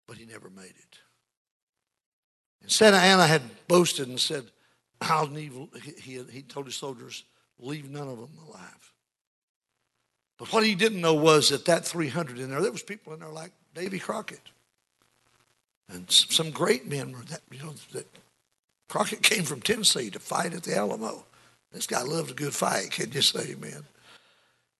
but 0.06 0.16
he 0.16 0.24
never 0.24 0.50
made 0.50 0.64
it. 0.64 0.98
And 2.62 2.70
Santa 2.70 2.96
Anna 2.96 3.26
had 3.26 3.42
boasted 3.68 4.08
and 4.08 4.20
said, 4.20 4.44
I'll 5.00 5.26
leave, 5.26 5.56
he, 6.02 6.20
he 6.30 6.42
told 6.42 6.66
his 6.66 6.74
soldiers, 6.74 7.24
leave 7.60 7.88
none 7.88 8.08
of 8.08 8.18
them 8.18 8.30
alive. 8.48 8.92
But 10.38 10.52
what 10.52 10.64
he 10.64 10.74
didn't 10.74 11.00
know 11.00 11.14
was 11.14 11.50
that 11.50 11.64
that 11.66 11.84
300 11.84 12.38
in 12.38 12.50
there, 12.50 12.60
there 12.60 12.72
was 12.72 12.82
people 12.82 13.12
in 13.12 13.20
there 13.20 13.28
like 13.28 13.52
Davy 13.74 13.98
Crockett. 13.98 14.40
And 15.88 16.10
some 16.10 16.50
great 16.50 16.86
men 16.86 17.12
were 17.12 17.24
that, 17.24 17.40
you 17.50 17.58
know, 17.60 17.74
that 17.92 18.06
Crockett 18.88 19.22
came 19.22 19.44
from 19.44 19.60
Tennessee 19.60 20.10
to 20.10 20.18
fight 20.18 20.52
at 20.52 20.62
the 20.62 20.76
Alamo. 20.76 21.24
This 21.72 21.86
guy 21.86 22.02
loved 22.02 22.30
a 22.30 22.34
good 22.34 22.54
fight. 22.54 22.90
Can 22.90 23.12
you 23.12 23.22
say 23.22 23.52
amen? 23.52 23.84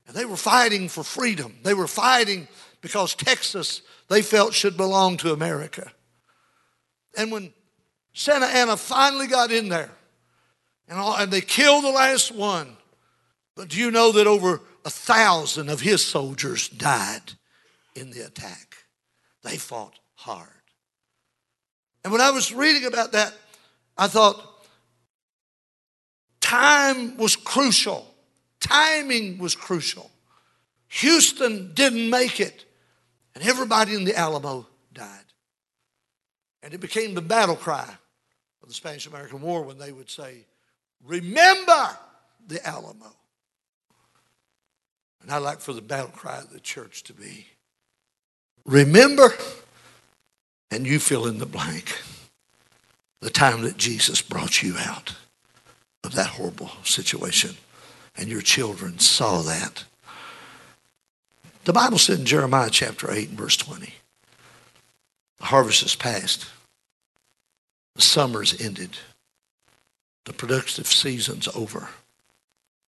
And 0.07 0.16
they 0.16 0.24
were 0.24 0.36
fighting 0.36 0.89
for 0.89 1.05
freedom. 1.05 1.59
They 1.62 1.74
were 1.74 1.86
fighting 1.86 2.49
because 2.80 3.14
Texas, 3.14 3.82
they 4.09 4.22
felt, 4.22 4.55
should 4.55 4.76
belong 4.76 5.18
to 5.18 5.32
America. 5.32 5.93
And 7.16 7.30
when 7.30 7.53
Santa 8.14 8.47
Anna 8.47 8.76
finally 8.76 9.26
got 9.26 9.53
in 9.53 9.68
there, 9.68 9.91
and, 10.89 10.99
all, 10.99 11.14
and 11.16 11.30
they 11.30 11.43
killed 11.43 11.84
the 11.84 11.91
last 11.91 12.32
one, 12.32 12.76
but 13.55 13.68
do 13.68 13.78
you 13.78 13.91
know 13.91 14.12
that 14.12 14.26
over 14.26 14.62
a 14.84 14.91
thousand 14.91 15.68
of 15.68 15.80
his 15.80 16.05
soldiers 16.05 16.68
died 16.68 17.34
in 17.95 18.11
the 18.11 18.20
attack? 18.20 18.76
They 19.43 19.57
fought 19.57 19.99
hard. 20.14 20.49
And 22.03 22.12
when 22.12 22.22
I 22.22 22.30
was 22.30 22.53
reading 22.53 22.86
about 22.86 23.12
that, 23.12 23.34
I 23.99 24.07
thought 24.07 24.57
time 26.49 27.16
was 27.18 27.36
crucial. 27.36 28.07
Timing 28.59 29.38
was 29.38 29.55
crucial. 29.55 30.11
Houston 30.88 31.74
didn't 31.74 32.09
make 32.09 32.40
it, 32.40 32.64
and 33.34 33.44
everybody 33.44 33.94
in 33.94 34.05
the 34.05 34.16
Alamo 34.16 34.66
died. 34.94 35.24
And 36.62 36.72
it 36.72 36.80
became 36.80 37.14
the 37.14 37.20
battle 37.20 37.55
cry 37.55 37.88
of 38.62 38.68
the 38.68 38.74
Spanish 38.74 39.07
American 39.07 39.42
War 39.42 39.62
when 39.62 39.78
they 39.78 39.92
would 39.92 40.09
say, 40.09 40.46
Remember 41.05 41.90
the 42.46 42.66
Alamo. 42.66 43.14
And 45.22 45.30
I'd 45.30 45.38
like 45.38 45.61
for 45.61 45.74
the 45.74 45.82
battle 45.82 46.11
cry 46.11 46.38
of 46.38 46.51
the 46.51 46.61
church 46.61 47.03
to 47.05 47.12
be, 47.12 47.46
Remember, 48.64 49.34
and 50.70 50.86
you 50.86 50.99
fill 50.99 51.26
in 51.26 51.38
the 51.38 51.46
blank, 51.46 52.01
the 53.20 53.30
time 53.30 53.61
that 53.62 53.76
Jesus 53.76 54.22
brought 54.22 54.62
you 54.62 54.76
out 54.78 55.14
of 56.05 56.14
that 56.14 56.26
horrible 56.26 56.70
situation. 56.84 57.57
And 58.16 58.28
your 58.28 58.40
children 58.40 58.99
saw 58.99 59.42
that. 59.42 59.84
The 61.64 61.72
Bible 61.72 61.99
said 61.99 62.20
in 62.20 62.26
Jeremiah 62.26 62.70
chapter 62.70 63.12
8 63.12 63.28
and 63.28 63.38
verse 63.38 63.57
20, 63.57 63.94
the 65.38 65.44
harvest 65.44 65.84
is 65.84 65.94
past. 65.94 66.46
The 67.94 68.03
summer's 68.03 68.61
ended. 68.61 68.96
The 70.24 70.32
productive 70.32 70.86
season's 70.86 71.49
over. 71.49 71.88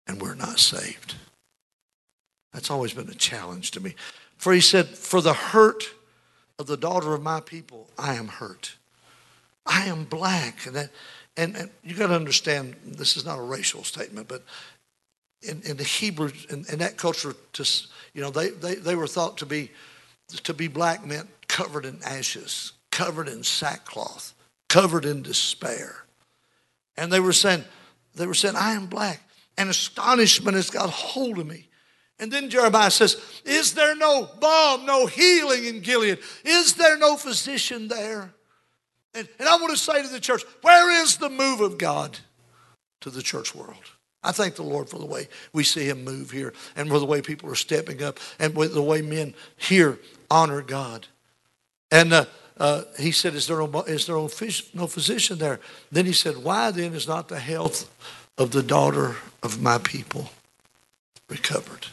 And 0.06 0.20
we're 0.20 0.34
not 0.34 0.58
saved. 0.58 1.14
That's 2.52 2.70
always 2.70 2.92
been 2.92 3.08
a 3.08 3.14
challenge 3.14 3.70
to 3.72 3.80
me. 3.80 3.94
For 4.36 4.52
he 4.52 4.60
said, 4.60 4.88
For 4.88 5.20
the 5.20 5.32
hurt 5.32 5.84
of 6.58 6.66
the 6.66 6.76
daughter 6.76 7.14
of 7.14 7.22
my 7.22 7.40
people, 7.40 7.88
I 7.98 8.14
am 8.14 8.28
hurt. 8.28 8.76
I 9.66 9.86
am 9.86 10.04
black. 10.04 10.66
And, 10.66 10.76
that, 10.76 10.90
and, 11.36 11.56
and 11.56 11.70
you 11.82 11.94
got 11.94 12.08
to 12.08 12.14
understand, 12.14 12.76
this 12.84 13.16
is 13.16 13.24
not 13.24 13.38
a 13.38 13.42
racial 13.42 13.82
statement, 13.84 14.28
but 14.28 14.42
in, 15.42 15.62
in 15.62 15.76
the 15.76 15.84
Hebrew, 15.84 16.30
in, 16.48 16.64
in, 16.70 16.78
that 16.78 16.96
culture, 16.96 17.34
to, 17.54 17.82
you 18.12 18.22
know, 18.22 18.30
they, 18.30 18.50
they, 18.50 18.76
they 18.76 18.94
were 18.94 19.06
thought 19.06 19.38
to 19.38 19.46
be, 19.46 19.70
to 20.28 20.54
be 20.54 20.68
black 20.68 21.04
meant 21.04 21.28
covered 21.48 21.84
in 21.84 21.98
ashes, 22.04 22.72
covered 22.90 23.28
in 23.28 23.42
sackcloth, 23.42 24.34
covered 24.68 25.04
in 25.04 25.22
despair. 25.22 26.04
And 26.96 27.12
they 27.12 27.20
were 27.20 27.32
saying, 27.32 27.64
they 28.14 28.26
were 28.26 28.34
saying, 28.34 28.56
I 28.56 28.72
am 28.72 28.86
black. 28.86 29.20
And 29.58 29.68
astonishment 29.68 30.56
has 30.56 30.70
got 30.70 30.90
hold 30.90 31.38
of 31.38 31.46
me. 31.46 31.68
And 32.18 32.30
then 32.30 32.48
Jeremiah 32.48 32.90
says, 32.90 33.20
Is 33.44 33.74
there 33.74 33.96
no 33.96 34.28
balm, 34.40 34.86
no 34.86 35.06
healing 35.06 35.64
in 35.64 35.80
Gilead? 35.80 36.18
Is 36.44 36.74
there 36.74 36.96
no 36.96 37.16
physician 37.16 37.88
there? 37.88 38.32
And, 39.14 39.28
and 39.38 39.48
I 39.48 39.56
want 39.56 39.70
to 39.70 39.78
say 39.78 40.02
to 40.02 40.08
the 40.08 40.20
church, 40.20 40.42
where 40.62 41.02
is 41.02 41.16
the 41.16 41.30
move 41.30 41.60
of 41.60 41.78
God 41.78 42.18
to 43.00 43.10
the 43.10 43.22
church 43.22 43.54
world? 43.54 43.76
I 44.22 44.32
thank 44.32 44.56
the 44.56 44.62
Lord 44.62 44.88
for 44.88 44.98
the 44.98 45.06
way 45.06 45.28
we 45.52 45.64
see 45.64 45.84
Him 45.84 46.02
move 46.04 46.30
here 46.30 46.52
and 46.76 46.88
for 46.88 46.98
the 46.98 47.04
way 47.04 47.20
people 47.20 47.50
are 47.50 47.54
stepping 47.54 48.02
up 48.02 48.18
and 48.38 48.56
with 48.56 48.74
the 48.74 48.82
way 48.82 49.02
men 49.02 49.34
here 49.56 49.98
honor 50.30 50.62
God. 50.62 51.06
And 51.90 52.12
uh, 52.12 52.24
uh, 52.56 52.82
he 52.98 53.12
said, 53.12 53.34
is 53.34 53.46
there, 53.46 53.58
no, 53.58 53.82
is 53.82 54.06
there 54.06 54.16
no, 54.16 54.30
no 54.74 54.86
physician 54.86 55.38
there? 55.38 55.60
Then 55.92 56.06
he 56.06 56.12
said, 56.12 56.38
Why 56.38 56.70
then 56.70 56.94
is 56.94 57.06
not 57.06 57.28
the 57.28 57.38
health 57.38 57.90
of 58.38 58.50
the 58.50 58.62
daughter 58.62 59.16
of 59.42 59.60
my 59.60 59.78
people 59.78 60.30
recovered? 61.28 61.86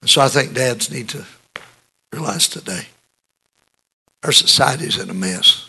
And 0.00 0.08
so 0.08 0.22
I 0.22 0.28
think 0.28 0.54
dads 0.54 0.90
need 0.90 1.10
to 1.10 1.26
realize 2.12 2.48
today 2.48 2.86
our 4.22 4.32
society 4.32 4.86
is 4.86 4.98
in 4.98 5.10
a 5.10 5.14
mess. 5.14 5.68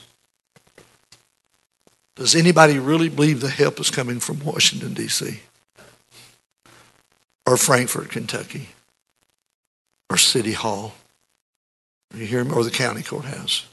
Does 2.15 2.35
anybody 2.35 2.77
really 2.77 3.09
believe 3.09 3.41
the 3.41 3.49
help 3.49 3.79
is 3.79 3.89
coming 3.89 4.19
from 4.19 4.43
Washington, 4.43 4.93
D.C.? 4.93 5.41
Or 7.45 7.57
Frankfort, 7.57 8.09
Kentucky? 8.09 8.69
Or 10.09 10.17
City 10.17 10.53
Hall? 10.53 10.93
You 12.13 12.25
hear 12.25 12.43
me? 12.43 12.51
Or 12.51 12.63
the 12.63 12.69
county 12.69 13.01
courthouse? 13.01 13.65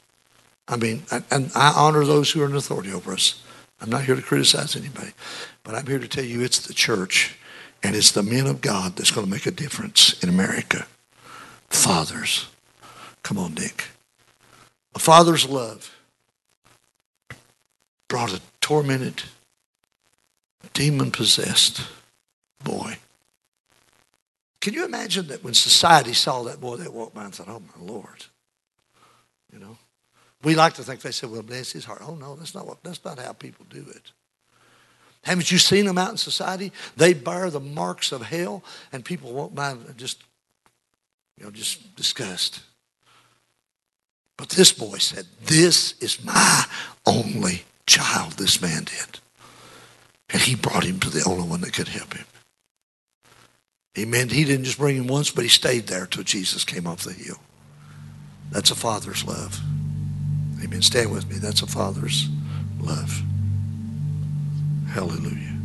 I 0.67 0.77
mean, 0.77 1.03
and 1.31 1.51
I 1.55 1.73
honor 1.77 2.05
those 2.05 2.31
who 2.31 2.43
are 2.43 2.47
in 2.47 2.57
authority 2.57 2.93
over 2.93 3.13
us. 3.13 3.43
I'm 3.81 3.91
not 3.91 4.05
here 4.05 4.15
to 4.15 4.23
criticize 4.23 4.77
anybody, 4.77 5.13
but 5.63 5.75
I'm 5.75 5.87
here 5.87 5.99
to 5.99 6.09
tell 6.09 6.25
you 6.25 6.43
it's 6.43 6.67
the 6.67 6.75
church 6.75 7.37
and 7.83 7.97
it's 7.97 8.13
the 8.13 8.23
men 8.23 8.47
of 8.47 8.61
God 8.61 8.97
that's 8.97 9.11
going 9.11 9.27
to 9.27 9.31
make 9.31 9.47
a 9.47 9.51
difference 9.51 10.23
in 10.23 10.29
America. 10.29 10.87
Fathers. 11.69 12.49
Come 13.23 13.39
on, 13.39 13.55
Nick. 13.55 13.89
A 14.95 14.99
father's 14.99 15.49
love 15.49 15.97
brought 18.09 18.33
a 18.33 18.41
tormented, 18.61 19.23
demon 20.73 21.11
possessed 21.11 21.83
boy. 22.65 22.99
Can 24.61 24.75
you 24.75 24.85
imagine 24.85 25.29
that 25.29 25.43
when 25.43 25.55
society 25.55 26.13
saw 26.13 26.43
that 26.43 26.61
boy, 26.61 26.77
they 26.77 26.89
walked 26.89 27.15
by 27.15 27.25
and 27.25 27.35
thought, 27.35 27.49
oh 27.49 27.63
my 27.79 27.85
Lord. 27.85 28.27
You 29.53 29.59
know? 29.59 29.79
We 30.43 30.55
like 30.55 30.75
to 30.75 30.83
think 30.83 31.01
they 31.01 31.13
said, 31.13 31.31
well, 31.31 31.43
bless 31.43 31.73
his 31.73 31.85
heart. 31.85 32.03
Oh 32.07 32.15
no, 32.15 32.35
that's 32.37 32.55
not 32.55 32.67
what 32.67 32.83
that's 32.83 33.05
not 33.05 33.19
how 33.19 33.33
people 33.33 33.67
do 33.69 33.85
it. 33.89 34.13
Haven't 35.23 35.51
you 35.51 35.59
seen 35.59 35.85
them 35.85 35.99
out 35.99 36.11
in 36.11 36.17
society? 36.17 36.73
They 36.97 37.13
bear 37.13 37.51
the 37.51 37.61
marks 37.61 38.11
of 38.11 38.23
hell, 38.23 38.65
and 38.91 39.05
people 39.05 39.33
walk 39.33 39.55
by 39.55 39.73
and 39.73 39.97
just, 39.99 40.23
you 41.37 41.45
know, 41.45 41.51
just 41.51 41.95
disgust. 41.95 42.61
But 44.41 44.49
this 44.49 44.73
boy 44.73 44.97
said, 44.97 45.27
This 45.45 45.93
is 46.01 46.25
my 46.25 46.65
only 47.05 47.65
child, 47.87 48.33
this 48.33 48.63
man 48.63 48.85
did. 48.85 49.21
And 50.31 50.41
he 50.41 50.55
brought 50.55 50.85
him 50.85 50.99
to 51.01 51.11
the 51.11 51.23
only 51.29 51.47
one 51.47 51.61
that 51.61 51.75
could 51.75 51.89
help 51.89 52.15
him. 52.15 52.25
Amen. 53.99 54.31
He 54.31 54.45
didn't 54.45 54.65
just 54.65 54.79
bring 54.79 54.97
him 54.97 55.09
once, 55.09 55.31
but 55.31 55.45
he 55.45 55.51
stayed 55.51 55.89
there 55.89 56.07
till 56.07 56.23
Jesus 56.23 56.65
came 56.65 56.87
off 56.87 57.05
the 57.05 57.13
hill. 57.13 57.37
That's 58.51 58.71
a 58.71 58.75
father's 58.75 59.27
love. 59.27 59.61
Amen. 60.65 60.81
Stand 60.81 61.13
with 61.13 61.29
me. 61.29 61.37
That's 61.37 61.61
a 61.61 61.67
father's 61.67 62.27
love. 62.81 63.23
Hallelujah. 64.89 65.59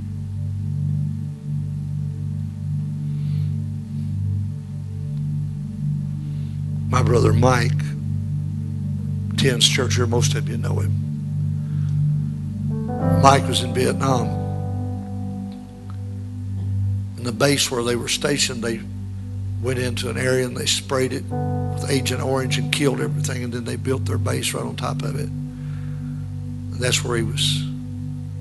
My 6.90 7.02
brother 7.02 7.32
Mike 7.32 7.72
attends 9.36 9.68
church 9.68 9.96
here. 9.96 10.08
Most 10.08 10.34
of 10.36 10.48
you 10.48 10.58
know 10.58 10.80
him. 10.80 10.94
Mike 13.22 13.48
was 13.48 13.64
in 13.64 13.74
Vietnam. 13.74 14.28
In 17.18 17.24
the 17.24 17.32
base 17.32 17.70
where 17.70 17.84
they 17.84 17.96
were 17.96 18.08
stationed, 18.08 18.64
they 18.64 18.80
went 19.62 19.80
into 19.80 20.10
an 20.10 20.18
area 20.18 20.46
and 20.46 20.56
they 20.56 20.66
sprayed 20.66 21.12
it 21.12 21.24
with 21.24 21.90
Agent 21.90 22.22
Orange 22.22 22.58
and 22.58 22.72
killed 22.72 23.02
everything, 23.02 23.44
and 23.44 23.52
then 23.52 23.66
they 23.66 23.76
built 23.76 24.06
their 24.06 24.18
base 24.18 24.54
right 24.54 24.64
on 24.64 24.76
top 24.76 25.02
of 25.02 25.16
it. 25.16 25.28
And 25.28 26.76
that's 26.76 27.04
where 27.04 27.18
he 27.18 27.24
was 27.24 27.64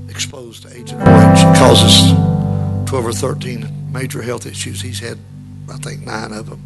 exposed 0.09 0.63
to 0.63 0.77
Agent 0.77 1.01
Orange. 1.01 1.39
It 1.41 1.57
causes 1.57 2.13
12 2.89 3.07
or 3.07 3.13
13 3.13 3.93
major 3.93 4.23
health 4.23 4.47
issues. 4.47 4.81
He's 4.81 5.01
had, 5.01 5.19
I 5.73 5.77
think, 5.79 6.07
nine 6.07 6.33
of 6.33 6.51
them. 6.51 6.63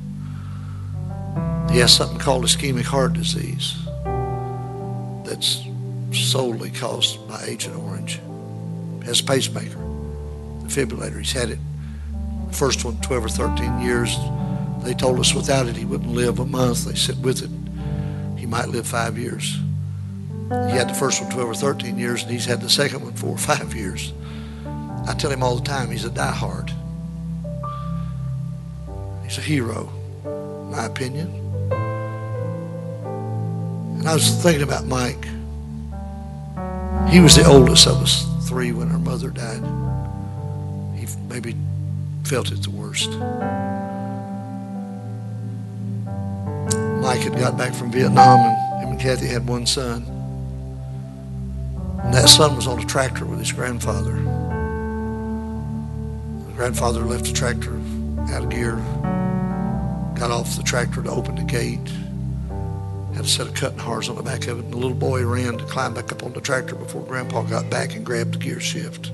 He 1.70 1.78
has 1.78 1.94
something 1.94 2.18
called 2.18 2.44
ischemic 2.44 2.84
heart 2.84 3.12
disease 3.12 3.87
that's 5.28 5.62
solely 6.12 6.70
caused 6.70 7.28
by 7.28 7.42
Agent 7.44 7.76
Orange. 7.76 8.20
Has 9.04 9.20
a 9.20 9.24
pacemaker, 9.24 9.78
defibrillator. 10.64 11.18
He's 11.18 11.32
had 11.32 11.50
it, 11.50 11.58
first 12.52 12.84
one, 12.84 12.96
12 13.02 13.26
or 13.26 13.28
13 13.28 13.80
years. 13.80 14.16
They 14.82 14.94
told 14.94 15.18
us 15.18 15.34
without 15.34 15.66
it 15.66 15.76
he 15.76 15.84
wouldn't 15.84 16.10
live 16.10 16.38
a 16.38 16.46
month. 16.46 16.86
They 16.86 16.94
said 16.94 17.22
with 17.22 17.42
it 17.42 17.50
he 18.38 18.46
might 18.46 18.68
live 18.68 18.86
five 18.86 19.18
years. 19.18 19.58
He 20.48 20.76
had 20.76 20.88
the 20.88 20.94
first 20.94 21.20
one 21.20 21.30
12 21.30 21.50
or 21.50 21.54
13 21.54 21.98
years, 21.98 22.22
and 22.22 22.32
he's 22.32 22.46
had 22.46 22.62
the 22.62 22.70
second 22.70 23.02
one 23.02 23.12
four 23.12 23.30
or 23.30 23.38
five 23.38 23.74
years. 23.74 24.12
I 25.06 25.14
tell 25.14 25.30
him 25.30 25.42
all 25.42 25.56
the 25.56 25.64
time 25.64 25.90
he's 25.90 26.04
a 26.04 26.10
diehard. 26.10 26.72
He's 29.24 29.36
a 29.36 29.42
hero, 29.42 29.90
in 30.24 30.70
my 30.70 30.86
opinion. 30.86 31.47
And 33.98 34.08
I 34.08 34.14
was 34.14 34.30
thinking 34.42 34.62
about 34.62 34.86
Mike. 34.86 35.24
He 37.10 37.20
was 37.20 37.36
the 37.36 37.44
oldest 37.46 37.86
of 37.86 38.02
us 38.02 38.26
three 38.48 38.72
when 38.72 38.90
our 38.90 38.98
mother 38.98 39.30
died. 39.30 39.62
He 40.96 41.06
maybe 41.28 41.56
felt 42.24 42.52
it 42.52 42.62
the 42.62 42.70
worst. 42.70 43.10
Mike 47.02 47.20
had 47.20 47.38
got 47.38 47.56
back 47.56 47.74
from 47.74 47.90
Vietnam, 47.90 48.40
and 48.40 48.82
him 48.82 48.90
and 48.90 49.00
Kathy 49.00 49.26
had 49.26 49.46
one 49.48 49.66
son. 49.66 50.04
And 52.04 52.14
that 52.14 52.28
son 52.28 52.54
was 52.56 52.66
on 52.66 52.78
a 52.78 52.84
tractor 52.84 53.24
with 53.26 53.38
his 53.38 53.52
grandfather. 53.52 54.12
The 56.46 56.52
grandfather 56.54 57.00
left 57.00 57.24
the 57.24 57.32
tractor 57.32 57.74
out 58.30 58.44
of 58.44 58.50
gear, 58.50 58.76
got 60.18 60.30
off 60.30 60.56
the 60.56 60.62
tractor 60.62 61.02
to 61.02 61.10
open 61.10 61.34
the 61.34 61.44
gate, 61.44 61.90
had 63.18 63.24
a 63.24 63.28
set 63.28 63.48
of 63.48 63.54
cutting 63.54 63.78
hars 63.78 64.08
on 64.08 64.14
the 64.14 64.22
back 64.22 64.46
of 64.46 64.60
it, 64.60 64.64
and 64.64 64.72
the 64.72 64.76
little 64.76 64.94
boy 64.94 65.26
ran 65.26 65.58
to 65.58 65.64
climb 65.64 65.92
back 65.92 66.12
up 66.12 66.22
on 66.22 66.32
the 66.32 66.40
tractor 66.40 66.76
before 66.76 67.02
Grandpa 67.02 67.42
got 67.42 67.68
back 67.68 67.96
and 67.96 68.06
grabbed 68.06 68.34
the 68.34 68.38
gear 68.38 68.60
shift. 68.60 69.10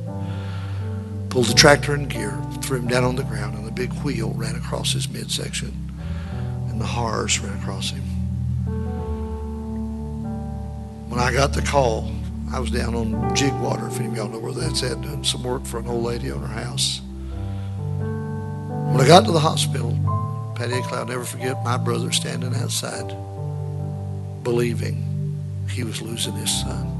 Pulled 1.30 1.46
the 1.46 1.54
tractor 1.54 1.94
in 1.94 2.06
gear, 2.06 2.38
threw 2.60 2.78
him 2.78 2.86
down 2.86 3.02
on 3.02 3.16
the 3.16 3.24
ground, 3.24 3.56
and 3.56 3.66
the 3.66 3.72
big 3.72 3.94
wheel 4.04 4.34
ran 4.34 4.56
across 4.56 4.92
his 4.92 5.08
midsection 5.08 5.72
and 6.68 6.78
the 6.78 6.84
hars 6.84 7.38
ran 7.38 7.56
across 7.62 7.92
him. 7.92 8.02
When 11.08 11.18
I 11.18 11.32
got 11.32 11.54
the 11.54 11.62
call, 11.62 12.12
I 12.52 12.60
was 12.60 12.70
down 12.70 12.94
on 12.94 13.14
Jigwater, 13.34 13.86
if 13.86 14.00
any 14.00 14.08
of 14.08 14.16
y'all 14.16 14.28
know 14.28 14.38
where 14.38 14.52
that's 14.52 14.82
at, 14.82 15.00
doing 15.00 15.24
some 15.24 15.44
work 15.44 15.64
for 15.64 15.78
an 15.78 15.86
old 15.86 16.02
lady 16.02 16.30
on 16.30 16.40
her 16.40 16.46
house. 16.46 17.00
When 18.90 19.00
I 19.00 19.06
got 19.06 19.24
to 19.24 19.32
the 19.32 19.40
hospital, 19.40 19.92
Patty 20.56 20.82
Cloud, 20.82 20.98
I'll 20.98 21.06
never 21.06 21.24
forget 21.24 21.64
my 21.64 21.76
brother 21.78 22.12
standing 22.12 22.54
outside, 22.54 23.16
believing 24.44 25.02
he 25.68 25.82
was 25.82 26.00
losing 26.00 26.34
his 26.34 26.60
son. 26.60 26.90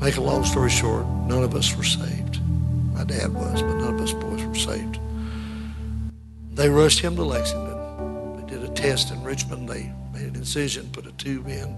Make 0.00 0.16
a 0.16 0.20
long 0.20 0.44
story 0.44 0.68
short, 0.68 1.06
none 1.28 1.44
of 1.44 1.54
us 1.54 1.76
were 1.76 1.84
saved. 1.84 2.40
My 2.92 3.04
dad 3.04 3.32
was, 3.32 3.62
but 3.62 3.76
none 3.76 3.94
of 3.94 4.00
us 4.00 4.12
boys 4.12 4.44
were 4.44 4.54
saved. 4.54 4.98
They 6.54 6.68
rushed 6.68 6.98
him 6.98 7.16
to 7.16 7.22
Lexington. 7.22 8.36
They 8.36 8.52
did 8.52 8.62
a 8.64 8.68
test 8.74 9.12
in 9.12 9.22
Richmond. 9.22 9.68
They 9.68 9.92
made 10.12 10.24
an 10.24 10.36
incision, 10.36 10.90
put 10.92 11.06
a 11.06 11.12
tube 11.12 11.46
in, 11.48 11.76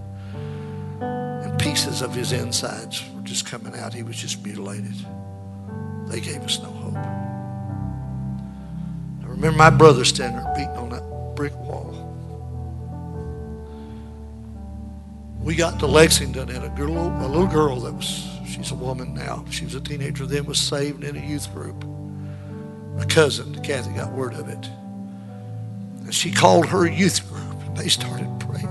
and 0.99 1.59
pieces 1.59 2.01
of 2.01 2.13
his 2.13 2.31
insides 2.31 3.03
were 3.13 3.21
just 3.21 3.45
coming 3.45 3.75
out. 3.75 3.93
He 3.93 4.03
was 4.03 4.17
just 4.17 4.43
mutilated. 4.43 4.95
They 6.07 6.19
gave 6.19 6.41
us 6.41 6.59
no 6.59 6.69
hope. 6.69 6.97
I 9.23 9.27
remember 9.27 9.57
my 9.57 9.69
brother 9.69 10.03
standing 10.03 10.43
there 10.43 10.53
beating 10.55 10.75
on 10.77 10.89
that 10.89 11.35
brick 11.35 11.55
wall. 11.55 12.04
We 15.45 15.55
got 15.55 15.79
to 15.79 15.87
Lexington, 15.87 16.49
and 16.49 16.65
a 16.65 16.69
girl, 16.69 16.97
a 16.97 17.27
little 17.27 17.47
girl 17.47 17.79
that 17.81 17.93
was, 17.93 18.27
she's 18.45 18.71
a 18.71 18.75
woman 18.75 19.13
now. 19.13 19.45
She 19.49 19.63
was 19.63 19.75
a 19.75 19.79
teenager 19.79 20.25
then, 20.25 20.45
was 20.45 20.59
saved 20.59 21.05
in 21.05 21.15
a 21.15 21.25
youth 21.25 21.53
group 21.53 21.85
my 22.95 23.05
cousin, 23.05 23.61
Kathy, 23.61 23.93
got 23.93 24.13
word 24.13 24.33
of 24.33 24.47
it. 24.47 24.69
And 26.03 26.13
she 26.13 26.31
called 26.31 26.65
her 26.67 26.87
youth 26.87 27.27
group, 27.29 27.61
and 27.65 27.75
they 27.75 27.89
started 27.89 28.29
praying. 28.39 28.69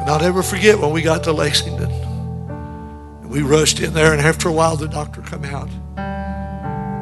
And 0.00 0.08
I'll 0.08 0.20
never 0.20 0.42
forget 0.42 0.78
when 0.78 0.90
we 0.90 1.02
got 1.02 1.22
to 1.24 1.32
Lexington. 1.32 1.90
And 1.90 3.30
we 3.30 3.42
rushed 3.42 3.80
in 3.80 3.92
there, 3.92 4.12
and 4.12 4.22
after 4.22 4.48
a 4.48 4.52
while, 4.52 4.76
the 4.76 4.88
doctor 4.88 5.20
come 5.20 5.44
out. 5.44 5.68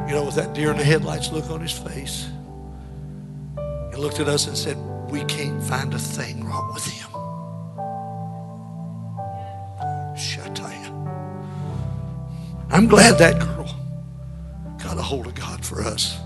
You 0.09 0.15
know, 0.15 0.25
with 0.25 0.35
that 0.35 0.53
deer 0.53 0.71
in 0.71 0.77
the 0.77 0.83
headlights 0.83 1.31
look 1.31 1.49
on 1.49 1.61
his 1.61 1.71
face. 1.71 2.27
He 3.91 3.95
looked 3.95 4.19
at 4.19 4.27
us 4.27 4.47
and 4.47 4.57
said, 4.57 4.77
We 5.13 5.23
can't 5.25 5.63
find 5.63 5.93
a 5.93 5.99
thing 5.99 6.43
wrong 6.43 6.73
with 6.73 6.85
him. 6.87 7.03
I'm 12.73 12.87
glad 12.87 13.19
that 13.19 13.39
girl 13.39 13.69
got 14.81 14.97
a 14.97 15.01
hold 15.03 15.27
of 15.27 15.35
God 15.35 15.63
for 15.63 15.83
us. 15.83 16.17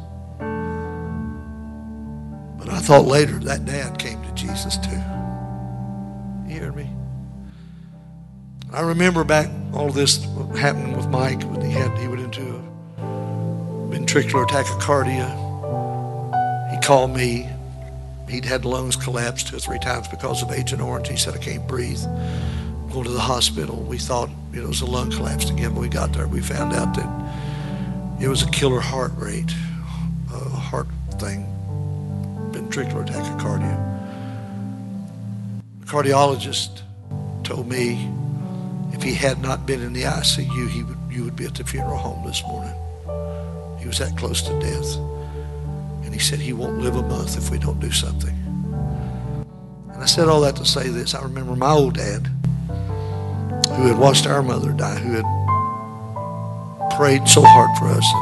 But 2.57 2.69
I 2.69 2.79
thought 2.79 3.05
later 3.05 3.37
that 3.39 3.65
dad 3.65 3.99
came 3.99 4.23
to 4.23 4.31
Jesus 4.31 4.77
too. 4.77 5.01
You 6.47 6.61
hear 6.61 6.71
me? 6.71 6.89
I 8.71 8.79
remember 8.79 9.25
back 9.25 9.49
all 9.73 9.89
this 9.89 10.23
happening 10.57 10.95
with 10.95 11.09
Mike 11.09 11.43
when 11.43 11.59
he 11.59 11.71
had 11.71 11.97
he 11.97 12.07
went 12.07 12.21
into 12.21 12.55
a 12.55 12.61
ventricular 13.91 14.47
tachycardia. 14.47 15.27
He 16.71 16.79
called 16.79 17.13
me. 17.13 17.49
He'd 18.29 18.45
had 18.45 18.65
lungs 18.65 18.95
collapse 18.95 19.43
two 19.43 19.55
or 19.55 19.59
three 19.59 19.79
times 19.79 20.07
because 20.07 20.43
of 20.43 20.51
Agent 20.51 20.81
Orange. 20.81 21.07
He 21.07 21.15
said, 21.15 21.33
I 21.33 21.37
can't 21.37 21.65
breathe. 21.67 22.01
Go 22.91 23.03
to 23.03 23.09
the 23.09 23.19
hospital. 23.19 23.77
We 23.83 23.97
thought 23.97 24.29
it 24.53 24.63
was 24.63 24.81
a 24.81 24.85
lung 24.85 25.11
collapse 25.11 25.49
again. 25.49 25.73
When 25.73 25.81
we 25.81 25.89
got 25.89 26.13
there, 26.13 26.27
we 26.27 26.41
found 26.41 26.73
out 26.73 26.93
that 26.95 28.21
it 28.21 28.27
was 28.27 28.43
a 28.43 28.49
killer 28.51 28.79
heart 28.79 29.13
rate, 29.15 29.51
a 30.33 30.39
heart 30.49 30.87
thing, 31.19 31.45
ventricular 32.51 33.07
tachycardia. 33.07 33.83
The 35.81 35.85
cardiologist 35.85 36.81
told 37.43 37.67
me 37.67 38.09
if 38.93 39.03
he 39.03 39.13
had 39.13 39.41
not 39.41 39.65
been 39.65 39.81
in 39.81 39.93
the 39.93 40.03
ICU, 40.03 40.69
he 40.69 40.83
would, 40.83 40.97
you 41.09 41.23
would 41.23 41.35
be 41.35 41.45
at 41.45 41.55
the 41.55 41.63
funeral 41.63 41.97
home 41.97 42.25
this 42.25 42.43
morning. 42.43 42.73
He 43.79 43.87
was 43.87 43.99
that 43.99 44.17
close 44.17 44.41
to 44.41 44.59
death. 44.59 44.97
He 46.17 46.23
said 46.23 46.39
he 46.39 46.51
won't 46.51 46.79
live 46.79 46.95
a 46.95 47.03
month 47.03 47.37
if 47.37 47.51
we 47.51 47.59
don't 47.59 47.79
do 47.79 47.91
something. 47.91 48.35
And 49.93 50.01
I 50.01 50.07
said 50.07 50.27
all 50.27 50.41
that 50.41 50.55
to 50.55 50.65
say 50.65 50.89
this. 50.89 51.13
I 51.13 51.21
remember 51.21 51.55
my 51.55 51.69
old 51.69 51.93
dad 51.93 52.25
who 52.65 53.85
had 53.85 53.99
watched 53.99 54.25
our 54.25 54.41
mother 54.41 54.71
die, 54.71 54.95
who 54.95 55.13
had 55.13 56.97
prayed 56.97 57.27
so 57.27 57.43
hard 57.43 57.69
for 57.77 57.85
us. 57.89 58.13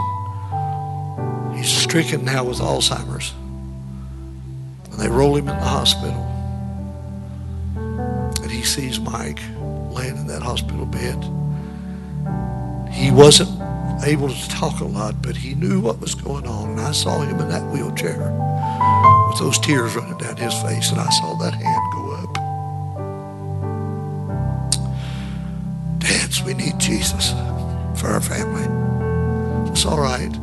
And 1.48 1.58
he's 1.58 1.70
stricken 1.70 2.26
now 2.26 2.44
with 2.44 2.58
Alzheimer's. 2.58 3.34
And 4.92 5.00
they 5.00 5.08
roll 5.08 5.38
him 5.38 5.48
in 5.48 5.58
the 5.58 5.64
hospital. 5.64 6.22
And 7.78 8.52
he 8.52 8.64
sees 8.64 9.00
Mike 9.00 9.40
laying 9.92 10.18
in 10.18 10.28
that 10.28 10.42
hospital 10.42 10.86
bed. 10.86 11.16
He 12.92 13.12
wasn't 13.12 13.58
able 14.04 14.30
to 14.30 14.50
talk 14.50 14.80
a 14.82 14.86
lot, 14.86 15.22
but 15.22 15.36
he 15.36 15.56
knew 15.56 15.80
what 15.80 16.00
was 16.00 16.16
going 16.16 16.46
on. 16.48 16.72
And 16.72 16.80
I 16.82 16.92
saw 16.92 17.22
him 17.22 17.40
in 17.40 17.50
that 17.50 17.64
wheelchair 17.72 18.32
with 19.30 19.40
those 19.40 19.60
tears 19.60 19.96
running 19.96 20.18
down 20.18 20.38
his 20.38 20.54
face, 20.62 20.92
and 20.92 21.00
I 21.00 21.10
saw 21.10 21.36
that 21.38 21.54
hand 21.54 21.94
go 21.94 22.12
up. 22.16 22.34
Dads, 26.00 26.44
we 26.44 26.54
need 26.54 26.80
Jesus 26.80 27.32
for 28.00 28.08
our 28.08 28.22
family. 28.22 28.68
It's 29.72 29.86
all 29.86 30.00
right. 30.00 30.36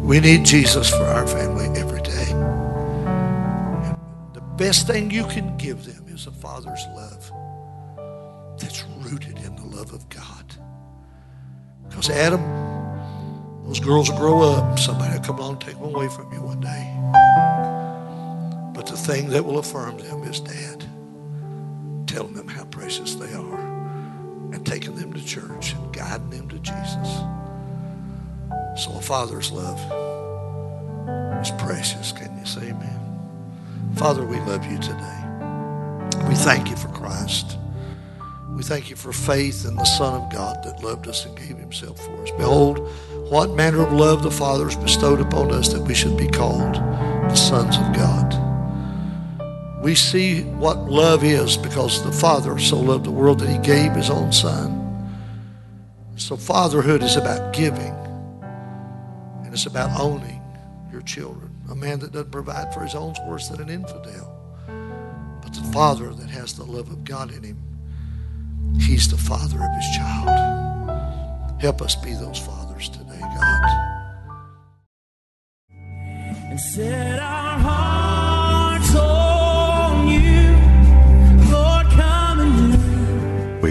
We 0.00 0.20
need 0.20 0.44
Jesus 0.44 0.90
for 0.90 1.04
our 1.04 1.26
family 1.26 1.66
every 1.78 2.02
day. 2.02 2.30
And 2.30 3.96
the 4.34 4.40
best 4.56 4.86
thing 4.86 5.10
you 5.10 5.24
can 5.26 5.56
give 5.56 5.84
them 5.84 6.06
is 6.08 6.26
a 6.26 6.32
father's 6.32 6.84
love 6.94 7.30
that's 8.58 8.84
rooted 8.98 9.38
in 9.38 9.56
the 9.56 9.64
love 9.64 9.92
of 9.92 10.08
God. 10.08 10.56
Because 11.88 12.10
Adam, 12.10 12.40
those 13.70 13.78
girls 13.78 14.10
will 14.10 14.18
grow 14.18 14.42
up. 14.42 14.80
Somebody 14.80 15.16
will 15.16 15.24
come 15.24 15.38
along 15.38 15.52
and 15.52 15.60
take 15.60 15.74
them 15.76 15.84
away 15.84 16.08
from 16.08 16.32
you 16.32 16.42
one 16.42 16.58
day. 16.58 16.92
But 18.74 18.86
the 18.86 18.96
thing 18.96 19.28
that 19.28 19.44
will 19.44 19.60
affirm 19.60 19.96
them 19.98 20.24
is 20.24 20.40
dad 20.40 20.84
telling 22.08 22.34
them 22.34 22.48
how 22.48 22.64
precious 22.64 23.14
they 23.14 23.32
are 23.32 23.60
and 24.52 24.66
taking 24.66 24.96
them 24.96 25.12
to 25.12 25.24
church 25.24 25.74
and 25.74 25.92
guiding 25.92 26.30
them 26.30 26.48
to 26.48 26.58
Jesus. 26.58 27.08
So 28.82 28.90
a 28.98 29.00
father's 29.00 29.52
love 29.52 29.78
is 31.40 31.52
precious. 31.52 32.10
Can 32.10 32.36
you 32.40 32.46
say 32.46 32.70
amen? 32.70 33.94
Father, 33.94 34.24
we 34.24 34.40
love 34.40 34.66
you 34.66 34.78
today. 34.78 35.20
We 36.28 36.34
thank 36.34 36.70
you 36.70 36.76
for 36.76 36.88
Christ. 36.88 37.56
We 38.60 38.64
thank 38.64 38.90
you 38.90 38.96
for 38.96 39.10
faith 39.10 39.64
in 39.64 39.74
the 39.74 39.84
Son 39.86 40.20
of 40.20 40.30
God 40.30 40.62
that 40.64 40.84
loved 40.84 41.08
us 41.08 41.24
and 41.24 41.34
gave 41.34 41.56
himself 41.56 41.98
for 41.98 42.22
us. 42.22 42.30
Behold, 42.32 42.78
what 43.30 43.54
manner 43.54 43.80
of 43.80 43.90
love 43.90 44.22
the 44.22 44.30
Father 44.30 44.64
has 44.64 44.76
bestowed 44.76 45.18
upon 45.18 45.50
us 45.50 45.72
that 45.72 45.80
we 45.80 45.94
should 45.94 46.18
be 46.18 46.28
called 46.28 46.74
the 46.74 47.34
sons 47.34 47.78
of 47.78 47.94
God 47.94 48.20
we 49.82 49.94
see 49.94 50.42
what 50.42 50.90
love 50.90 51.24
is 51.24 51.56
because 51.56 52.04
the 52.04 52.12
Father 52.12 52.58
so 52.58 52.78
loved 52.78 53.06
the 53.06 53.10
world 53.10 53.40
that 53.40 53.48
he 53.48 53.56
gave 53.58 53.92
his 53.92 54.10
own 54.10 54.30
Son. 54.30 54.76
So, 56.16 56.36
fatherhood 56.36 57.02
is 57.02 57.16
about 57.16 57.54
giving, 57.54 57.94
and 59.42 59.54
it's 59.54 59.64
about 59.64 59.98
owning 59.98 60.42
your 60.92 61.00
children. 61.00 61.50
A 61.70 61.74
man 61.74 61.98
that 62.00 62.12
doesn't 62.12 62.30
provide 62.30 62.74
for 62.74 62.80
his 62.80 62.94
own 62.94 63.12
is 63.12 63.20
worse 63.26 63.48
than 63.48 63.62
an 63.62 63.70
infidel. 63.70 64.36
But 65.40 65.54
the 65.54 65.66
father 65.72 66.12
that 66.12 66.28
has 66.28 66.52
the 66.52 66.64
love 66.64 66.90
of 66.90 67.04
God 67.04 67.32
in 67.32 67.42
him, 67.42 67.56
he's 68.78 69.08
the 69.10 69.16
father 69.16 69.56
of 69.56 69.74
his 69.74 69.96
child. 69.96 71.60
Help 71.60 71.82
us 71.82 71.94
be 71.96 72.14
those 72.14 72.38
fathers 72.38 72.88
today, 72.88 73.20
God. 73.20 73.64
And 76.50 76.60
set 76.60 77.18
our 77.18 77.58
hearts 77.58 78.94
on 78.94 80.08
you, 80.08 81.52
Lord, 81.52 81.86
come 81.88 82.40
and 82.40 82.90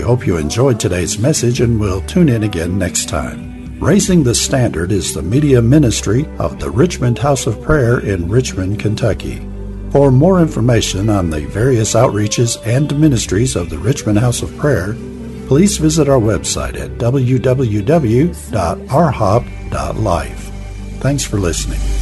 hope 0.09 0.25
you 0.25 0.37
enjoyed 0.37 0.79
today's 0.79 1.19
message 1.19 1.61
and 1.61 1.79
we'll 1.79 2.01
tune 2.01 2.29
in 2.29 2.41
again 2.41 2.79
next 2.79 3.09
time. 3.09 3.77
Raising 3.79 4.23
the 4.23 4.33
Standard 4.33 4.91
is 4.91 5.13
the 5.13 5.21
media 5.21 5.61
ministry 5.61 6.25
of 6.39 6.59
the 6.59 6.71
Richmond 6.71 7.19
House 7.19 7.45
of 7.45 7.61
Prayer 7.61 7.99
in 7.99 8.27
Richmond, 8.27 8.79
Kentucky. 8.79 9.39
For 9.91 10.11
more 10.11 10.39
information 10.39 11.09
on 11.09 11.31
the 11.31 11.41
various 11.47 11.95
outreaches 11.95 12.57
and 12.65 12.99
ministries 12.99 13.55
of 13.55 13.71
the 13.71 13.79
Richmond 13.79 14.19
House 14.19 14.43
of 14.43 14.55
Prayer, 14.57 14.93
please 15.47 15.77
visit 15.77 16.07
our 16.07 16.19
website 16.19 16.79
at 16.79 16.91
www.rhop.life. 16.99 17.21
Thanks 20.99 21.23
for 21.23 21.39
listening. 21.39 21.98